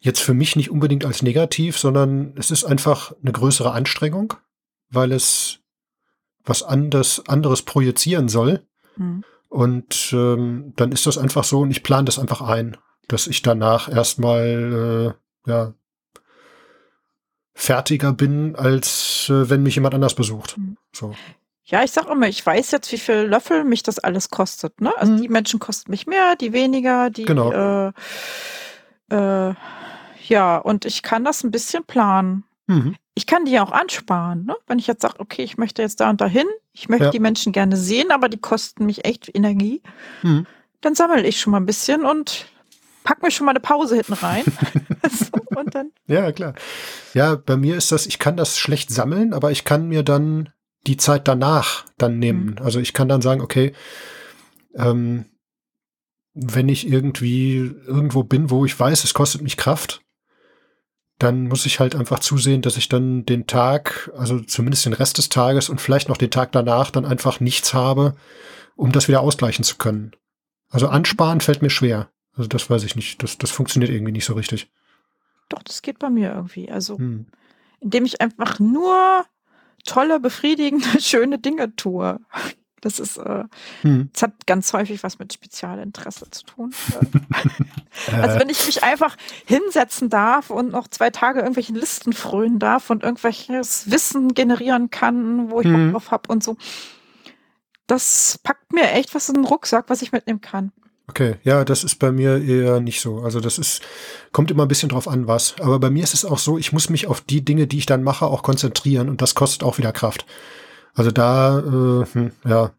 [0.00, 4.34] jetzt für mich nicht unbedingt als negativ, sondern es ist einfach eine größere Anstrengung,
[4.90, 5.60] weil es
[6.44, 8.66] was anderes, anderes projizieren soll.
[8.96, 9.24] hm.
[9.48, 12.76] Und ähm, dann ist das einfach so und ich plane das einfach ein,
[13.08, 15.74] dass ich danach erstmal äh, ja,
[17.52, 20.56] fertiger bin, als äh, wenn mich jemand anders besucht.
[20.56, 20.76] Mhm.
[20.92, 21.14] So.
[21.64, 24.80] Ja, ich sag immer, ich weiß jetzt, wie viel Löffel mich das alles kostet.
[24.80, 24.92] Ne?
[24.96, 25.22] Also Mhm.
[25.22, 27.50] die Menschen kosten mich mehr, die weniger, die Genau.
[27.52, 27.92] äh,
[29.14, 29.54] äh,
[30.30, 32.44] ja, und ich kann das ein bisschen planen.
[32.66, 32.96] Mhm.
[33.14, 34.56] Ich kann die ja auch ansparen, ne?
[34.66, 37.10] Wenn ich jetzt sage, okay, ich möchte jetzt da und dahin, ich möchte Ja.
[37.10, 39.82] die Menschen gerne sehen, aber die kosten mich echt Energie,
[40.22, 40.46] Mhm.
[40.80, 42.46] dann sammle ich schon mal ein bisschen und
[43.04, 44.44] pack mir schon mal eine Pause hinten rein.
[45.10, 46.54] so, und dann, Ja, klar.
[47.12, 50.50] Ja, bei mir ist das, ich kann das schlecht sammeln, aber ich kann mir dann
[50.86, 52.58] die Zeit danach dann nehmen.
[52.62, 53.72] Also ich kann dann sagen, okay,
[54.74, 55.26] ähm,
[56.32, 57.56] wenn ich irgendwie
[57.86, 60.00] irgendwo bin, wo ich weiß, es kostet mich Kraft,
[61.20, 65.18] dann muss ich halt einfach zusehen, dass ich dann den Tag, also zumindest den Rest
[65.18, 68.16] des Tages und vielleicht noch den Tag danach dann einfach nichts habe,
[68.74, 70.12] um das wieder ausgleichen zu können.
[70.70, 72.08] Also ansparen fällt mir schwer.
[72.34, 73.22] Also das weiß ich nicht.
[73.22, 74.70] Das, das funktioniert irgendwie nicht so richtig.
[75.50, 76.70] doch, das geht bei mir irgendwie.
[76.70, 77.26] Also, Hm.
[77.80, 79.24] indem ich einfach nur
[79.84, 82.18] tolle, befriedigende, schöne Dinge tue.
[82.80, 83.44] Das ist, äh,
[83.82, 84.08] Hm.
[84.12, 86.74] das hat ganz häufig was mit Spezialinteresse zu tun.
[88.12, 89.16] Also Äh, wenn ich mich einfach
[89.46, 95.50] hinsetzen darf und noch zwei Tage irgendwelchen Listen frönen darf und irgendwelches Wissen generieren kann,
[95.50, 95.92] wo ich Mhm.
[95.92, 96.56] Bock drauf habe und so.
[97.86, 100.72] Das packt mir echt was in den Rucksack, was ich mitnehmen kann.
[101.08, 103.18] Okay, ja, das ist bei mir eher nicht so.
[103.22, 103.82] Also das ist,
[104.30, 105.56] kommt immer ein bisschen drauf an, was.
[105.60, 107.86] Aber bei mir ist es auch so, ich muss mich auf die Dinge, die ich
[107.86, 110.24] dann mache, auch konzentrieren und das kostet auch wieder Kraft.
[110.94, 112.70] Also da, äh, hm, ja,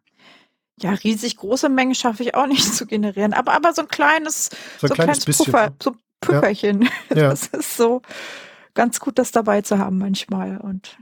[0.82, 3.34] Ja, riesig große Mengen schaffe ich auch nicht zu generieren.
[3.34, 4.50] Aber, aber so ein kleines,
[4.80, 5.46] so ein kleines bisschen.
[5.46, 6.90] Puffer, so ein Püpperchen.
[7.10, 7.30] Ja.
[7.30, 8.02] Das ist so
[8.74, 10.58] ganz gut, das dabei zu haben manchmal.
[10.58, 10.98] Und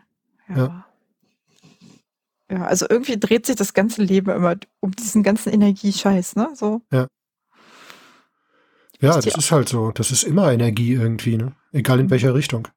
[0.50, 0.58] ja.
[0.58, 0.86] Ja.
[2.52, 2.66] ja.
[2.66, 6.50] also irgendwie dreht sich das ganze Leben immer um diesen ganzen Energiescheiß, ne?
[6.54, 6.82] So.
[6.92, 7.08] Ja,
[9.20, 9.92] die das ist halt so.
[9.92, 11.54] Das ist immer Energie irgendwie, ne?
[11.72, 12.10] Egal in Mhm.
[12.12, 12.68] welcher Richtung.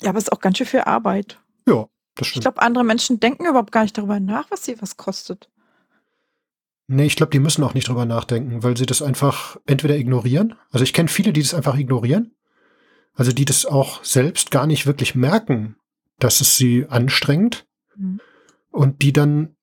[0.00, 1.38] Ja, aber es ist auch ganz schön viel Arbeit.
[1.68, 1.86] Ja,
[2.20, 5.50] Ich glaube, andere Menschen denken überhaupt gar nicht darüber nach, was sie was kostet.
[6.88, 10.54] Nee, ich glaube, die müssen auch nicht drüber nachdenken, weil sie das einfach entweder ignorieren.
[10.70, 12.32] Also ich kenne viele, die das einfach ignorieren.
[13.14, 15.76] Also die das auch selbst gar nicht wirklich merken,
[16.18, 17.66] dass es sie anstrengt.
[17.96, 18.20] Mhm.
[18.70, 19.56] Und die dann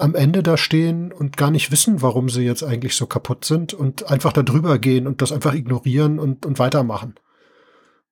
[0.00, 3.74] am Ende da stehen und gar nicht wissen, warum sie jetzt eigentlich so kaputt sind
[3.74, 7.16] und einfach da drüber gehen und das einfach ignorieren und, und weitermachen.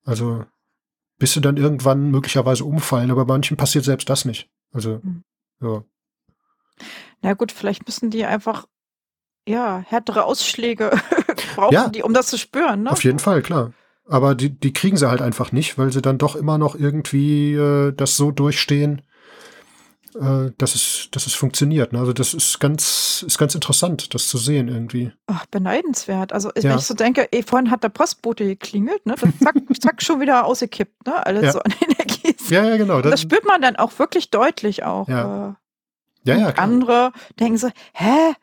[0.05, 0.45] Also
[1.19, 4.49] bis sie dann irgendwann möglicherweise umfallen, aber manchen passiert selbst das nicht.
[4.73, 5.25] Also, Mhm.
[5.61, 5.83] ja.
[7.23, 8.66] Na gut, vielleicht müssen die einfach,
[9.47, 10.91] ja, härtere Ausschläge
[11.57, 11.89] brauchen Ja.
[11.89, 12.91] die, um das zu spüren, ne?
[12.93, 13.73] Auf jeden Fall, klar.
[14.07, 17.53] Aber die, die kriegen sie halt einfach nicht, weil sie dann doch immer noch irgendwie
[17.55, 19.03] äh, das so durchstehen,
[20.15, 21.93] äh, dass, es, dass es funktioniert.
[21.93, 21.99] Ne?
[21.99, 25.13] Also das ist ganz, ist ganz interessant, das zu sehen irgendwie.
[25.27, 26.33] Ach, beneidenswert.
[26.33, 26.71] Also Ja.
[26.71, 29.15] wenn ich so denke, ey, vorhin hat der Postbote geklingelt, ne?
[29.21, 31.25] Das zack, zack, schon wieder ausgekippt, ne?
[31.27, 31.53] Alles Ja.
[31.53, 32.37] so an Energie.
[32.49, 33.01] Ja, ja, genau.
[33.03, 35.09] das Das, spürt man dann auch wirklich deutlich auch.
[35.09, 35.51] Ja.
[35.51, 35.55] äh,
[36.25, 36.65] ja, ja, klar.
[36.65, 38.35] andere denken so, hä?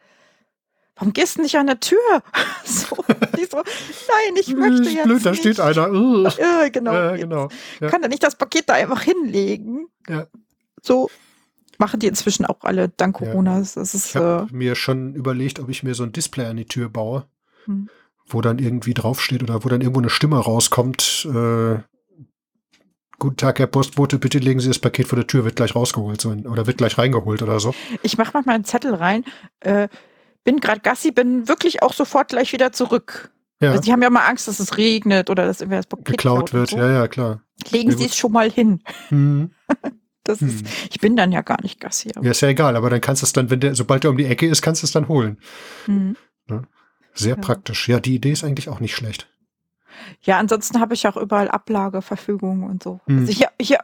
[0.97, 1.99] warum gehst du nicht an der Tür?
[2.63, 2.95] So,
[3.37, 5.39] die so, nein, ich möchte jetzt Blöd, da nicht.
[5.41, 5.91] steht einer.
[5.91, 6.27] Uh.
[6.71, 6.93] Genau.
[6.93, 7.49] Ja, genau.
[7.79, 7.89] Ja.
[7.89, 9.87] Kann er nicht das Paket da einfach hinlegen?
[10.09, 10.25] Ja.
[10.81, 11.09] So
[11.79, 13.27] machen die inzwischen auch alle dank Ja.
[13.27, 13.59] Corona.
[13.59, 16.57] Das ist, Ich äh, habe mir schon überlegt, ob ich mir so ein Display an
[16.57, 17.25] die Tür baue,
[17.65, 17.89] Hm.
[18.27, 21.27] wo dann irgendwie draufsteht oder wo dann irgendwo eine Stimme rauskommt.
[21.33, 21.79] Äh,
[23.17, 26.19] Guten Tag, Herr Postbote, bitte legen Sie das Paket vor der Tür, wird gleich rausgeholt
[26.19, 27.73] so, oder wird gleich reingeholt oder so.
[28.03, 29.23] ich mache manchmal einen Zettel rein.
[29.61, 29.87] Äh,
[30.43, 33.31] bin gerade Gassi, bin wirklich auch sofort gleich wieder zurück.
[33.61, 36.05] Ja, Also die haben ja immer Angst, dass es regnet oder dass irgendwer das Paket
[36.05, 36.71] geklaut wird.
[36.71, 36.77] So.
[36.77, 37.41] Ja, ja, klar.
[37.71, 38.81] Legen Sehr Sie es schon mal hin.
[39.07, 39.51] Hm.
[40.25, 40.49] Das Hm.
[40.49, 42.11] ist, ich bin dann ja gar nicht Gassi.
[42.15, 44.11] aber- Ja, ist ja egal, aber dann kannst du es dann, wenn der, sobald der
[44.11, 45.37] um die Ecke ist, kannst du es dann holen.
[45.85, 46.17] Hm.
[47.13, 47.41] Sehr Ja.
[47.41, 47.87] praktisch.
[47.87, 49.29] Ja, die Idee ist eigentlich auch nicht schlecht.
[50.21, 52.99] Ja, ansonsten habe ich auch überall Ablageverfügung und so.
[53.07, 53.19] Hm.
[53.19, 53.77] Also hier, hier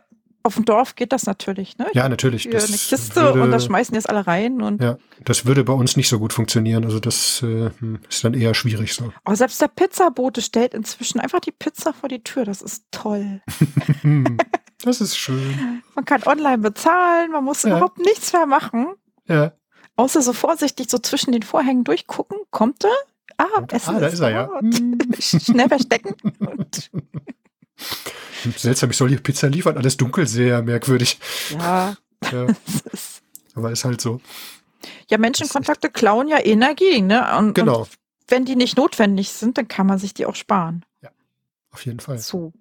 [0.44, 1.86] auf dem Dorf geht das natürlich, ne?
[1.94, 2.42] Ja, natürlich.
[2.44, 5.72] Hier eine Kiste würde, und da schmeißen es alle rein und ja, das würde bei
[5.74, 6.84] uns nicht so gut funktionieren.
[6.84, 9.14] Also das äh, hm, ist dann eher schwierig so.
[9.24, 12.44] oh, selbst der Pizzabote stellt inzwischen einfach die Pizza vor die Tür.
[12.46, 13.42] Das ist toll.
[14.84, 15.82] Das ist schön.
[15.96, 17.70] Man kann online bezahlen, man muss Ja.
[17.78, 18.88] überhaupt nichts mehr machen,
[19.28, 19.54] Ja.
[19.96, 22.38] außer so vorsichtig so zwischen den Vorhängen durchgucken.
[22.50, 22.92] Kommt er?
[23.38, 24.50] Ah, Essen Ah, da ist er ja.
[24.60, 24.98] Hm.
[25.20, 26.16] Schnell verstecken.
[28.58, 29.78] Seltsam, ich soll hier Pizza liefern.
[29.78, 31.20] Alles dunkel, sehr merkwürdig.
[31.52, 31.96] ja,
[32.32, 32.48] Ja,
[32.92, 33.22] ist,
[33.56, 34.20] aber ist halt so.
[35.10, 37.38] ja, Menschenkontakte klauen ja Energie, ne?
[37.38, 37.90] Und, Genau, Und
[38.28, 40.86] wenn die nicht notwendig sind, dann kann man sich die auch sparen.
[41.72, 42.18] auf jeden Fall.
[42.18, 42.52] So.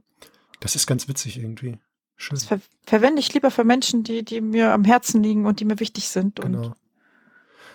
[0.61, 1.79] Das ist ganz witzig irgendwie.
[2.21, 2.37] Schön.
[2.37, 5.65] Das ver verwende ich lieber für Menschen, die, die mir am Herzen liegen und die
[5.65, 6.37] mir wichtig sind.
[6.37, 6.75] Genau.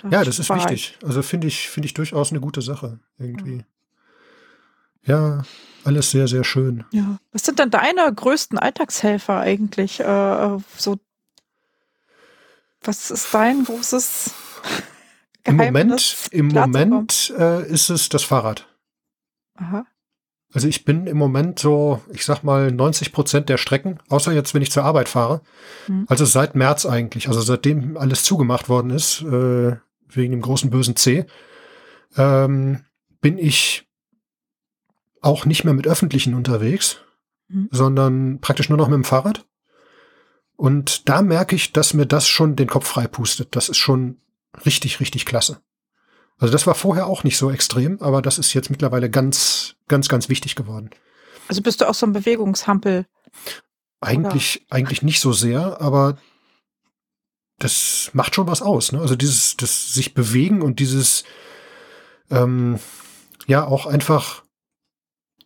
[0.04, 1.00] da Ja, das ist wichtig.
[1.04, 3.66] Also finde ich, finde ich durchaus eine gute Sache irgendwie.
[5.04, 5.44] Ja,
[5.84, 6.84] alles sehr, sehr schön.
[6.92, 7.18] Ja.
[7.32, 10.00] Was sind denn deine größten Alltagshelfer eigentlich?
[10.00, 11.00] Äh, so,
[12.82, 14.32] was ist dein großes
[15.46, 16.30] Im Geheimnis?
[16.32, 16.90] Moment, im zu bekommen?
[16.90, 18.68] Moment äh, ist es das Fahrrad.
[19.56, 19.88] Aha.
[20.56, 24.54] Also ich bin im Moment so, ich sag mal, 90 Prozent der Strecken, außer jetzt,
[24.54, 25.42] wenn ich zur Arbeit fahre.
[25.88, 26.06] Hm.
[26.08, 29.76] Also seit März eigentlich, also seitdem alles zugemacht worden ist, äh,
[30.08, 31.26] wegen dem großen bösen C,
[32.16, 32.86] ähm,
[33.20, 33.86] bin ich
[35.22, 37.00] auch nicht mehr mit Öffentlichen unterwegs,
[37.50, 37.68] Hm.
[37.70, 39.46] sondern praktisch nur noch mit dem Fahrrad.
[40.56, 43.58] Und da merke ich, dass mir das schon den Kopf frei pustet.
[43.58, 44.22] Das ist schon
[44.66, 45.60] richtig, richtig klasse.
[46.38, 50.10] Also das war vorher auch nicht so extrem, aber das ist jetzt mittlerweile ganz, ganz,
[50.10, 50.90] ganz wichtig geworden.
[51.48, 53.06] Also bist du auch so ein Bewegungshampel?
[54.02, 56.18] Eigentlich, eigentlich nicht so sehr, aber
[57.60, 58.92] das macht schon was aus.
[58.92, 59.00] Ne?
[59.00, 61.24] Also dieses, das sich bewegen und dieses,
[62.30, 62.80] ähm,
[63.48, 64.44] ja, auch einfach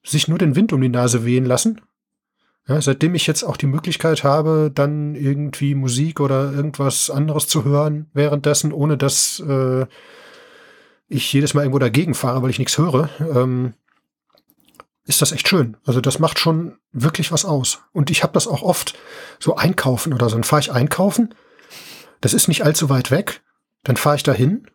[0.04, 1.82] sich nur den Wind um die Nase wehen lassen.
[2.68, 7.64] Ja, seitdem ich jetzt auch die Möglichkeit habe, dann irgendwie Musik oder irgendwas anderes zu
[7.66, 9.88] hören währenddessen, ohne dass äh,
[11.10, 13.74] ich jedes Mal irgendwo dagegen fahre, weil ich nichts höre, ähm,
[15.06, 15.76] ist das echt schön.
[15.86, 17.82] Also das macht schon wirklich was aus.
[17.92, 18.96] Und ich habe das auch oft
[19.40, 20.36] so einkaufen oder so.
[20.36, 21.34] Dann fahre ich einkaufen.
[22.22, 23.42] Das ist nicht allzu weit weg.
[23.84, 24.68] Dann fahre ich dahin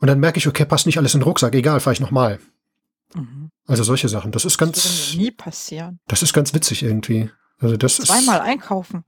[0.00, 1.54] und dann merke ich, okay, passt nicht alles in den Rucksack.
[1.54, 2.38] Egal, fahre ich nochmal.
[3.14, 3.50] Mhm.
[3.66, 4.30] Also solche Sachen.
[4.32, 6.00] Das ist Das ganz, würde mir nie passieren.
[6.08, 7.30] das ist ganz witzig irgendwie.
[7.60, 9.04] Also das ist Zweimal einkaufen.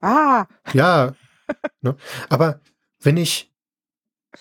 [0.00, 1.14] Ah, Ja,
[1.80, 1.96] ne?
[2.28, 2.60] aber
[3.00, 3.51] wenn ich,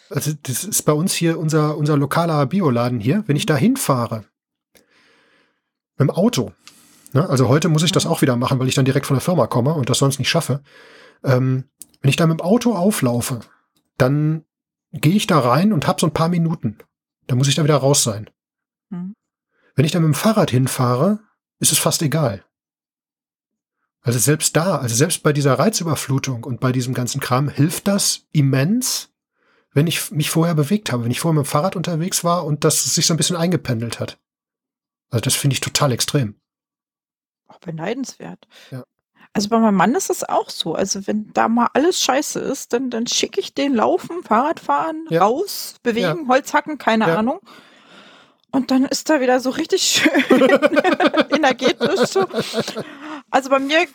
[0.10, 4.26] also das ist bei uns hier unser, unser lokaler Bioladen hier, wenn ich da hinfahre,
[5.98, 6.54] mit dem Auto,
[7.14, 7.30] ne?
[7.30, 9.48] also heute muss ich das auch wieder machen, weil ich dann direkt von der Firma
[9.48, 10.62] komme und das sonst nicht schaffe.
[11.24, 11.66] Ähm,
[12.02, 13.42] wenn ich da mit dem Auto auflaufe,
[13.98, 14.46] dann
[14.92, 16.78] gehe ich da rein und habe so ein paar Minuten.
[17.28, 18.30] Dann muss ich da wieder raus sein.
[18.90, 19.14] Mhm.
[19.76, 21.20] Wenn ich da mit dem Fahrrad hinfahre,
[21.60, 22.44] ist es fast egal.
[24.02, 28.26] Also selbst da, also selbst bei dieser Reizüberflutung und bei diesem ganzen Kram hilft das
[28.32, 29.11] immens,
[29.74, 32.64] wenn ich mich vorher bewegt habe, wenn ich vorher mit dem Fahrrad unterwegs war und
[32.64, 34.18] das sich so ein bisschen eingependelt hat.
[35.10, 36.36] Also das finde ich total extrem.
[37.48, 38.48] auch beneidenswert.
[38.72, 38.84] Ja.
[39.34, 40.76] Also bei meinem Mann ist es auch so.
[40.76, 45.22] Also wenn da mal alles scheiße ist, dann, dann schicke ich den laufen, Fahrradfahren, Ja.
[45.24, 47.18] raus, bewegen, Holz hacken, keine Ja.
[47.18, 47.40] Ahnung.
[48.52, 49.84] Und dann ist er wieder so richtig
[50.30, 50.50] schön
[51.30, 52.10] energetisch.
[52.10, 52.28] So.
[53.30, 53.86] Also bei mir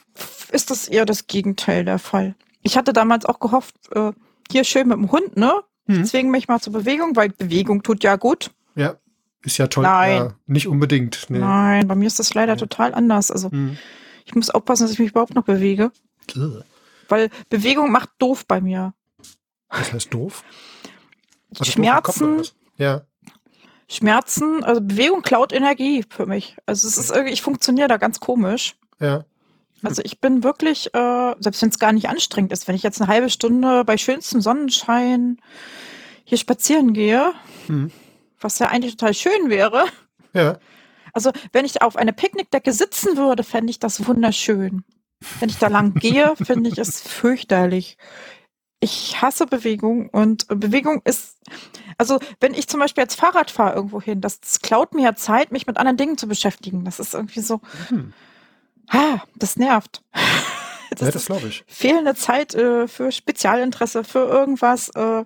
[0.53, 2.35] ist das eher das Gegenteil der Fall.
[2.63, 4.13] Ich hatte damals auch gehofft, äh,
[4.51, 5.53] hier schön mit dem Hund, ne?
[5.87, 6.05] Mhm.
[6.05, 8.51] Zwingen mich mal zur Bewegung, weil Bewegung tut ja gut.
[8.75, 8.97] Ja,
[9.43, 9.85] ist ja toll.
[9.85, 10.17] Nein.
[10.17, 11.27] Ja, nicht unbedingt.
[11.29, 11.39] Nee.
[11.39, 12.61] Nein, bei mir ist das leider Nee.
[12.61, 13.31] total anders.
[13.31, 13.77] Also Hm.
[14.25, 15.93] ich muss aufpassen, dass ich mich überhaupt noch bewege.
[16.37, 16.65] Ugh.
[17.09, 18.93] Weil Bewegung macht doof bei mir.
[19.71, 20.43] Das heißt doof.
[21.51, 22.55] Doof oder Schmerzen, was?
[22.79, 23.03] Ja,
[23.89, 26.57] Schmerzen, also Bewegung klaut Energie für mich.
[26.67, 28.77] Also es ist irgendwie, ich funktioniere da ganz komisch.
[29.01, 29.25] ja.
[29.83, 33.01] Also ich bin wirklich, äh, selbst wenn es gar nicht anstrengend ist, wenn ich jetzt
[33.01, 35.39] eine halbe Stunde bei schönstem Sonnenschein
[36.25, 37.33] hier spazieren gehe,
[37.67, 37.91] hm.
[38.41, 39.85] was ja eigentlich total schön wäre.
[40.33, 40.59] Ja.
[41.13, 44.85] Also, wenn ich auf einer Picknickdecke sitzen würde, fände ich das wunderschön.
[45.41, 47.97] Wenn ich da lang gehe, finde ich es fürchterlich.
[48.81, 51.39] Ich hasse Bewegung und Bewegung ist,
[51.97, 55.53] also wenn ich zum Beispiel jetzt Fahrrad fahre irgendwo hin, das klaut mir ja Zeit,
[55.53, 56.85] mich mit anderen Dingen zu beschäftigen.
[56.85, 58.13] Das ist irgendwie so, hm.
[58.89, 60.03] Ah, das nervt.
[60.91, 61.65] Das, ja, das glaube ich.
[61.67, 64.89] Fehlende Zeit äh, für Spezialinteresse, für irgendwas.
[64.91, 65.25] Äh.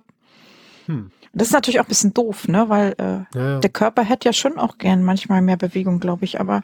[0.87, 1.11] Hm.
[1.33, 2.67] Das ist natürlich auch ein bisschen doof, ne?
[2.67, 3.59] Weil äh, ja, ja.
[3.59, 6.63] der Körper hätte ja schon auch gern manchmal mehr Bewegung, glaube ich, aber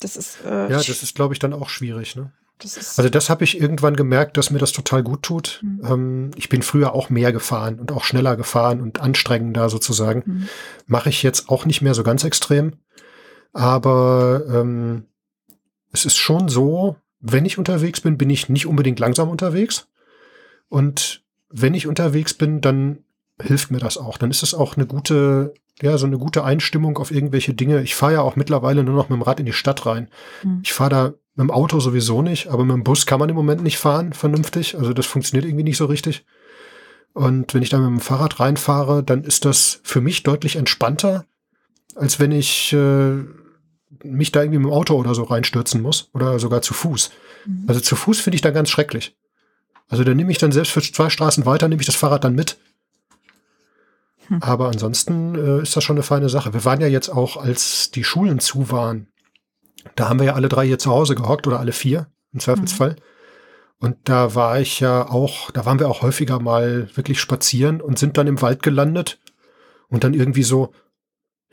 [0.00, 0.44] das ist.
[0.44, 2.32] Äh, ja, das ist, glaube ich, dann auch schwierig, ne?
[2.60, 5.60] Das also das habe ich irgendwann gemerkt, dass mir das total gut tut.
[5.62, 5.80] Mhm.
[5.84, 10.22] Ähm, ich bin früher auch mehr gefahren und auch schneller gefahren und anstrengender sozusagen.
[10.26, 10.48] Mhm.
[10.86, 12.74] Mache ich jetzt auch nicht mehr so ganz extrem.
[13.52, 15.06] Aber ähm,
[15.92, 19.88] es ist schon so, wenn ich unterwegs bin, bin ich nicht unbedingt langsam unterwegs.
[20.68, 22.98] Und wenn ich unterwegs bin, dann
[23.40, 24.18] hilft mir das auch.
[24.18, 27.82] Dann ist es auch eine gute, ja, so eine gute Einstimmung auf irgendwelche Dinge.
[27.82, 30.08] Ich fahre ja auch mittlerweile nur noch mit dem Rad in die Stadt rein.
[30.42, 30.60] Mhm.
[30.62, 33.36] Ich fahre da mit dem Auto sowieso nicht, aber mit dem Bus kann man im
[33.36, 34.76] Moment nicht fahren, vernünftig.
[34.76, 36.24] Also das funktioniert irgendwie nicht so richtig.
[37.14, 41.24] Und wenn ich da mit dem Fahrrad reinfahre, dann ist das für mich deutlich entspannter,
[41.94, 43.24] als wenn ich äh,
[44.04, 47.10] mich da irgendwie mit dem Auto oder so reinstürzen muss oder sogar zu Fuß.
[47.46, 47.64] Mhm.
[47.66, 49.16] Also zu Fuß finde ich dann ganz schrecklich.
[49.88, 52.34] Also da nehme ich dann selbst für zwei Straßen weiter, nehme ich das Fahrrad dann
[52.34, 52.58] mit.
[54.28, 54.42] Hm.
[54.42, 56.52] Aber ansonsten äh, ist das schon eine feine Sache.
[56.52, 59.08] Wir waren ja jetzt auch, als die Schulen zu waren,
[59.96, 62.90] da haben wir ja alle drei hier zu Hause gehockt oder alle vier im Zweifelsfall.
[62.90, 62.96] Mhm.
[63.80, 67.98] Und da war ich ja auch, da waren wir auch häufiger mal wirklich spazieren und
[67.98, 69.18] sind dann im Wald gelandet
[69.88, 70.72] und dann irgendwie so,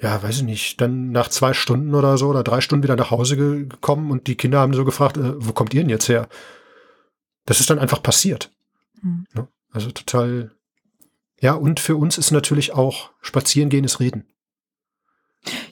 [0.02, 3.12] ja, weiß ich nicht, dann nach zwei Stunden oder so oder drei Stunden wieder nach
[3.12, 6.28] Hause gekommen und die Kinder haben so gefragt, äh, wo kommt ihr denn jetzt her?
[7.46, 8.52] Das ist dann einfach passiert.
[9.02, 9.26] Mhm.
[9.34, 9.48] Ne?
[9.72, 10.52] Also total.
[11.40, 14.28] Ja, und für uns ist natürlich auch Spazierengehen ist Reden.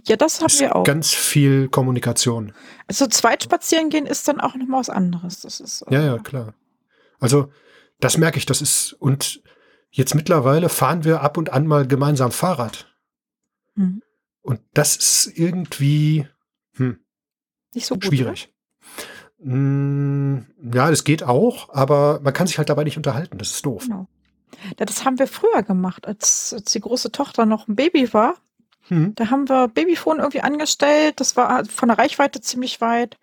[0.05, 0.83] Ja, das haben wir auch.
[0.83, 2.53] Ganz viel Kommunikation.
[2.87, 5.41] Also zweit spazieren gehen ist dann auch nochmal was anderes.
[5.41, 5.85] Das ist.
[5.89, 6.53] Ja, ja, klar.
[7.19, 7.51] Also
[7.99, 9.41] das merke ich, das ist, und
[9.89, 12.93] jetzt mittlerweile fahren wir ab und an mal gemeinsam Fahrrad.
[13.75, 14.01] Mhm.
[14.43, 16.27] Und das ist irgendwie
[16.75, 16.99] hm,
[17.73, 18.53] nicht so gut, schwierig.
[19.41, 23.37] Hm, ja, das geht auch, aber man kann sich halt dabei nicht unterhalten.
[23.37, 23.83] Das ist doof.
[23.83, 24.07] Genau.
[24.77, 28.35] Ja, das haben wir früher gemacht, als, als die große Tochter noch ein Baby war.
[28.89, 29.15] Hm.
[29.15, 31.19] Da haben wir Babyphone irgendwie angestellt.
[31.19, 33.17] Das war von der Reichweite ziemlich weit.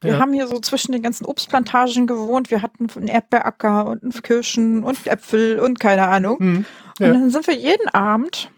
[0.00, 0.18] Wir ja.
[0.18, 2.50] haben hier so zwischen den ganzen Obstplantagen gewohnt.
[2.50, 6.38] Wir hatten einen Erdbeeracker und Kirschen und Äpfel und keine Ahnung.
[6.38, 6.64] Hm.
[6.98, 7.08] Ja.
[7.08, 8.50] Und dann sind wir jeden Abend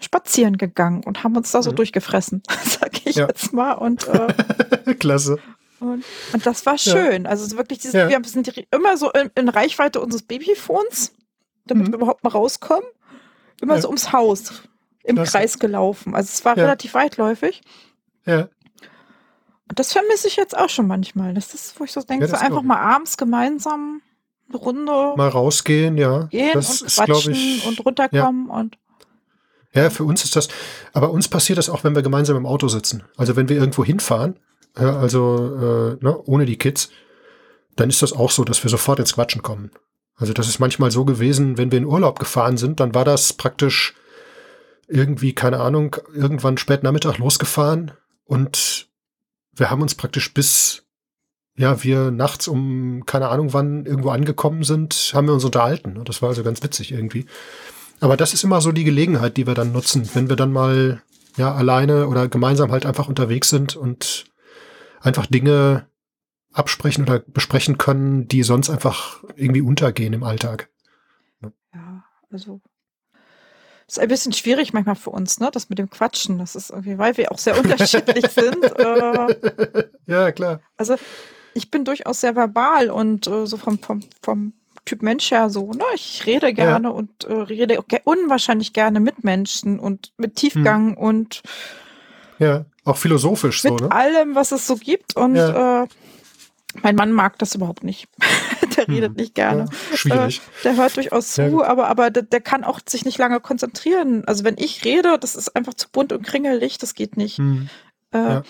[0.00, 1.76] spazieren gegangen und haben uns da so mhm.
[1.76, 3.26] durchgefressen, sag ich ja.
[3.26, 3.72] jetzt mal.
[3.72, 5.38] Und, äh, Klasse.
[5.80, 7.24] Und, und, das war schön.
[7.24, 7.30] Ja.
[7.30, 8.08] Also wirklich, dieses, ja.
[8.08, 11.12] wir sind immer so in, in, Reichweite unseres Babyphones,
[11.66, 11.92] damit mhm.
[11.92, 12.88] wir überhaupt mal rauskommen.
[13.60, 14.62] Immer so ums Haus
[15.02, 15.32] im Klasse.
[15.32, 16.14] Kreis gelaufen.
[16.14, 17.62] Also es war relativ weitläufig.
[18.26, 18.48] Ja.
[19.68, 21.34] Und das vermisse ich jetzt auch schon manchmal.
[21.34, 24.02] Das ist, wo ich so denke, so einfach mal abends gemeinsam
[24.48, 26.24] eine Runde mal rausgehen, ja.
[26.26, 28.78] Gehen das und quatschen ist, ich, und runterkommen und
[29.76, 30.48] ja, für uns ist das,
[30.92, 33.04] aber uns passiert das auch, wenn wir gemeinsam im Auto sitzen.
[33.16, 34.36] Also wenn wir irgendwo hinfahren,
[34.74, 36.90] also äh, ne, ohne die Kids,
[37.76, 39.70] dann ist das auch so, dass wir sofort ins Quatschen kommen.
[40.16, 43.34] Also das ist manchmal so gewesen, wenn wir in Urlaub gefahren sind, dann war das
[43.34, 43.94] praktisch
[44.88, 47.92] irgendwie, keine Ahnung, irgendwann spät Nachmittag losgefahren
[48.24, 48.88] und
[49.52, 50.84] wir haben uns praktisch bis,
[51.56, 56.00] ja, wir nachts um, keine Ahnung wann, irgendwo angekommen sind, haben wir uns unterhalten.
[56.04, 57.26] Das war also ganz witzig irgendwie.
[58.00, 61.02] Aber das ist immer so die Gelegenheit, die wir dann nutzen, wenn wir dann mal
[61.36, 64.24] ja alleine oder gemeinsam halt einfach unterwegs sind und
[65.00, 65.88] einfach Dinge
[66.52, 70.70] absprechen oder besprechen können, die sonst einfach irgendwie untergehen im Alltag.
[71.74, 72.60] Ja, also
[73.86, 75.48] ist ein bisschen schwierig manchmal für uns, ne?
[75.52, 76.38] Das mit dem Quatschen.
[76.38, 78.64] Das ist irgendwie, weil wir auch sehr unterschiedlich sind.
[78.64, 80.60] Äh, ja, klar.
[80.76, 80.96] Also
[81.54, 84.54] ich bin durchaus sehr verbal und äh, so vom, vom, vom
[84.86, 85.84] Typ Mensch ja so, ne?
[85.94, 86.94] Ich rede gerne ja.
[86.94, 90.96] und äh, rede unwahrscheinlich gerne mit Menschen und mit Tiefgang hm.
[90.96, 91.42] und
[92.38, 93.92] ja, auch philosophisch mit so, ne?
[93.92, 95.82] allem, was es so gibt und ja.
[95.82, 95.86] äh,
[96.82, 98.08] mein Mann mag das überhaupt nicht.
[98.76, 99.16] der redet hm.
[99.16, 99.66] nicht gerne.
[99.90, 100.38] Ja, schwierig.
[100.38, 104.24] Äh, der hört durchaus zu, aber, aber der, der, kann auch sich nicht lange konzentrieren.
[104.26, 107.38] Also wenn ich rede, das ist einfach zu bunt und kringelig, das geht nicht.
[107.38, 107.68] Hm.
[108.12, 108.42] Äh, ja.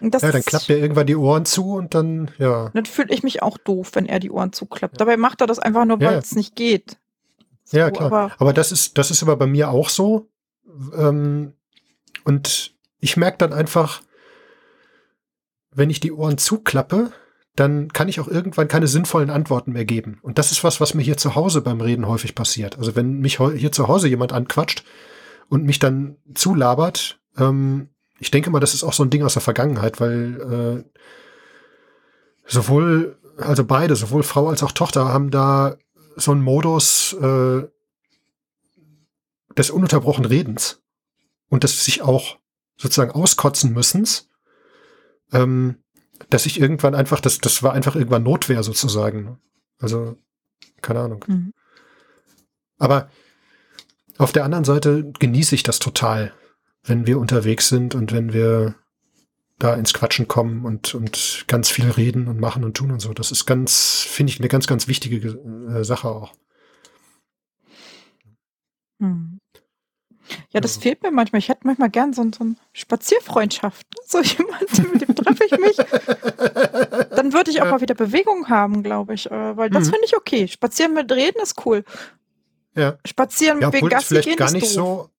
[0.00, 2.70] Das ja, dann klappt er irgendwann die Ohren zu und dann, ja.
[2.74, 5.00] Dann fühle ich mich auch doof, wenn er die Ohren zuklappt.
[5.00, 6.18] Dabei macht er das einfach nur, weil ja.
[6.18, 6.98] es nicht geht.
[7.64, 8.06] So, ja, klar.
[8.06, 10.28] Aber, aber, das ist, das ist aber bei mir auch so.
[10.96, 11.54] Ähm,
[12.24, 14.02] und ich merke dann einfach,
[15.72, 17.12] wenn ich die Ohren zuklappe,
[17.54, 20.18] dann kann ich auch irgendwann keine sinnvollen Antworten mehr geben.
[20.22, 22.78] Und das ist was, was mir hier zu Hause beim Reden häufig passiert.
[22.78, 24.84] Also wenn mich hier zu Hause jemand anquatscht
[25.48, 29.34] und mich dann zulabert, ähm, ich denke mal, das ist auch so ein Ding aus
[29.34, 31.00] der Vergangenheit, weil äh,
[32.46, 35.76] sowohl, also beide, sowohl Frau als auch Tochter haben da
[36.16, 37.64] so einen Modus äh,
[39.56, 40.82] des ununterbrochenen Redens
[41.48, 42.38] und des sich auch
[42.76, 44.28] sozusagen auskotzen müssens.
[45.32, 45.82] Ähm,
[46.30, 49.38] dass ich irgendwann einfach, das, das war einfach irgendwann Notwehr sozusagen.
[49.78, 50.16] Also,
[50.80, 51.24] keine Ahnung.
[51.26, 51.52] Mhm.
[52.78, 53.10] Aber
[54.18, 56.32] auf der anderen Seite genieße ich das total,
[56.86, 58.76] wenn wir unterwegs sind und wenn wir
[59.58, 63.12] da ins Quatschen kommen und, und ganz viel reden und machen und tun und so.
[63.14, 66.32] Das ist ganz, finde ich, eine ganz, ganz wichtige äh, Sache auch.
[69.00, 69.38] Hm.
[70.50, 71.38] Ja, das fehlt mir manchmal.
[71.38, 73.86] Ich hätte manchmal gern so, so eine Spazierfreundschaft.
[74.08, 75.76] So jemand, mit dem treffe ich mich.
[77.16, 79.28] Dann würde ich auch mal wieder Bewegung haben, glaube ich.
[79.28, 79.90] Äh, weil das mhm.
[79.90, 80.46] finde ich okay.
[80.46, 81.84] Spazieren mit Reden ist cool.
[82.76, 82.98] Ja.
[83.04, 85.10] Spazieren ja, wegen Gassi gehen gar nicht so.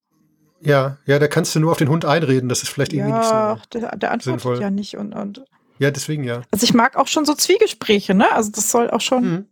[0.62, 2.50] Ja, ja, da kannst du nur auf den Hund einreden.
[2.50, 3.34] Das ist vielleicht irgendwie nicht so.
[3.34, 4.62] Ja, der, der antwortet sinnvoll.
[4.62, 5.46] ja nicht und, und.
[5.80, 6.42] Ja, deswegen ja.
[6.52, 8.32] Also ich mag auch schon so Zwiegespräche, ne?
[8.32, 9.24] Also das soll auch schon.
[9.24, 9.46] Mhm.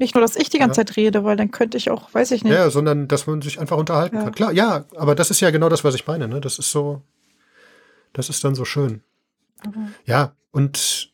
[0.00, 0.86] Nicht nur, dass ich die ganze ja.
[0.86, 2.52] Zeit rede, weil dann könnte ich auch, weiß ich nicht.
[2.52, 4.24] Ja, sondern dass man sich einfach unterhalten ja.
[4.24, 4.34] kann.
[4.34, 6.28] Klar, ja, aber das ist ja genau das, was ich meine.
[6.28, 6.40] Ne?
[6.40, 7.02] Das ist so,
[8.12, 9.02] das ist dann so schön.
[9.64, 9.92] Mhm.
[10.04, 11.12] Ja, und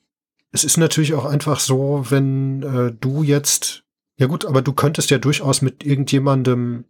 [0.52, 3.84] es ist natürlich auch einfach so, wenn äh, du jetzt,
[4.18, 6.84] ja gut, aber du könntest ja durchaus mit irgendjemandem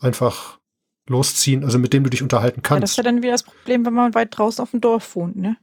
[0.00, 0.58] einfach
[1.08, 2.78] losziehen, also mit dem du dich unterhalten kannst.
[2.78, 5.14] Ja, das ist ja dann wieder das Problem, wenn man weit draußen auf dem Dorf
[5.16, 5.56] wohnt, ne?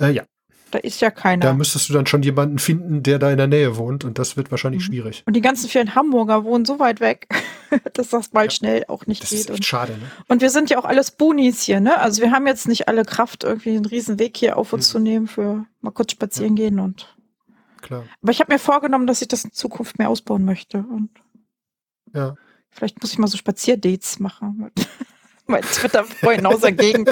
[0.00, 0.24] Äh, ja,
[0.70, 1.46] da ist ja keiner.
[1.46, 4.36] Da müsstest du dann schon jemanden finden, der da in der Nähe wohnt und das
[4.36, 4.86] wird wahrscheinlich mhm.
[4.86, 5.22] schwierig.
[5.26, 7.28] Und die ganzen vielen Hamburger wohnen so weit weg,
[7.94, 8.50] dass das mal ja.
[8.50, 9.40] schnell auch nicht das geht.
[9.40, 10.10] Ist echt und, schade, ne?
[10.28, 11.98] Und wir sind ja auch alles Boonies hier, ne?
[11.98, 14.92] Also wir haben jetzt nicht alle Kraft, irgendwie einen riesen Weg hier auf uns mhm.
[14.92, 16.64] zu nehmen für mal kurz spazieren ja.
[16.64, 17.14] gehen und.
[17.80, 18.04] Klar.
[18.22, 21.10] Aber ich habe mir vorgenommen, dass ich das in Zukunft mehr ausbauen möchte und.
[22.12, 22.34] Ja.
[22.70, 24.70] Vielleicht muss ich mal so Spazierdates machen
[25.48, 27.10] mein Twitter-Freund aus der Gegend.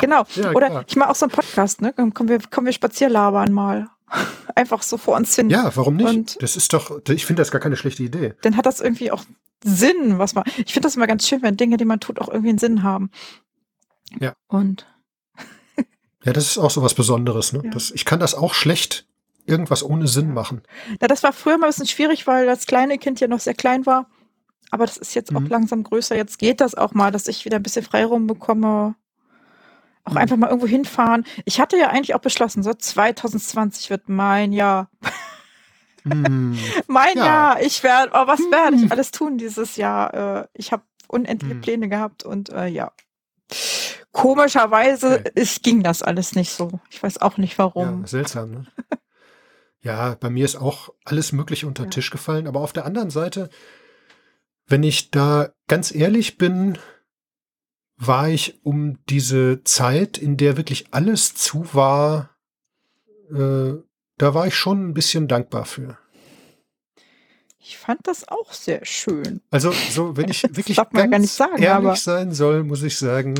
[0.00, 0.24] genau.
[0.34, 0.84] Ja, Oder klar.
[0.86, 1.92] ich mache auch so einen Podcast, ne?
[1.92, 3.88] Kommen wir, kommen wir spazierlabern mal.
[4.54, 5.50] Einfach so vor uns hin.
[5.50, 6.08] Ja, warum nicht?
[6.08, 8.34] Und das ist doch, ich finde das gar keine schlechte Idee.
[8.42, 9.24] Dann hat das irgendwie auch
[9.64, 10.44] Sinn, was man.
[10.56, 12.82] Ich finde das immer ganz schön, wenn Dinge, die man tut, auch irgendwie einen Sinn
[12.82, 13.10] haben.
[14.20, 14.34] Ja.
[14.46, 14.86] Und.
[16.24, 17.62] ja, das ist auch so was Besonderes, ne?
[17.64, 17.70] Ja.
[17.70, 19.06] Das, ich kann das auch schlecht
[19.46, 20.62] irgendwas ohne Sinn machen.
[21.00, 23.54] Ja, das war früher mal ein bisschen schwierig, weil das kleine Kind ja noch sehr
[23.54, 24.10] klein war.
[24.70, 25.38] Aber das ist jetzt mhm.
[25.38, 26.16] auch langsam größer.
[26.16, 28.94] Jetzt geht das auch mal, dass ich wieder ein bisschen Freiraum bekomme.
[30.04, 30.18] Auch mhm.
[30.18, 31.24] einfach mal irgendwo hinfahren.
[31.44, 34.90] Ich hatte ja eigentlich auch beschlossen, so 2020 wird mein Jahr.
[36.04, 36.58] Mhm.
[36.86, 37.26] mein ja.
[37.26, 37.62] Jahr.
[37.62, 38.92] Ich werde, oh, was werde ich mhm.
[38.92, 40.42] alles tun dieses Jahr?
[40.42, 41.60] Äh, ich habe unendliche mhm.
[41.60, 42.92] Pläne gehabt und äh, ja.
[44.12, 45.32] Komischerweise okay.
[45.34, 46.80] es ging das alles nicht so.
[46.90, 48.02] Ich weiß auch nicht warum.
[48.02, 48.66] Ja, seltsam, ne?
[49.80, 51.94] ja, bei mir ist auch alles Mögliche unter den ja.
[51.94, 52.46] Tisch gefallen.
[52.46, 53.48] Aber auf der anderen Seite,
[54.68, 56.78] wenn ich da ganz ehrlich bin,
[57.96, 62.36] war ich um diese Zeit, in der wirklich alles zu war,
[63.30, 63.74] äh,
[64.18, 65.98] da war ich schon ein bisschen dankbar für.
[67.58, 69.40] Ich fand das auch sehr schön.
[69.50, 73.34] Also, so, wenn ich wirklich ganz sagen, ehrlich sein soll, muss ich sagen,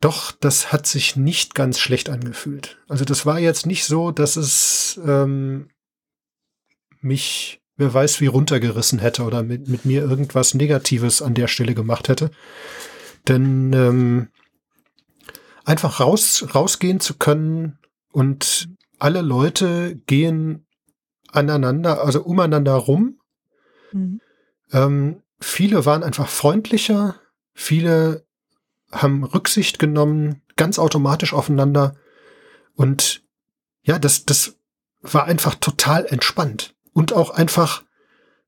[0.00, 2.78] doch, das hat sich nicht ganz schlecht angefühlt.
[2.86, 5.70] Also, das war jetzt nicht so, dass es ähm,
[7.00, 11.74] mich wer weiß wie runtergerissen hätte oder mit, mit mir irgendwas Negatives an der Stelle
[11.74, 12.30] gemacht hätte.
[13.28, 14.28] Denn ähm,
[15.64, 17.78] einfach raus, rausgehen zu können
[18.12, 18.68] und
[18.98, 20.66] alle Leute gehen
[21.30, 23.20] aneinander, also umeinander rum.
[23.92, 24.20] Mhm.
[24.72, 27.14] Ähm, viele waren einfach freundlicher,
[27.54, 28.26] viele
[28.90, 31.94] haben Rücksicht genommen, ganz automatisch aufeinander.
[32.74, 33.22] Und
[33.82, 34.56] ja, das, das
[35.00, 37.84] war einfach total entspannt und auch einfach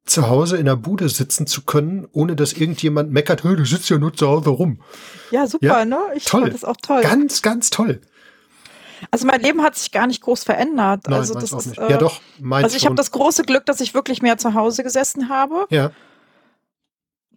[0.04, 3.98] zu Hause in der Bude sitzen zu können, ohne dass irgendjemand meckert, du sitzt ja
[3.98, 4.80] nur zu Hause rum.
[5.30, 5.98] Ja, super, ja, ne?
[6.16, 6.42] Ich toll.
[6.42, 7.00] fand das auch toll.
[7.02, 8.00] Ganz, ganz toll.
[9.12, 11.02] Also mein Leben hat sich gar nicht groß verändert.
[11.06, 11.78] Nein, also das ist, nicht.
[11.78, 12.20] Äh, ja doch,
[12.50, 15.66] Also ich habe das große Glück, dass ich wirklich mehr zu Hause gesessen habe.
[15.70, 15.92] Ja.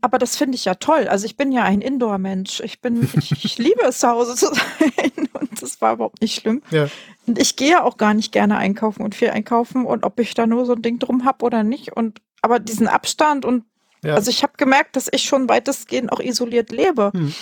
[0.04, 1.08] Aber das finde ich ja toll.
[1.08, 2.60] Also ich bin ja ein Indoor-Mensch.
[2.60, 6.42] Ich bin, ich, ich liebe es zu Hause zu sein und das war überhaupt nicht
[6.42, 6.62] schlimm.
[6.72, 6.90] Ja.
[7.26, 10.46] Und ich gehe auch gar nicht gerne einkaufen und viel einkaufen und ob ich da
[10.46, 11.94] nur so ein Ding drum habe oder nicht.
[11.96, 13.64] Und aber diesen Abstand und
[14.04, 14.16] ja.
[14.16, 17.12] also ich habe gemerkt, dass ich schon weitestgehend auch isoliert lebe.
[17.14, 17.34] Hm.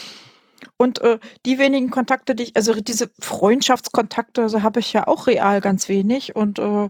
[0.78, 1.18] Und äh,
[1.48, 5.90] die wenigen Kontakte, die ich, also diese Freundschaftskontakte, also habe ich ja auch real ganz
[5.90, 6.36] wenig.
[6.36, 6.90] Und äh,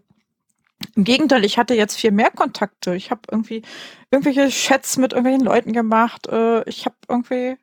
[0.96, 2.96] im Gegenteil, ich hatte jetzt viel mehr Kontakte.
[2.96, 3.62] Ich habe irgendwie
[4.10, 6.28] irgendwelche Chats mit irgendwelchen Leuten gemacht.
[6.28, 7.58] Äh, ich habe irgendwie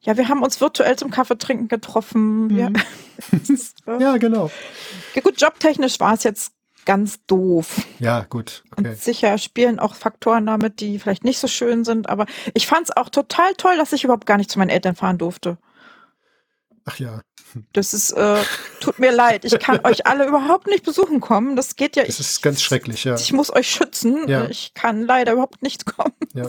[0.00, 2.48] Ja, wir haben uns virtuell zum Kaffeetrinken getroffen.
[2.48, 2.74] Mhm.
[3.48, 4.50] Das, äh, Ja, genau.
[5.14, 6.52] ja, gut, jobtechnisch war es jetzt
[6.84, 7.86] ganz doof.
[8.00, 8.64] Ja, gut.
[8.72, 8.88] Okay.
[8.88, 12.08] Und sicher spielen auch Faktoren damit, die vielleicht nicht so schön sind.
[12.08, 14.96] Aber ich fand es auch total toll, dass ich überhaupt gar nicht zu meinen Eltern
[14.96, 15.58] fahren durfte.
[16.84, 17.20] Ach ja,
[17.72, 18.42] Das ist, äh,
[18.80, 19.44] tut mir leid.
[19.44, 21.54] Ich kann euch alle überhaupt nicht besuchen kommen.
[21.56, 22.04] Das geht ja.
[22.04, 23.14] das ist ganz schrecklich, ja.
[23.14, 24.26] Ich muss euch schützen.
[24.28, 24.46] Ja.
[24.48, 26.14] Ich kann leider überhaupt nicht kommen.
[26.34, 26.48] Ja.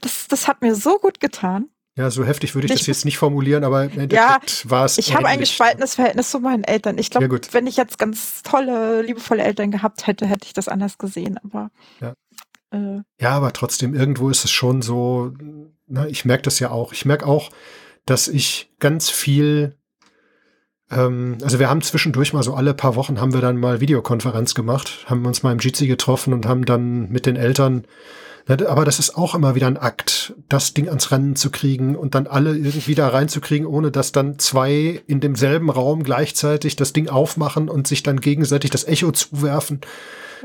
[0.00, 1.68] Das, das hat mir so gut getan.
[1.96, 4.96] Ja, so heftig würde ich das Ich- jetzt nicht formulieren, aber im Endeffekt war es.
[4.96, 6.96] Ich habe ein gespaltenes Verhältnis zu meinen Eltern.
[6.98, 7.52] Ich glaube, Ja, gut.
[7.52, 11.38] wenn ich jetzt ganz tolle, liebevolle Eltern gehabt hätte, hätte ich das anders gesehen.
[11.42, 11.70] Aber
[12.00, 12.14] Ja.
[12.72, 15.32] äh, Ja, aber trotzdem, irgendwo ist es schon so,
[15.88, 16.92] na, ich merke das ja auch.
[16.92, 17.50] Ich merke auch,
[18.06, 19.76] dass ich ganz viel,
[20.90, 24.54] ähm, also wir haben zwischendurch mal so alle paar Wochen haben wir dann mal Videokonferenz
[24.54, 27.84] gemacht, haben uns mal im Jitsi getroffen und haben dann mit den Eltern,
[28.46, 31.94] na, aber das ist auch immer wieder ein Akt, das Ding ans Rennen zu kriegen
[31.94, 36.92] und dann alle irgendwie da reinzukriegen, ohne dass dann zwei in demselben Raum gleichzeitig das
[36.92, 39.80] Ding aufmachen und sich dann gegenseitig das Echo zuwerfen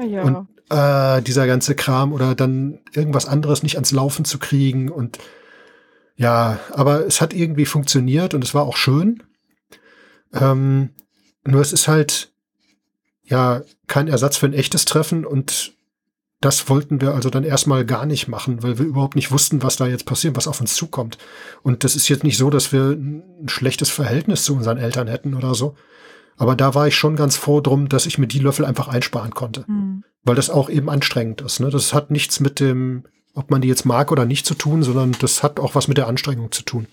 [0.03, 0.23] ja.
[0.23, 5.19] Und äh, dieser ganze Kram oder dann irgendwas anderes nicht ans Laufen zu kriegen und
[6.15, 9.23] ja, aber es hat irgendwie funktioniert und es war auch schön.
[10.33, 10.89] Ähm,
[11.45, 12.31] nur es ist halt
[13.23, 15.73] ja kein Ersatz für ein echtes Treffen und
[16.41, 19.77] das wollten wir also dann erstmal gar nicht machen, weil wir überhaupt nicht wussten, was
[19.77, 21.17] da jetzt passiert, was auf uns zukommt.
[21.63, 25.33] Und das ist jetzt nicht so, dass wir ein schlechtes Verhältnis zu unseren Eltern hätten
[25.33, 25.75] oder so.
[26.37, 29.33] Aber da war ich schon ganz froh drum, dass ich mir die Löffel einfach einsparen
[29.33, 30.03] konnte Hm.
[30.23, 31.61] weil das auch eben anstrengend ist.
[31.61, 31.69] Ne?
[31.69, 33.05] Das hat nichts mit dem,
[33.35, 35.97] ob man die jetzt mag oder nicht zu tun, sondern das hat auch was mit
[35.97, 36.87] der Anstrengung zu tun.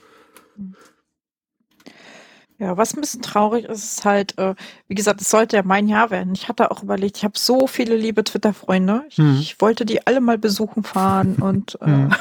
[2.59, 4.55] Ja, was ein bisschen traurig ist, ist halt, äh,
[4.87, 6.33] wie gesagt, es sollte ja mein Jahr werden.
[6.35, 9.05] Ich hatte auch überlegt, ich habe so viele liebe Twitter-Freunde.
[9.09, 9.39] Ich, Mhm.
[9.41, 12.15] ich wollte die alle mal besuchen fahren und, äh, Mhm.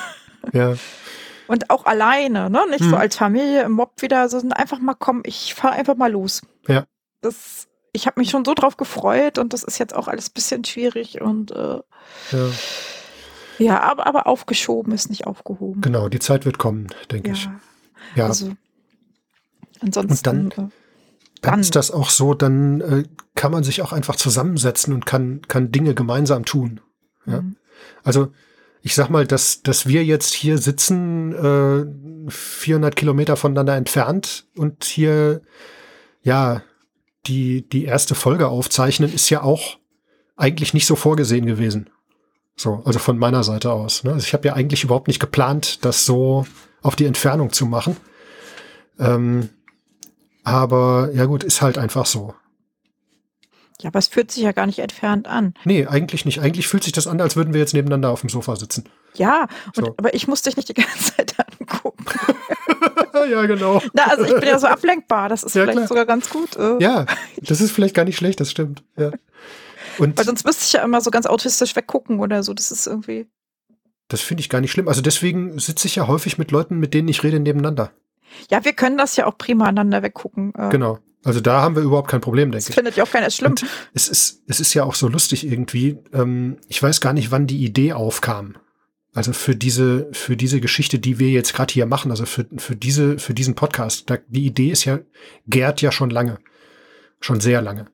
[0.53, 0.73] Ja,
[1.48, 2.61] und auch alleine, ne?
[2.72, 2.89] Nicht Mhm.
[2.89, 6.41] so als Familie im Mob wieder, sondern einfach mal komm, ich fahre einfach mal los.
[6.68, 6.85] Ja.
[7.22, 10.34] Das, ich habe mich schon so drauf gefreut und das ist jetzt auch alles ein
[10.34, 11.81] bisschen schwierig und äh,
[12.31, 12.49] ja,
[13.62, 15.82] ja, aber, aber aufgeschoben ist nicht aufgehoben.
[15.82, 17.46] genau, die Zeit wird kommen, denke ich.
[17.46, 17.60] Ja,
[18.16, 18.52] Ja, also
[19.80, 20.24] ansonsten.
[20.24, 20.72] dann- äh, dann
[21.42, 23.04] dann- ist das auch so, dann äh,
[23.36, 26.82] kann man sich auch einfach zusammensetzen und kann, kann Dinge gemeinsam tun.
[27.26, 27.42] Ja.
[27.42, 27.56] mhm.
[28.04, 28.32] Also
[28.84, 31.34] ich sag mal, dass, dass wir jetzt hier sitzen,
[32.28, 35.42] äh, 400 Kilometer voneinander entfernt und hier,
[36.24, 36.64] ja,
[37.28, 39.78] die, die erste Folge aufzeichnen, ist ja auch
[40.36, 41.91] eigentlich nicht so vorgesehen gewesen.
[42.62, 44.04] So, also von meiner Seite aus.
[44.04, 44.14] Ne?
[44.14, 46.46] Also ich habe ja eigentlich überhaupt nicht geplant, das so
[46.84, 47.98] auf die Entfernung zu machen.
[49.00, 49.50] Ähm,
[50.44, 52.36] aber ja gut, ist halt einfach so.
[53.82, 55.56] Ja, aber es fühlt sich ja gar nicht entfernt an.
[55.66, 56.40] Nee, eigentlich nicht.
[56.40, 58.84] Eigentlich fühlt sich das an, als würden wir jetzt nebeneinander auf dem Sofa sitzen.
[59.16, 59.96] Ja, und, So.
[59.98, 62.06] aber ich muss dich nicht die ganze Zeit angucken.
[63.32, 63.82] ja, genau.
[63.94, 65.88] Na, also ich bin ja so ablenkbar, das ist Ja, vielleicht klar.
[65.88, 66.50] sogar ganz gut.
[66.80, 67.08] Ja,
[67.42, 68.84] das ist vielleicht gar nicht schlecht, das stimmt.
[68.98, 69.10] Ja.
[69.98, 72.54] Und Weil sonst müsste ich ja immer so ganz autistisch weggucken oder so.
[72.54, 73.28] Das ist irgendwie.
[74.08, 74.88] das finde ich gar nicht schlimm.
[74.88, 77.92] Also deswegen sitze ich ja häufig mit Leuten, mit denen ich rede, nebeneinander.
[78.50, 80.54] Ja, wir können das ja auch prima aneinander weggucken.
[80.58, 81.00] Äh, Genau.
[81.24, 82.76] Also da haben wir überhaupt kein Problem, Das denke ich.
[82.76, 83.52] findet ja auch keiner schlimm.
[83.52, 86.00] Und es ist, es ist ja auch so lustig irgendwie.
[86.14, 88.56] Ähm, ich weiß gar nicht, wann die Idee aufkam.
[89.14, 92.76] Also für diese, für diese Geschichte, die wir jetzt gerade hier machen, also für, für
[92.76, 94.10] diese, für diesen Podcast.
[94.10, 95.00] Da, die Idee ist ja,
[95.46, 96.40] gärt ja schon lange.
[97.20, 97.86] Schon sehr lange.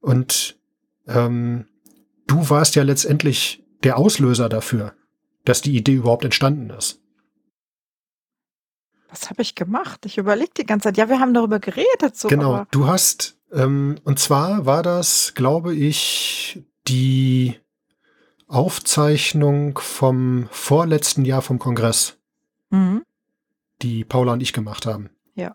[0.00, 0.56] Und
[1.06, 1.66] ähm,
[2.26, 4.94] du warst ja letztendlich der Auslöser dafür,
[5.44, 7.00] dass die Idee überhaupt entstanden ist.
[9.08, 10.04] Was habe ich gemacht?
[10.04, 10.96] Ich überlege die ganze Zeit.
[10.96, 12.16] Ja, wir haben darüber geredet.
[12.16, 17.58] So, genau, du hast, ähm, und zwar war das, glaube ich, die
[18.48, 22.18] Aufzeichnung vom vorletzten Jahr vom Kongress,
[22.70, 23.02] Mhm.
[23.82, 25.10] die Paula und ich gemacht haben.
[25.34, 25.54] Ja.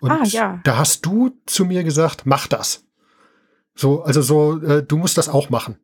[0.00, 0.60] Und Ah, ja.
[0.64, 2.84] da hast du zu mir gesagt, mach das.
[3.80, 5.78] So, also so, äh, du musst das auch machen.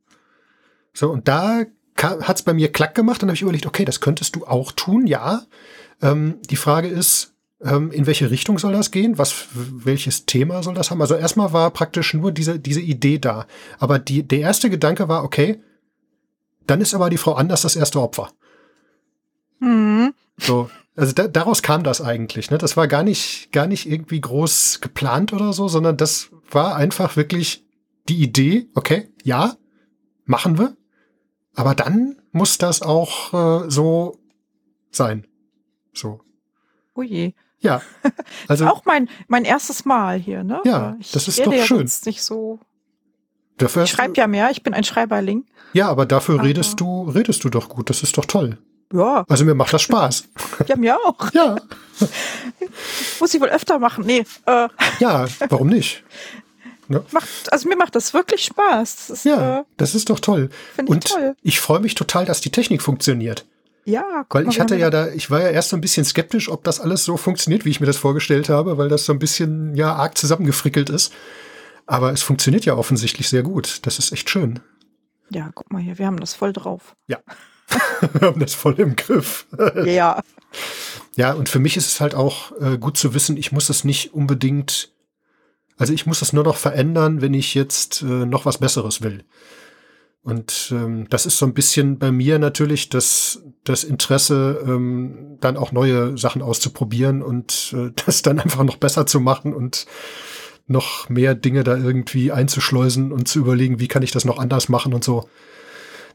[0.93, 1.63] So, und da
[1.97, 4.71] hat es bei mir klack gemacht, dann habe ich überlegt, okay, das könntest du auch
[4.73, 5.45] tun, ja.
[6.03, 7.33] Ähm, die Frage ist,
[7.63, 9.17] ähm, in welche Richtung soll das gehen?
[9.17, 11.01] Was, welches Thema soll das haben?
[11.01, 13.47] Also erstmal war praktisch nur diese, diese Idee da.
[13.79, 15.63] Aber die, der erste Gedanke war, okay,
[16.67, 18.29] dann ist aber die Frau Anders das erste Opfer.
[19.61, 20.13] Mhm.
[20.37, 22.51] So, also da, daraus kam das eigentlich.
[22.51, 22.59] Ne?
[22.59, 27.17] Das war gar nicht, gar nicht irgendwie groß geplant oder so, sondern das war einfach
[27.17, 27.66] wirklich
[28.09, 29.57] die Idee, okay, ja,
[30.25, 30.77] machen wir.
[31.55, 33.33] Aber dann muss das auch
[33.67, 34.19] äh, so
[34.91, 35.27] sein.
[35.95, 36.21] So.
[36.97, 37.35] Ui.
[37.61, 37.81] Ja.
[38.49, 40.61] Also auch mein, mein erstes Mal hier, ne?
[40.65, 41.89] Ja, ich das ist doch ja schön.
[42.05, 42.61] nicht so.
[43.57, 45.47] dafür Ich schreibe ja mehr, ich bin ein Schreiberling.
[45.73, 47.89] ja, aber dafür Aber- redest du, redest du doch gut.
[47.91, 48.59] Das ist doch toll.
[48.93, 49.25] Ja.
[49.29, 50.29] Also mir macht das Spaß.
[50.69, 51.33] Ja, mir auch.
[51.33, 51.57] Ja.
[53.21, 54.05] Muss ich wohl öfter machen.
[54.07, 54.69] Nee, äh,
[55.01, 56.05] Ja, warum nicht?
[56.89, 58.97] macht, also mir macht das wirklich Spaß.
[58.97, 60.51] Das ist, Ja, äh, das ist doch toll.
[60.75, 61.37] Find ich Und toll.
[61.43, 63.45] ich freue mich total, dass die Technik funktioniert.
[63.85, 66.49] ja, guck Weil ich hatte ja da, ich war ja erst so ein bisschen skeptisch,
[66.49, 69.19] ob das alles so funktioniert, wie ich mir das vorgestellt habe, weil das so ein
[69.19, 71.13] bisschen ja arg zusammengefrickelt ist.
[71.87, 73.79] Aber es funktioniert ja offensichtlich sehr gut.
[73.87, 74.59] Das ist echt schön.
[75.31, 76.95] Ja, guck mal hier, wir haben das voll drauf.
[78.13, 79.47] Wir haben das voll im Griff.
[79.85, 80.23] Ja.
[81.17, 83.83] Ja, und für mich ist es halt auch äh, gut zu wissen, ich muss es
[83.83, 84.91] nicht unbedingt,
[85.79, 89.25] also ich muss es nur noch verändern, wenn ich jetzt äh, noch was Besseres will.
[90.23, 95.57] Und ähm, das ist so ein bisschen bei mir natürlich das, das Interesse, ähm, dann
[95.57, 99.87] auch neue Sachen auszuprobieren und äh, das dann einfach noch besser zu machen und
[100.67, 104.69] noch mehr Dinge da irgendwie einzuschleusen und zu überlegen, wie kann ich das noch anders
[104.69, 105.29] machen und so.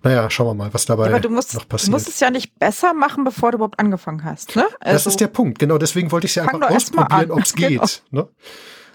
[0.04, 1.92] Naja, schauen wir mal, was dabei Aber du musst, noch du passiert.
[1.92, 4.56] musst es ja nicht besser machen, bevor du überhaupt angefangen hast.
[4.58, 4.66] Ne?
[4.82, 5.78] Das Also, ist der Punkt, genau.
[5.78, 7.82] Deswegen wollte ich es ja einfach ausprobieren, ob es Genau.
[7.82, 8.02] geht.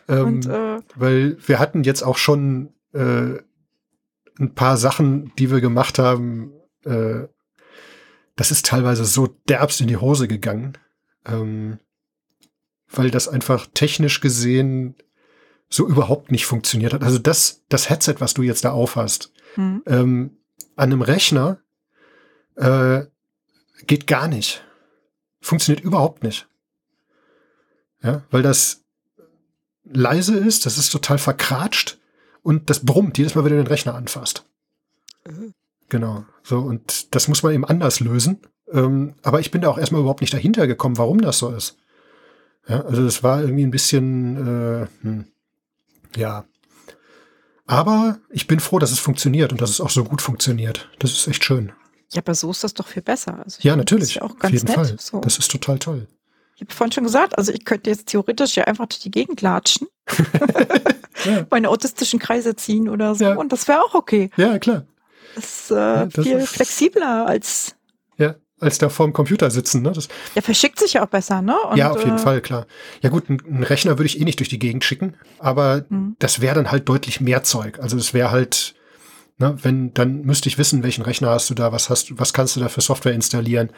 [0.08, 0.16] Ne?
[0.16, 3.38] Ähm, und, äh, weil wir hatten jetzt auch schon äh,
[4.38, 6.52] ein paar Sachen, die wir gemacht haben.
[6.84, 7.28] Äh,
[8.36, 10.76] das ist teilweise so derbst in die Hose gegangen,
[11.24, 11.78] ähm,
[12.88, 14.94] weil das einfach technisch gesehen
[15.68, 17.02] so überhaupt nicht funktioniert hat.
[17.02, 19.82] Also das, das Headset, was du jetzt da aufhast, hm.
[19.86, 20.36] ähm,
[20.76, 21.60] an einem Rechner
[22.56, 23.04] äh,
[23.86, 24.64] geht gar nicht.
[25.40, 26.48] Funktioniert überhaupt nicht.
[28.02, 28.85] Ja, weil das
[29.92, 31.98] leise ist, das ist total verkratscht
[32.42, 34.44] und das brummt jedes Mal, wenn du den Rechner anfasst.
[35.24, 35.52] Äh.
[35.88, 36.24] Genau.
[36.42, 38.40] So, und das muss man eben anders lösen.
[38.72, 41.76] Ähm, aber ich bin da auch erstmal überhaupt nicht dahinter gekommen, warum das so ist.
[42.68, 45.24] Ja, also das war irgendwie ein bisschen, äh, hm,
[46.16, 46.44] ja.
[47.66, 50.88] Aber ich bin froh, dass es funktioniert und dass es auch so gut funktioniert.
[50.98, 51.72] Das ist echt schön.
[52.12, 53.42] Ja, aber so ist das doch viel besser.
[53.44, 54.04] Also Ja, natürlich.
[54.04, 54.74] Das ist ja auch Auf ganz jeden nett.
[54.74, 54.96] Fall.
[54.98, 55.20] So.
[55.20, 56.06] Das ist total toll.
[56.56, 59.40] Ich habe vorhin schon gesagt, also ich könnte jetzt theoretisch ja einfach durch die Gegend
[59.42, 59.86] latschen,
[61.24, 63.34] Ja, meine autistischen Kreise ziehen oder so Ja.
[63.36, 64.30] und das wäre auch okay.
[64.36, 64.84] ja klar.
[65.34, 67.74] Das ist äh, das viel ist- flexibler als
[68.16, 69.82] Ja, als da vorm Computer sitzen.
[69.82, 69.92] Ne?
[69.92, 71.56] Das, der verschickt sich ja auch besser, ne?
[71.70, 72.66] Und, ja, auf jeden äh, Fall, klar.
[73.02, 76.16] Ja gut, einen Rechner würde ich eh nicht durch die Gegend schicken, aber Mhm.
[76.18, 77.78] das wäre dann halt deutlich mehr Zeug.
[77.80, 78.74] Also es wäre halt,
[79.38, 82.32] ne, wenn, dann müsste ich wissen, welchen Rechner hast du da, was hast du, was
[82.32, 83.70] kannst du da für Software installieren,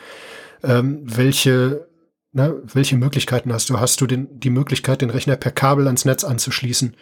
[0.63, 1.88] ähm, welche,
[2.33, 3.79] ne, welche Möglichkeiten hast du?
[3.81, 6.97] Hast du den, die Möglichkeit, den Rechner per Kabel ans Netz anzuschließen?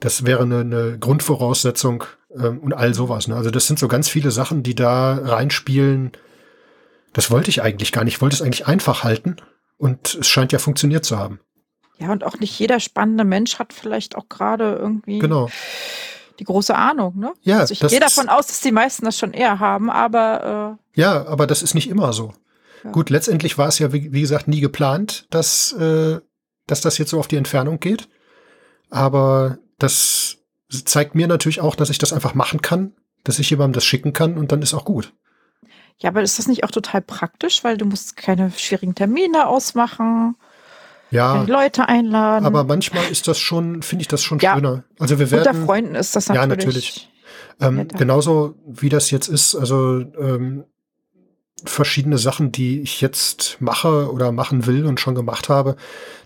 [0.00, 2.04] Das wäre eine, eine Grundvoraussetzung
[2.36, 3.28] ähm, und all sowas.
[3.28, 3.36] Ne?
[3.36, 6.12] Also das sind so ganz viele Sachen, die da reinspielen.
[7.12, 8.14] Das wollte ich eigentlich gar nicht.
[8.14, 9.36] Ich wollte es eigentlich einfach halten
[9.78, 11.40] und es scheint ja funktioniert zu haben.
[11.98, 15.48] Ja, und auch nicht jeder spannende Mensch hat vielleicht auch gerade irgendwie Genau.
[16.40, 17.32] die große Ahnung, ne?
[17.42, 21.26] Ja, also ich gehe davon aus, dass die meisten das schon eher haben, aber Ja,
[21.26, 22.32] aber das ist nicht immer so.
[22.84, 22.90] Ja.
[22.90, 26.20] Gut, letztendlich war es ja, wie, wie gesagt, nie geplant, dass, äh,
[26.66, 28.08] dass das jetzt so auf die Entfernung geht.
[28.90, 30.38] Aber das
[30.84, 32.94] zeigt mir natürlich auch, dass ich das einfach machen kann,
[33.24, 35.12] dass ich jemandem das schicken kann und dann ist auch gut.
[35.98, 40.34] ja, aber ist das nicht auch total praktisch, weil du musst keine schwierigen Termine ausmachen,
[41.10, 42.44] Ja, keine Leute einladen.
[42.44, 44.54] aber manchmal ist das schon, finde ich das schon Ja.
[44.54, 44.84] schöner.
[44.98, 46.66] Also wir Unter werden, Freunden ist das Ja, natürlich.
[46.66, 47.08] natürlich.
[47.60, 50.64] Ähm, genauso wie das jetzt ist, also ähm,
[51.64, 55.76] verschiedene Sachen, die ich jetzt mache oder machen will und schon gemacht habe,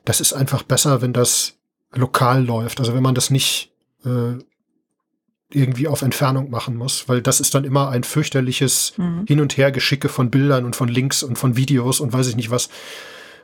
[0.04, 1.54] das ist einfach besser, wenn das
[1.94, 2.80] lokal läuft.
[2.80, 3.72] Also wenn man das nicht
[4.04, 4.38] äh,
[5.50, 9.24] irgendwie auf Entfernung machen muss, weil das ist dann immer ein fürchterliches Mhm.
[9.26, 12.50] Hin- und Hergeschicke von Bildern und von Links und von Videos und weiß ich nicht
[12.50, 12.68] was.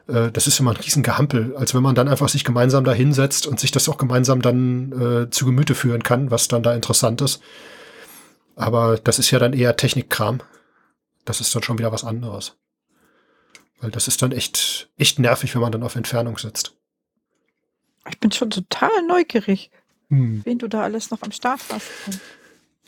[0.09, 3.47] Äh, Das ist immer ein Riesengehampel, als wenn man dann einfach sich gemeinsam da hinsetzt
[3.47, 4.93] und sich das auch gemeinsam dann
[5.27, 7.41] äh, zu Gemüte führen kann, was dann da interessant ist.
[8.57, 10.41] Aber das ist ja dann eher Technikkram.
[11.25, 12.57] Das ist dann schon wieder was anderes.
[13.81, 16.77] Weil das ist dann echt, echt nervig, wenn man dann auf Entfernung sitzt.
[18.09, 19.71] Ich bin schon total neugierig,
[20.09, 20.43] Hm.
[20.45, 21.87] wen du da alles noch am Start hast.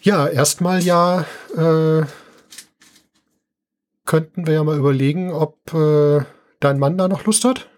[0.03, 1.25] Ja, erstmal ja
[1.57, 2.05] äh,
[4.05, 6.25] könnten wir ja mal überlegen, ob äh,
[6.61, 7.69] dein Mann da noch Lust hat.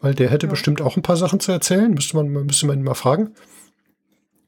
[0.00, 0.50] Weil der hätte Ja.
[0.50, 1.92] bestimmt auch ein paar Sachen zu erzählen.
[1.92, 3.34] Müsste man, müsste man ihn mal fragen.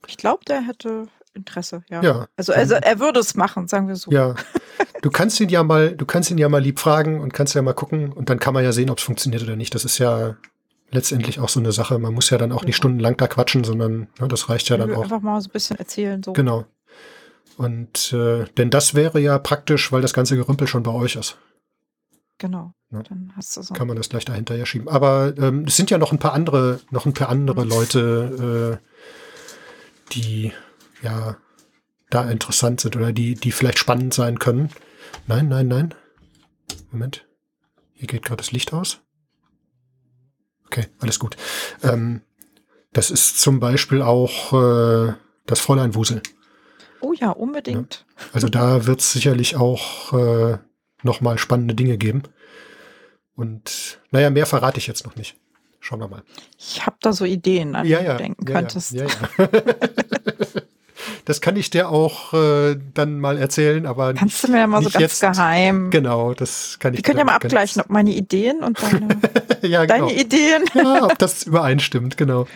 [0.07, 2.03] Ich glaube, der hätte Interesse, ja.
[2.03, 2.29] Ja.
[2.37, 4.11] Also, also er würde es machen, sagen wir so.
[4.11, 4.35] Ja.
[5.03, 7.61] Du kannst ihn ja mal, du kannst ihn ja mal lieb fragen und kannst ja
[7.61, 9.75] mal gucken und dann kann man ja sehen, ob es funktioniert oder nicht.
[9.75, 10.37] Das ist ja
[10.91, 11.99] letztendlich auch so eine Sache.
[11.99, 12.79] Man muss ja dann auch nicht Ja.
[12.79, 15.03] stundenlang da quatschen, sondern ne, das reicht ja dann auch.
[15.03, 16.23] einfach mal so ein bisschen erzählen.
[16.23, 16.33] So.
[16.33, 16.65] Genau.
[17.59, 21.37] Und äh, denn das wäre ja praktisch, weil das ganze Gerümpel schon bei euch ist.
[22.39, 22.73] Genau.
[22.91, 23.03] Ja.
[23.03, 23.75] Dann hast du so.
[23.75, 24.89] Kann man das gleich dahinter ja schieben.
[24.89, 27.71] Aber ähm, es sind ja noch ein paar andere, noch ein paar andere Mhm.
[27.71, 30.53] Leute, äh, die
[31.05, 31.37] ja
[32.11, 34.71] da interessant sind oder die, die vielleicht spannend sein können.
[35.27, 35.95] Nein, nein, nein.
[36.91, 37.27] Moment.
[37.93, 39.01] Hier geht gerade das Licht aus.
[40.67, 41.37] Okay, alles gut.
[41.83, 42.23] Ähm,
[42.93, 45.15] das ist zum Beispiel auch äh,
[45.47, 46.23] das Fräulein Wusel.
[47.01, 48.07] Oh ja, unbedingt.
[48.09, 48.25] Ja.
[48.33, 50.59] Also da wird es sicherlich auch äh,
[51.03, 52.23] nochmal spannende Dinge geben.
[53.37, 55.37] Und naja, mehr verrate ich jetzt noch nicht.
[55.81, 56.23] Schauen wir mal.
[56.59, 58.93] Ich habe da so Ideen, an ja, die ja, du denken ja, könntest.
[58.93, 59.49] Ja, ja.
[61.25, 64.83] das kann ich dir auch äh, dann mal erzählen, aber Kannst du mir ja mal
[64.83, 65.91] so ganz jetzt, geheim.
[65.91, 66.99] Genau, das kann ich.
[66.99, 69.09] Wir können ja mal abgleichen, ob meine Ideen und deine,
[69.63, 70.07] ja, genau.
[70.07, 70.65] deine Ideen.
[70.75, 72.47] ja, ob das übereinstimmt, genau.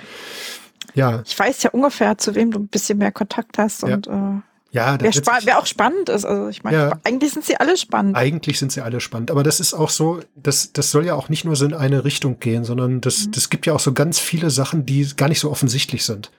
[0.95, 1.23] Ja.
[1.24, 4.99] Ich weiß ja ungefähr, zu wem du ein bisschen mehr Kontakt hast und äh, ja,
[5.01, 5.12] wer,
[5.45, 6.27] wer, auch spannend ist.
[6.27, 6.93] Also ich meine, ja.
[7.05, 8.16] eigentlich sind sie alle spannend.
[8.16, 9.31] Eigentlich sind sie alle spannend.
[9.31, 12.05] Aber das ist auch so, das, das soll ja auch nicht nur so in eine
[12.05, 13.32] Richtung gehen, sondern das, mhm.
[13.32, 16.31] das gibt ja auch so ganz viele Sachen, die gar nicht so offensichtlich sind.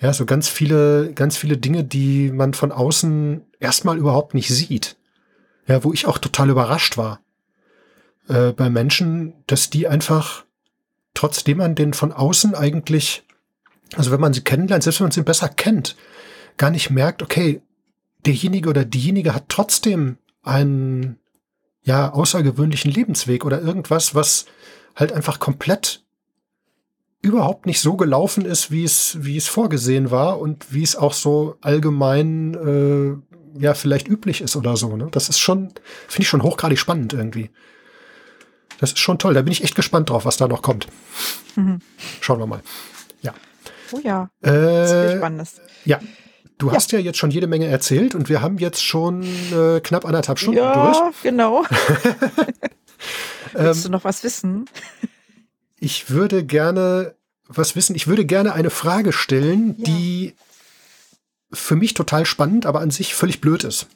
[0.00, 4.96] Ja, so ganz viele, ganz viele Dinge, die man von außen erstmal überhaupt nicht sieht.
[5.66, 7.20] Ja, wo ich auch total überrascht war.
[8.28, 10.44] Äh, bei Menschen, dass die einfach,
[11.12, 13.24] trotzdem man den von außen eigentlich,
[13.94, 15.96] also wenn man sie kennenlernt, selbst wenn man sie besser kennt,
[16.56, 17.60] gar nicht merkt, okay,
[18.24, 21.18] derjenige oder diejenige hat trotzdem einen
[21.82, 24.46] ja außergewöhnlichen Lebensweg oder irgendwas, was
[24.96, 25.99] halt einfach komplett
[27.22, 31.12] überhaupt nicht so gelaufen ist, wie es wie es vorgesehen war und wie es auch
[31.12, 34.96] so allgemein äh, ja vielleicht üblich ist oder so.
[34.96, 35.08] Ne?
[35.10, 35.68] Das ist schon
[36.08, 37.50] finde ich schon hochgradig spannend irgendwie.
[38.78, 39.34] Das ist schon toll.
[39.34, 40.86] Da bin ich echt gespannt drauf, was da noch kommt.
[41.56, 41.80] Mhm.
[42.20, 42.62] Schauen wir mal.
[43.20, 43.34] Ja.
[43.92, 44.30] Oh ja.
[44.40, 45.60] Äh, das ist Spannendes.
[45.84, 46.00] Ja.
[46.56, 46.74] Du ja.
[46.74, 50.38] hast ja jetzt schon jede Menge erzählt und wir haben jetzt schon äh, knapp anderthalb
[50.38, 50.96] Stunden ja, durch.
[50.96, 51.64] Ja, genau.
[53.52, 54.66] Willst du noch was wissen?
[55.80, 57.14] Ich würde gerne
[57.48, 57.96] was wissen.
[57.96, 59.84] Ich würde gerne eine Frage stellen, ja.
[59.84, 60.34] die
[61.52, 63.88] für mich total spannend, aber an sich völlig blöd ist.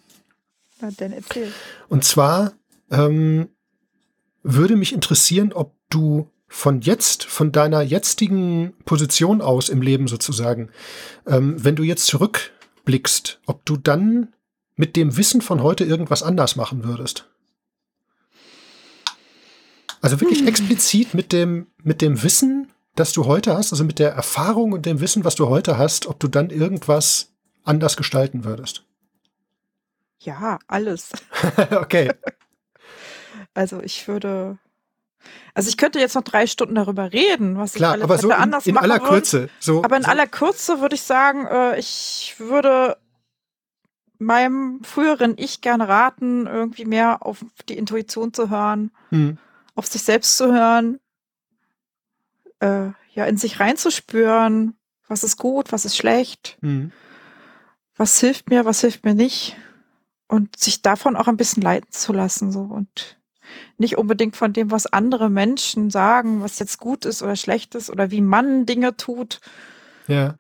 [0.81, 1.53] Na, dann erzähl.
[1.89, 2.53] Und zwar
[2.91, 3.49] ähm,
[4.43, 10.71] würde mich interessieren, ob du von jetzt, von deiner jetzigen Position aus im Leben sozusagen,
[11.27, 14.33] ähm, wenn du jetzt zurückblickst, ob du dann
[14.77, 17.29] mit dem Wissen von heute irgendwas anders machen würdest?
[20.05, 20.49] Also wirklich hm.
[20.49, 24.85] explizit mit dem, mit dem Wissen, das du heute hast, also mit der Erfahrung und
[24.85, 27.33] dem Wissen, was du heute hast, ob du dann irgendwas
[27.65, 28.85] anders gestalten würdest?
[30.19, 31.11] Ja, alles.
[31.71, 32.13] okay.
[33.57, 34.59] Also ich würde
[35.55, 38.29] also ich könnte jetzt noch drei Stunden darüber reden, was Klar, ich alles aber so
[38.31, 39.49] in, anders in aller Kürze.
[39.61, 40.09] So, aber in so.
[40.11, 42.97] aller Kürze würde ich sagen, äh, ich würde
[44.19, 49.39] meinem früheren Ich gerne raten, irgendwie mehr auf die Intuition zu hören, hm.
[49.75, 51.01] Auf sich selbst zu hören,
[52.61, 54.77] äh, ja, in sich reinzuspüren,
[55.09, 56.93] was ist gut, was ist schlecht, hm.
[57.97, 59.57] was hilft mir, was hilft mir nicht
[60.29, 63.19] und sich davon auch ein bisschen leiten zu lassen so und
[63.77, 67.91] nicht unbedingt von dem, was andere Menschen sagen, was jetzt gut ist oder schlecht ist
[67.91, 69.41] oder wie man Dinge tut.
[70.07, 70.37] Ja.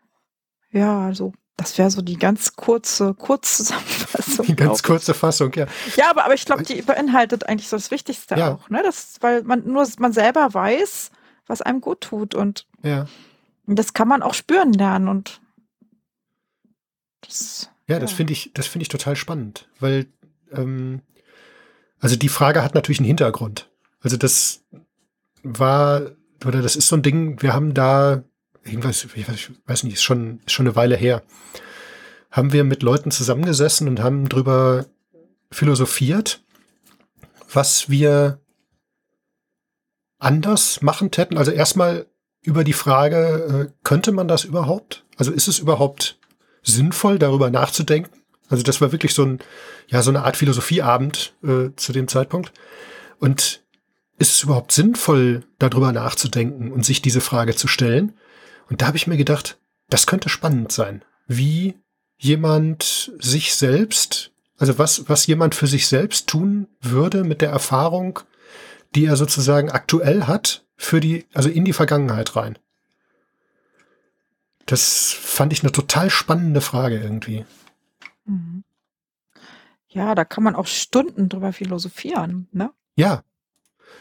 [0.70, 4.46] Ja, also das wäre so die ganz kurze Kurzzusammenfassung.
[4.46, 5.66] Die ganz kurze Fassung, ja.
[5.96, 8.54] Ja, aber, aber ich glaube, die beinhaltet eigentlich so das Wichtigste ja.
[8.54, 8.82] auch, ne?
[8.82, 11.10] Das, weil man nur man selber weiß,
[11.46, 13.06] was einem gut tut und ja.
[13.66, 15.40] das kann man auch spüren lernen und
[17.20, 20.06] das, ja, das finde ich, das finde ich total spannend, weil
[20.52, 21.02] ähm,
[22.00, 23.70] also die Frage hat natürlich einen Hintergrund.
[24.00, 24.62] Also das
[25.42, 26.10] war,
[26.44, 28.24] oder das ist so ein Ding, wir haben da,
[28.64, 29.28] irgendwas, ich
[29.66, 31.22] weiß nicht, ist schon, ist schon eine Weile her,
[32.30, 34.86] haben wir mit Leuten zusammengesessen und haben drüber
[35.50, 36.42] philosophiert,
[37.52, 38.40] was wir
[40.18, 41.38] anders machen täten.
[41.38, 42.06] Also erstmal
[42.42, 45.04] über die Frage, äh, könnte man das überhaupt?
[45.16, 46.18] Also ist es überhaupt
[46.62, 48.10] sinnvoll, darüber nachzudenken?
[48.48, 49.38] Also das war wirklich so ein,
[49.88, 52.52] ja, so eine Art Philosophieabend äh, zu dem Zeitpunkt.
[53.18, 53.62] Und
[54.18, 58.12] ist es überhaupt sinnvoll, darüber nachzudenken und sich diese Frage zu stellen?
[58.68, 59.58] Und da habe ich mir gedacht,
[59.88, 61.78] das könnte spannend sein, wie
[62.16, 68.20] jemand sich selbst, also was, was jemand für sich selbst tun würde mit der Erfahrung,
[68.94, 72.58] die er sozusagen aktuell hat, für die, also in die Vergangenheit rein.
[74.66, 77.44] Das fand ich eine total spannende Frage irgendwie.
[78.24, 78.64] Mhm.
[79.88, 82.72] Ja, da kann man auch Stunden drüber philosophieren, ne?
[82.96, 83.22] Ja.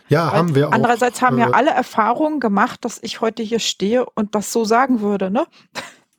[0.09, 0.71] Ja, Weil haben wir auch.
[0.71, 4.65] Andererseits haben ja äh, alle Erfahrungen gemacht, dass ich heute hier stehe und das so
[4.65, 5.45] sagen würde, ne?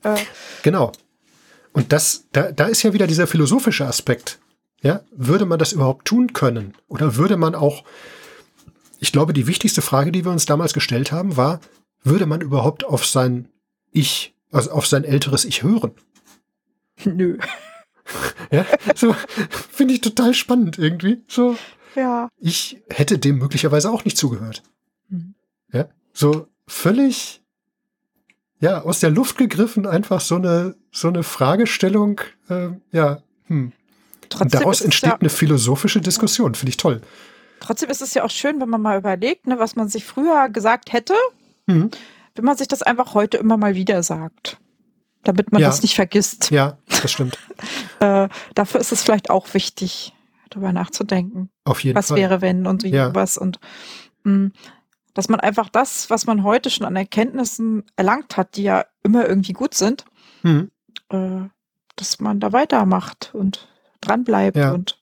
[0.02, 0.16] Äh.
[0.62, 0.93] genau.
[1.73, 4.39] Und das, da, da ist ja wieder dieser philosophische Aspekt.
[4.82, 6.74] Ja, würde man das überhaupt tun können?
[6.89, 7.85] Oder würde man auch,
[9.01, 11.61] ich glaube, die wichtigste Frage, die wir uns damals gestellt haben, war,
[12.02, 13.48] würde man überhaupt auf sein
[13.93, 15.93] Ich, also auf sein älteres Ich hören?
[17.05, 17.39] Nö.
[18.51, 19.16] ja, so
[19.73, 21.24] finde ich total spannend irgendwie.
[21.28, 21.56] So.
[21.94, 22.28] Ja.
[22.38, 24.62] Ich hätte dem möglicherweise auch nicht zugehört.
[25.08, 25.34] Mhm.
[25.72, 27.42] Ja, so völlig,
[28.60, 33.72] ja, aus der Luft gegriffen, einfach so eine, so eine Fragestellung, äh, ja, hm.
[34.30, 37.02] Trotzdem daraus entsteht ja, eine philosophische Diskussion, finde ich toll.
[37.60, 40.48] trotzdem ist es ja auch schön, wenn man mal überlegt, ne, was man sich früher
[40.48, 41.14] gesagt hätte,
[41.66, 41.90] Mhm.
[42.34, 44.58] wenn man sich das einfach heute immer mal wieder sagt.
[45.22, 45.68] Damit man Ja.
[45.68, 46.50] das nicht vergisst.
[46.50, 47.38] Ja, das stimmt.
[48.00, 50.12] Äh, dafür ist es vielleicht auch wichtig,
[50.50, 51.50] darüber nachzudenken.
[51.64, 52.18] Auf jeden was Fall.
[52.18, 53.14] wäre, wenn und Ja.
[53.14, 53.58] was und
[54.24, 54.50] mh,
[55.14, 59.26] dass man einfach das, was man heute schon an Erkenntnissen erlangt hat, die ja immer
[59.28, 60.04] irgendwie gut sind,
[60.42, 60.70] Mhm.
[61.10, 61.42] äh,
[61.96, 63.68] dass man da weitermacht und
[64.00, 64.72] dran bleibt Ja.
[64.72, 65.00] und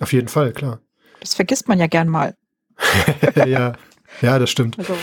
[0.00, 0.80] Auf jeden Fall, klar.
[1.20, 2.36] das vergisst man ja gern mal.
[3.36, 3.74] ja,
[4.20, 4.78] ja, das stimmt.
[4.78, 4.96] Also,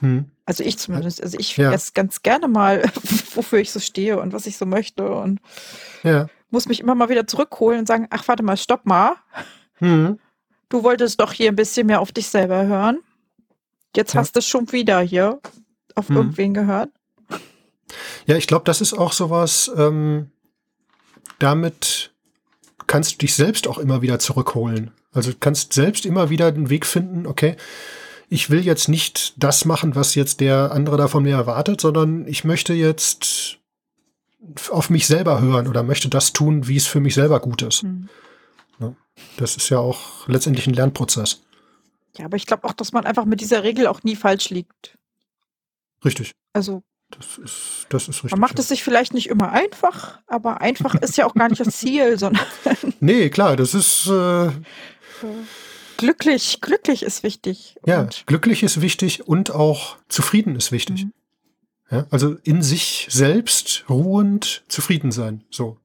[0.00, 0.26] Hm.
[0.44, 1.70] also ich zumindest, also ich Ja.
[1.70, 2.82] vergesse ganz gerne mal,
[3.34, 5.40] wofür ich so stehe und was ich so möchte und
[6.02, 6.28] Ja.
[6.50, 9.12] Muss mich immer mal wieder zurückholen und sagen, ach warte mal, stopp mal.
[9.80, 10.18] Mhm.
[10.68, 12.98] Du wolltest doch hier ein bisschen mehr auf dich selber hören.
[13.94, 14.20] Jetzt Ja.
[14.20, 15.40] hast du schon wieder hier
[15.94, 16.16] auf Mhm.
[16.16, 16.90] irgendwen gehört.
[18.26, 20.30] Ja, ich glaube, das ist auch sowas, ähm,
[21.38, 22.12] damit
[22.86, 24.92] kannst du dich selbst auch immer wieder zurückholen.
[25.12, 27.56] Also du kannst selbst immer wieder den Weg finden, okay,
[28.28, 32.26] ich will jetzt nicht das machen, was jetzt der andere da von mir erwartet, sondern
[32.26, 33.58] ich möchte jetzt
[34.70, 37.82] auf mich selber hören oder möchte das tun, wie es für mich selber gut ist.
[37.82, 38.08] Hm.
[39.38, 41.42] Das ist ja auch letztendlich ein Lernprozess.
[42.18, 44.98] Ja, aber ich glaube auch, dass man einfach mit dieser Regel auch nie falsch liegt.
[46.04, 46.32] Richtig.
[46.52, 48.30] Also Das ist, das ist richtig.
[48.32, 48.60] man macht ja.
[48.60, 52.18] es sich vielleicht nicht immer einfach, aber einfach ist ja auch gar nicht das Ziel,
[52.18, 52.44] sondern
[53.00, 54.50] Nee, klar, das ist, äh,
[55.96, 57.76] glücklich, glücklich ist wichtig.
[57.86, 61.04] Ja, glücklich ist wichtig und auch zufrieden ist wichtig.
[61.04, 61.12] Mhm.
[61.90, 65.44] Ja, also in sich selbst ruhend zufrieden sein.
[65.50, 65.78] So.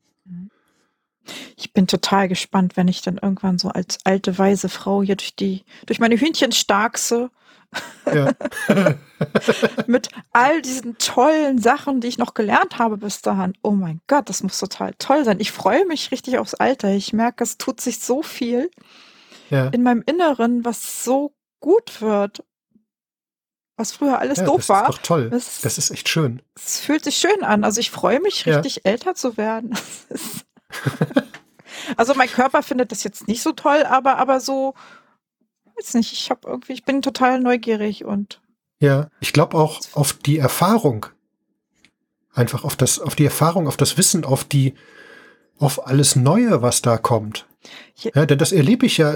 [1.56, 5.36] ich bin total gespannt, wenn ich dann irgendwann so als alte weise Frau hier durch
[5.36, 7.30] die, durch meine Hühnchen starkse
[8.12, 8.34] Ja.
[9.88, 13.54] mit all diesen tollen Sachen, die ich noch gelernt habe bis dahin.
[13.62, 15.40] Oh mein Gott, das muss total toll sein.
[15.40, 16.90] Ich freue mich richtig aufs Alter.
[16.90, 18.70] Ich merke, es tut sich so viel
[19.50, 19.68] ja.
[19.68, 22.44] in meinem Inneren, was so gut wird.
[23.78, 24.82] Was früher alles ja, doof das war.
[24.84, 25.30] ist doch toll.
[25.30, 26.42] Das- Das ist echt schön.
[26.56, 27.64] Es fühlt sich schön an.
[27.64, 28.58] Also ich freue mich Ja.
[28.60, 29.76] richtig älter zu werden.
[30.10, 30.46] Das
[31.98, 34.74] also mein Körper findet das jetzt nicht so toll, aber aber so
[35.78, 36.14] weiß nicht.
[36.14, 38.42] Ich habe irgendwie, ich bin total neugierig und
[38.80, 41.08] Ja, ich glaube auch auf die Erfahrung.
[42.34, 44.74] Einfach auf das, auf die Erfahrung, auf das Wissen, auf die,
[45.60, 47.46] auf alles Neue, was da kommt.
[47.98, 49.14] Ja, denn das erlebe ich ja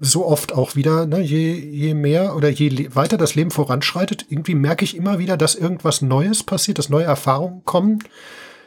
[0.00, 4.54] so oft auch wieder, ne, je, je mehr oder je weiter das Leben voranschreitet, irgendwie
[4.54, 7.98] merke ich immer wieder, dass irgendwas Neues passiert, dass neue Erfahrungen kommen,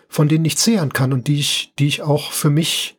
[0.09, 2.97] von denen ich zehren kann und die ich, die ich auch für mich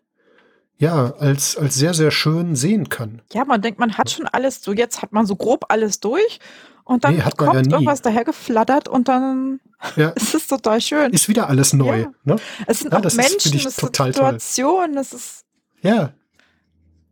[0.79, 3.21] ja als, als sehr, sehr schön sehen kann.
[3.33, 4.63] ja, man denkt, man hat schon alles.
[4.63, 6.41] So jetzt hat man so grob alles durch
[6.85, 9.61] und dann Nee, kommt ja irgendwas daher geflattert und dann
[9.97, 11.13] Ja, ist es total schön.
[11.13, 12.01] ist wieder alles neu.
[12.01, 12.13] Ja.
[12.25, 12.37] Ne?
[12.67, 13.95] es sind ja, auch ist- Menschen, ich es sind.
[13.97, 15.45] Situationen, es ist
[15.83, 16.13] Ja,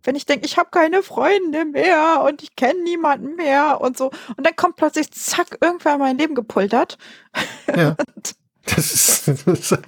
[0.05, 4.11] wenn ich denke, ich habe keine Freunde mehr und ich kenne niemanden mehr und so.
[4.37, 6.99] Und dann kommt plötzlich, zack, irgendwer in mein Leben gepultert.
[7.77, 7.97] ja.
[8.67, 9.79] Das ist, das ist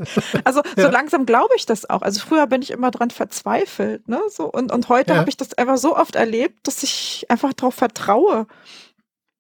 [0.44, 0.90] Also so Ja.
[0.90, 2.00] langsam glaube ich das auch.
[2.02, 4.20] Also früher bin ich immer dran verzweifelt, ne?
[4.30, 5.18] So, und, und heute Ja.
[5.20, 8.46] habe ich das einfach so oft erlebt, dass ich einfach darauf vertraue,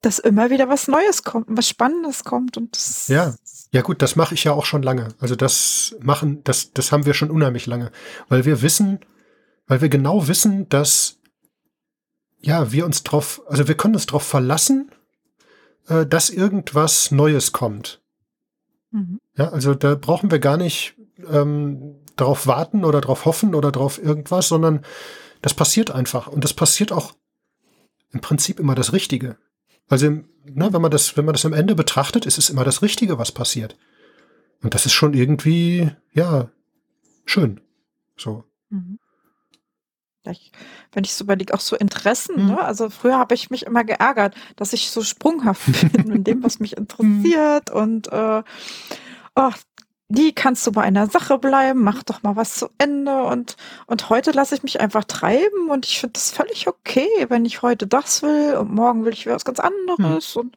[0.02, 2.56] dass immer wieder was Neues kommt, und was Spannendes kommt.
[2.58, 3.34] Und das, Ja.
[3.72, 5.08] Ja gut, das mache ich ja auch schon lange.
[5.18, 7.90] Also das machen, das, das haben wir schon unheimlich lange,
[8.28, 9.00] weil wir wissen,
[9.72, 11.18] weil wir genau wissen, dass
[12.42, 14.90] ja wir uns drauf, also wir können uns drauf verlassen,
[15.88, 18.02] äh, dass irgendwas Neues kommt.
[18.90, 19.18] Mhm.
[19.34, 20.96] Ja, also da brauchen wir gar nicht
[21.26, 24.84] ähm, darauf warten oder darauf hoffen oder darauf irgendwas, sondern
[25.40, 27.14] das passiert einfach und das passiert auch
[28.10, 29.38] im Prinzip immer das Richtige.
[29.88, 32.64] Also im, ne, wenn man das, wenn man das am Ende betrachtet, ist es immer
[32.64, 33.78] das Richtige, was passiert.
[34.62, 36.50] Und das ist schon irgendwie, ja,
[37.24, 37.62] schön.
[38.18, 38.44] So.
[38.68, 38.98] Mhm.
[40.30, 40.52] Ich,
[40.92, 42.46] wenn ich so überlege, auch so Interessen, Mhm.
[42.54, 42.60] ne?
[42.62, 45.62] Also früher habe ich mich immer geärgert, dass ich so sprunghaft
[45.92, 48.42] bin in dem, was mich interessiert und äh,
[49.34, 49.58] ach,
[50.08, 54.10] nie kannst du bei einer Sache bleiben, mach doch mal was zu Ende und und
[54.10, 57.86] heute lasse ich mich einfach treiben und ich finde das völlig okay, wenn ich heute
[57.86, 60.56] das will und morgen will ich was ganz anderes und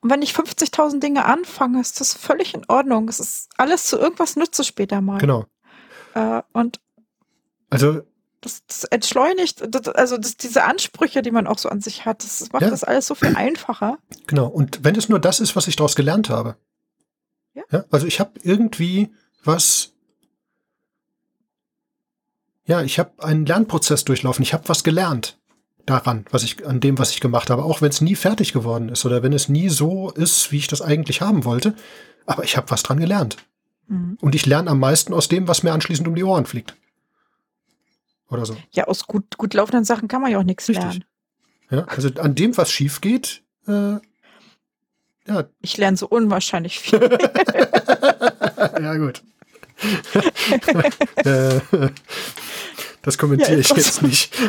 [0.00, 3.08] und wenn ich 50.000 Dinge anfange, ist das völlig in Ordnung.
[3.08, 5.18] Es ist alles zu irgendwas nütze später mal.
[5.18, 5.44] Genau.
[6.14, 6.78] Äh, und
[7.68, 8.02] Also,
[8.40, 12.22] das, das entschleunigt, das, also das, diese Ansprüche, die man auch so an sich hat,
[12.22, 12.70] das macht Ja.
[12.70, 13.98] das alles so viel einfacher.
[14.26, 14.46] genau.
[14.46, 16.56] Und wenn es nur das ist, was ich daraus gelernt habe.
[17.70, 17.84] Ja.
[17.90, 19.10] also ich habe irgendwie
[19.44, 19.92] was.
[22.66, 24.42] Ja, ich habe einen Lernprozess durchlaufen.
[24.42, 25.38] Ich habe was gelernt.
[25.86, 28.90] daran, was ich, an dem, was ich gemacht habe, auch wenn es nie fertig geworden
[28.90, 31.74] ist oder wenn es nie so ist, wie ich das eigentlich haben wollte.
[32.26, 33.38] Aber ich habe was dran gelernt.
[33.86, 34.18] Mhm.
[34.20, 36.76] Und ich lerne am meisten aus dem, was mir anschließend um die Ohren fliegt.
[38.28, 38.56] Oder so.
[38.70, 41.04] Ja, aus gut, gut laufenden Sachen kann man ja auch nichts lernen.
[41.70, 43.98] Ja, also an dem, was schief geht, äh,
[45.28, 45.44] ja.
[45.60, 47.00] Ich lerne so unwahrscheinlich viel.
[48.80, 49.22] ja, gut.
[51.16, 51.60] Äh,
[53.02, 54.34] das kommentiere ja, ich jetzt nicht.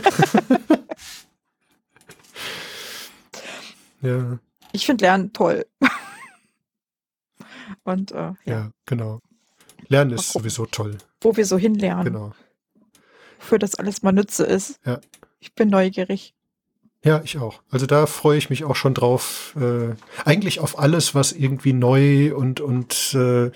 [4.01, 4.39] ja.
[4.72, 5.68] Ich finde Lernen toll.
[7.84, 8.35] Und äh, ja.
[8.45, 8.72] ja.
[8.85, 9.19] genau.
[9.88, 10.97] Lernen ist sowieso toll.
[11.22, 12.06] Wo wir so hinlernen.
[12.06, 12.34] Genau.
[13.40, 14.80] Für das alles mal Nütze ist.
[14.86, 14.99] Ja.
[15.40, 16.36] Ich bin neugierig.
[17.03, 17.61] Ja, ich auch.
[17.72, 19.56] Also da freue ich mich auch schon drauf.
[19.60, 19.95] Äh,
[20.26, 23.52] eigentlich auf alles, was irgendwie neu und, und äh,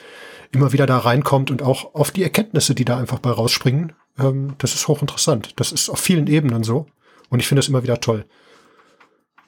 [0.51, 3.93] immer wieder da reinkommt und auch auf die Erkenntnisse, die da einfach bei rausspringen.
[4.17, 5.59] Ähm, das ist hochinteressant.
[5.59, 6.85] Das ist auf vielen Ebenen so.
[7.29, 8.25] Und ich finde es immer wieder toll.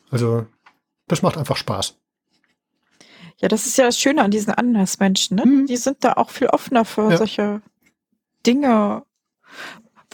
[0.10, 0.46] Also,
[1.08, 1.98] das macht einfach Spaß.
[3.38, 5.38] Ja, das ist ja das Schöne an diesen Andersmenschen.
[5.38, 5.46] Ne?
[5.46, 5.66] Mhm.
[5.68, 7.18] Die sind da auch viel offener für ja.
[7.18, 7.62] solche
[8.46, 9.04] Dinge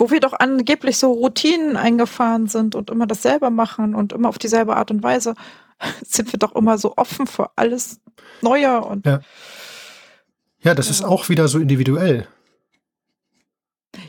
[0.02, 4.40] wo wir doch angeblich so Routinen eingefahren sind und immer dasselbe machen und immer auf
[4.40, 5.36] dieselbe Art und Weise,
[6.02, 8.02] sind wir doch immer so offen für alles
[8.42, 9.06] Neue und.
[9.06, 9.22] Ja,
[10.62, 10.94] ja das ja.
[10.94, 12.28] ist auch wieder so individuell.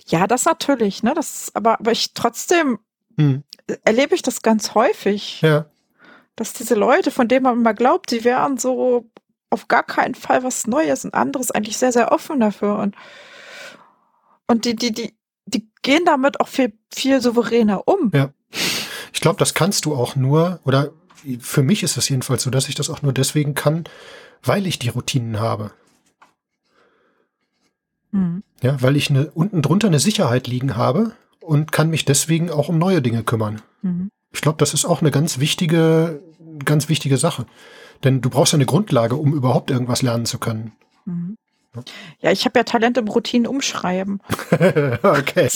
[0.07, 1.13] Ja, das natürlich, ne?
[1.13, 2.79] Das, aber, aber ich trotzdem
[3.19, 3.43] hm.
[3.85, 5.43] erlebe ich das ganz häufig.
[5.43, 5.67] Ja.
[6.37, 9.11] Dass diese Leute, von denen man immer glaubt, sie wären so
[9.51, 12.79] auf gar keinen Fall was Neues und anderes eigentlich sehr, sehr offen dafür.
[12.79, 12.97] Und,
[14.47, 15.15] und die, die, die,
[15.47, 18.11] die gehen damit auch viel, viel souveräner um.
[18.15, 18.31] Ja.
[19.13, 20.91] Ich glaube, das kannst du auch nur, oder
[21.41, 23.85] für mich ist es jedenfalls so, dass ich das auch nur deswegen kann,
[24.43, 25.73] weil ich die Routinen habe.
[28.11, 28.43] Mhm.
[28.63, 32.69] Ja, weil ich eine, unten drunter eine Sicherheit liegen habe und kann mich deswegen auch
[32.69, 33.63] um neue Dinge kümmern.
[33.83, 34.11] Mhm.
[34.33, 36.23] Ich glaube, das ist auch eine ganz wichtige,
[36.65, 37.47] ganz wichtige Sache.
[38.05, 40.73] Denn du brauchst eine Grundlage, um überhaupt irgendwas lernen zu können.
[41.05, 41.37] Mhm.
[42.21, 44.21] Ja, ich habe ja Talent im Routinen umschreiben.
[45.03, 45.49] okay.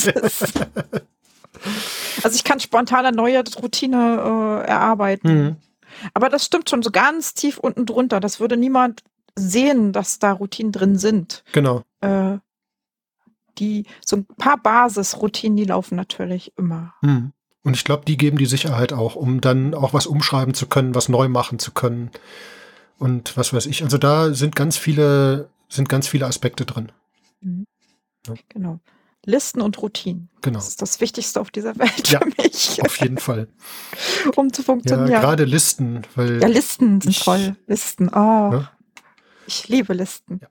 [2.22, 5.28] also ich kann spontan eine neue Routine äh, erarbeiten.
[5.28, 5.56] Mhm.
[6.14, 8.20] Aber das stimmt schon so ganz tief unten drunter.
[8.20, 9.02] Das würde niemand
[9.34, 11.44] sehen, dass da Routinen drin sind.
[11.52, 11.82] Genau.
[12.00, 12.38] Äh,
[13.58, 16.94] die so ein paar Basisroutinen, die laufen natürlich immer.
[17.02, 17.32] Mhm.
[17.62, 20.94] Und ich glaube, die geben die Sicherheit auch, um dann auch was umschreiben zu können,
[20.94, 22.10] was neu machen zu können.
[22.98, 23.82] Und was weiß ich.
[23.82, 26.92] Also da sind ganz viele sind ganz viele Aspekte drin.
[27.40, 27.66] Mhm.
[28.26, 28.34] Ja.
[28.48, 28.80] Genau.
[29.24, 30.30] Listen und Routinen.
[30.40, 30.58] Genau.
[30.58, 32.80] Das ist das Wichtigste auf dieser Welt ja, für mich.
[32.82, 33.48] Auf jeden Fall.
[34.36, 35.10] um zu funktionieren.
[35.10, 36.40] Ja, gerade Listen, weil.
[36.40, 37.56] Ja, Listen sind ich, toll.
[37.66, 38.08] Listen.
[38.08, 38.52] Oh.
[38.52, 38.70] Ja.
[39.48, 40.40] Ich liebe Listen.
[40.40, 40.48] Ja.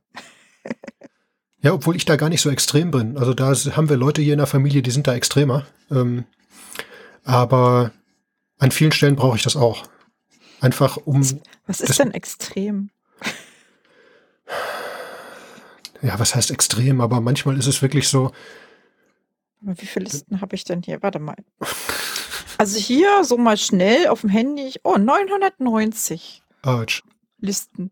[1.61, 1.73] ja.
[1.73, 3.17] obwohl ich da gar nicht so extrem bin.
[3.17, 5.65] Also da haben wir Leute hier in der Familie, die sind da extremer.
[5.89, 6.25] Ähm,
[7.23, 7.91] aber
[8.59, 9.87] an vielen Stellen brauche ich das auch.
[10.59, 11.21] Einfach um.
[11.65, 12.89] Was ist denn extrem?
[16.05, 18.31] Ja, was heißt extrem, aber manchmal ist es wirklich so.
[19.61, 21.01] Wie viele Listen habe ich denn hier?
[21.01, 21.35] Warte mal.
[22.57, 24.75] Also hier so mal schnell auf dem Handy.
[24.83, 27.01] Oh, 990 Ouch.
[27.39, 27.91] Listen.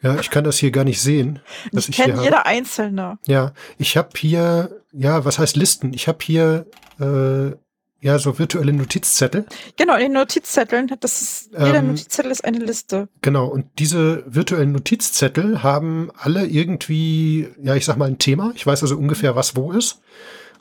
[0.00, 1.40] Ja, ich kann das hier gar nicht sehen.
[1.72, 3.18] ich kenne jeder einzelne.
[3.26, 5.92] Ja, ich habe hier, ja, was heißt Listen?
[5.92, 6.66] Ich habe hier
[7.00, 7.56] äh,
[8.00, 9.46] ja, so virtuelle Notizzettel.
[9.76, 13.08] Genau, in den Notizzetteln, das ist, jeder ähm, Notizzettel ist eine Liste.
[13.22, 18.52] Genau, und diese virtuellen Notizzettel haben alle irgendwie, ja, ich sag mal ein Thema.
[18.54, 20.00] Ich weiß also ungefähr, was wo ist.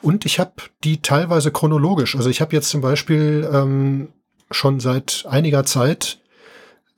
[0.01, 0.53] Und ich habe
[0.83, 2.15] die teilweise chronologisch.
[2.15, 4.09] Also ich habe jetzt zum Beispiel ähm,
[4.49, 6.19] schon seit einiger Zeit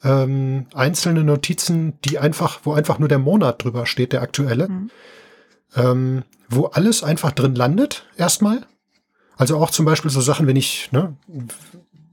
[0.03, 4.89] ähm, einzelne Notizen, die einfach, wo einfach nur der Monat drüber steht, der aktuelle, mhm.
[5.75, 8.65] ähm, wo alles einfach drin landet, erstmal.
[9.39, 11.15] Also auch zum Beispiel so Sachen, wenn ich, ne,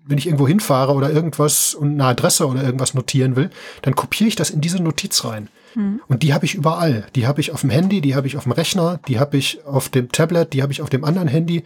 [0.07, 3.51] wenn ich irgendwo hinfahre oder irgendwas und eine Adresse oder irgendwas notieren will,
[3.83, 5.49] dann kopiere ich das in diese Notiz rein.
[5.75, 6.01] Mhm.
[6.07, 7.09] Und die habe ich überall.
[7.17, 9.65] Die habe ich auf dem Handy, die habe ich auf dem Rechner, die habe ich
[9.67, 11.65] auf dem Tablet, die habe ich auf dem anderen Handy.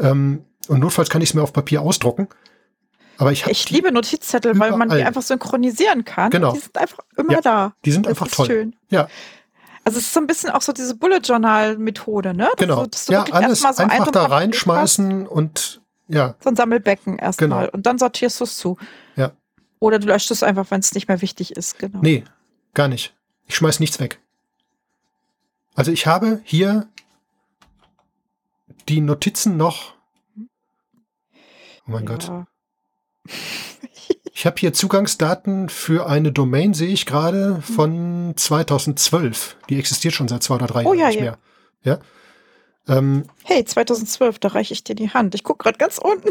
[0.00, 2.26] Ähm, und notfalls kann ich es mir auf Papier ausdrucken.
[3.18, 4.72] Aber ich, ich liebe Notizzettel, überall.
[4.72, 6.30] weil man die einfach synchronisieren kann.
[6.30, 6.54] Genau.
[6.54, 7.72] Die sind einfach immer ja, da.
[7.84, 8.46] Die sind das einfach toll.
[8.46, 8.76] Schön.
[8.90, 9.06] Ja.
[9.84, 12.48] Also es ist so ein bisschen auch so diese Bullet Journal Methode, ne?
[12.50, 12.86] Dass genau.
[12.86, 16.34] Du, ja, alles so einfach da reinschmeißen und ja.
[16.40, 17.72] So ein Sammelbecken erstmal genau.
[17.72, 18.76] und dann sortierst du es zu.
[19.16, 19.32] Ja.
[19.78, 22.00] Oder du löscht es einfach, wenn es nicht mehr wichtig ist, genau.
[22.02, 22.24] Nee,
[22.74, 23.14] gar nicht.
[23.46, 24.20] Ich schmeiß nichts weg.
[25.74, 26.86] Also ich habe hier
[28.88, 29.94] die Notizen noch.
[30.36, 32.10] Oh mein ja.
[32.10, 32.30] Gott.
[34.34, 39.56] Ich habe hier Zugangsdaten für eine Domain, sehe ich gerade, von 2012.
[39.68, 41.22] Die existiert schon seit zwei oder drei oh, Jahren ja, nicht ja.
[41.22, 41.38] mehr.
[41.84, 41.98] Ja.
[42.88, 45.34] Ähm, Hey, 2012, da reiche ich dir die Hand.
[45.34, 46.30] Ich gucke gerade ganz unten.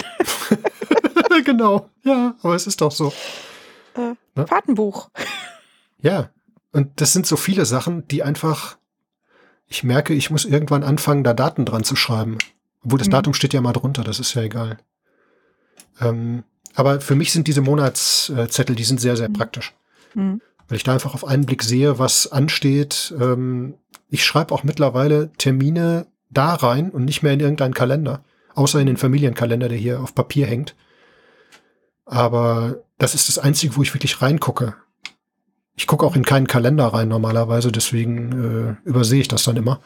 [1.46, 3.14] genau, ja, aber es ist doch so.
[3.96, 4.48] Äh, Ne?
[4.48, 5.10] Fahrtenbuch.
[6.02, 6.30] Ja,
[6.72, 8.78] und das sind so viele Sachen, die einfach,
[9.68, 12.38] ich merke, ich muss irgendwann anfangen, da Daten dran zu schreiben.
[12.84, 13.12] Obwohl das Mhm.
[13.12, 14.80] Datum steht ja mal drunter, das ist ja egal.
[16.00, 16.44] Ähm,
[16.76, 19.34] aber für mich sind diese Monatszettel, die sind sehr, sehr Mhm.
[19.34, 19.74] praktisch.
[20.14, 20.42] Hm.
[20.68, 23.14] Weil ich da einfach auf einen Blick sehe, was ansteht.
[23.20, 23.76] Ähm,
[24.10, 28.24] ich schreibe auch mittlerweile Termine da rein und nicht mehr in irgendeinen Kalender.
[28.56, 30.76] Außer in den Familienkalender, der hier auf Papier hängt.
[32.06, 34.76] Aber das ist das Einzige, wo ich wirklich reingucke.
[35.76, 39.80] Ich gucke auch in keinen Kalender rein normalerweise, deswegen äh, übersehe ich das dann immer.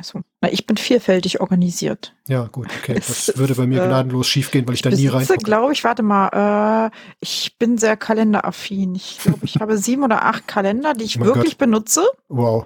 [0.00, 2.14] Also, na, ich bin vielfältig organisiert.
[2.26, 2.94] Ja, gut, okay.
[2.96, 5.38] Es Das ist, würde bei mir äh, gnadenlos schiefgehen, weil ich da nie Besitze, reingucke.
[5.44, 8.94] glaube ich, warte mal, äh, ich bin sehr kalenderaffin.
[8.94, 12.02] Ich glaube, ich habe sieben oder acht Kalender, die ich Oh wirklich benutze.
[12.30, 12.64] Wow.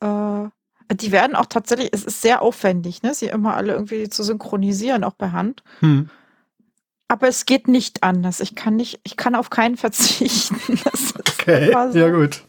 [0.00, 0.48] Äh,
[0.94, 5.04] die werden auch tatsächlich, es ist sehr aufwendig, ne, sie immer alle irgendwie zu synchronisieren,
[5.04, 5.62] auch bei Hand.
[5.80, 6.08] Hm.
[7.08, 8.40] Aber es geht nicht anders.
[8.40, 10.56] Ich kann nicht, ich kann auf keinen verzichten.
[10.84, 11.98] Das ist Okay, so.
[11.98, 12.42] ja gut.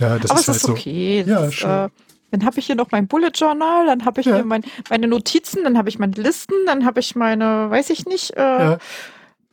[0.00, 0.72] Ja, das Aber ist es halt ist so.
[0.72, 1.24] okay.
[1.26, 1.88] Ja, Das ist, äh,
[2.32, 4.36] dann habe ich hier noch mein Bullet Journal, dann habe ich Ja.
[4.36, 8.06] hier mein, meine Notizen, dann habe ich meine Listen, dann habe ich meine, weiß ich
[8.06, 8.78] nicht, äh, Ja,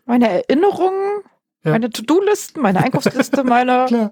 [0.06, 1.22] meine Erinnerungen,
[1.64, 1.72] Ja.
[1.72, 4.12] meine To-Do-Listen, meine Einkaufsliste, meine klar.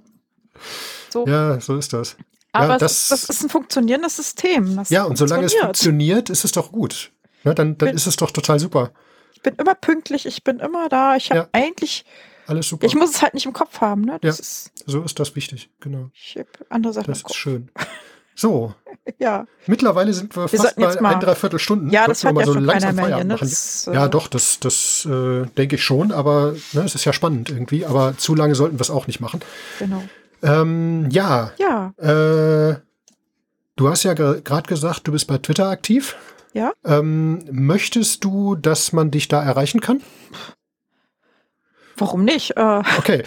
[1.10, 1.26] so.
[1.28, 2.18] Ja, so ist das.
[2.52, 4.76] Aber ja, das- ist, das ist ein funktionierendes System.
[4.78, 6.30] Das Ja, und solange es funktioniert.
[6.30, 7.12] ist es doch gut.
[7.44, 8.92] Dann dann Bin- ist es doch total super.
[9.34, 11.16] Ich bin immer pünktlich, ich bin immer da.
[11.18, 11.48] Ich habe Ja.
[11.52, 12.04] eigentlich,
[12.48, 12.86] Alles super.
[12.86, 14.02] ich muss es halt nicht im Kopf haben.
[14.02, 14.18] Ne?
[14.22, 14.42] Das Ja.
[14.42, 16.10] ist, so ist das wichtig, genau.
[16.14, 17.36] ich habe andere Sachen Das im ist Kopf.
[17.36, 17.70] schön.
[18.36, 18.74] So,
[19.20, 21.90] Ja, mittlerweile sind wir, Wir fast bei ein, dreiviertel Stunden.
[21.92, 23.38] ja das wir ja mal schon keiner mehr Ne?
[23.40, 27.14] Das, Ja, äh, doch, das, das äh, denke ich schon, aber ne, es ist ja
[27.14, 27.86] spannend irgendwie.
[27.86, 29.42] Aber zu lange sollten wir es auch nicht machen.
[29.80, 30.04] Genau.
[30.42, 32.78] Ähm, ja, Ja, äh,
[33.76, 36.16] du hast ja gerade gesagt, du bist bei Twitter aktiv.
[36.54, 36.72] Ja.
[36.84, 40.02] Ähm, möchtest du, dass man dich da erreichen kann?
[41.98, 42.58] Warum nicht?
[42.58, 43.24] Äh, Okay.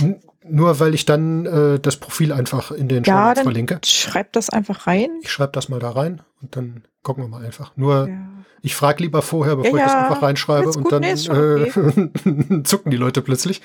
[0.00, 3.80] N nur weil ich dann äh, das Profil einfach in den ja, Shownotes dann verlinke.
[3.84, 5.10] schreib das einfach rein.
[5.22, 7.72] Ich schreibe das mal da rein und dann gucken wir mal einfach.
[7.76, 8.16] Nur Ja.
[8.62, 12.90] ich frage lieber vorher, bevor Ja, ich das einfach reinschreibe und gut, dann äh, zucken
[12.90, 13.60] die Leute plötzlich.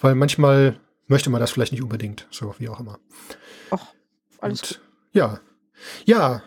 [0.00, 2.26] Weil manchmal möchte man das vielleicht nicht unbedingt.
[2.30, 2.98] So, wie auch immer.
[3.72, 3.86] Och,
[4.40, 4.80] alles Und, gut.
[5.12, 5.40] Ja.
[6.06, 6.42] Ja.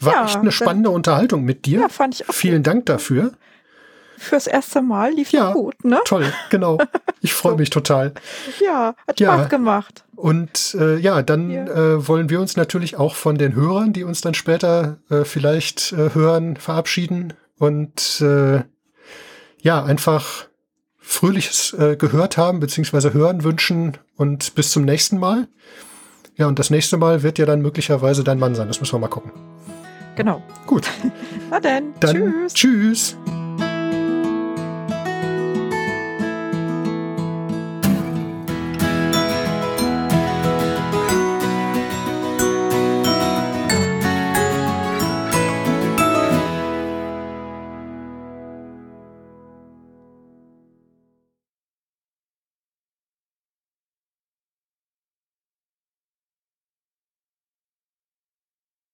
[0.00, 1.80] War echt eine spannende Unterhaltung mit dir.
[1.82, 3.32] Ja, fand ich auch Vielen Dank dafür.
[4.22, 5.52] Fürs erste Mal lief Ja.
[5.52, 6.00] gut, ne?
[6.04, 6.78] Toll, genau.
[7.24, 7.58] Ich freue So.
[7.58, 8.14] mich total.
[8.60, 9.34] Ja, hat Ja.
[9.34, 10.04] Spaß gemacht.
[10.16, 11.64] Und äh, ja, dann Ja.
[11.66, 15.92] äh, wollen wir uns natürlich auch von den Hörern, die uns dann später äh, vielleicht
[15.92, 18.62] äh, hören, verabschieden und äh,
[19.60, 20.46] ja, einfach
[20.98, 25.46] fröhliches äh, gehört haben, beziehungsweise hören wünschen und bis zum nächsten Mal.
[26.36, 28.66] Ja, und das nächste Mal wird ja dann möglicherweise dein Mann sein.
[28.66, 29.30] Das müssen wir mal gucken.
[30.16, 30.42] Genau.
[30.66, 30.88] Gut,
[31.50, 32.54] Na denn, dann tschüss.
[32.54, 33.16] tschüss.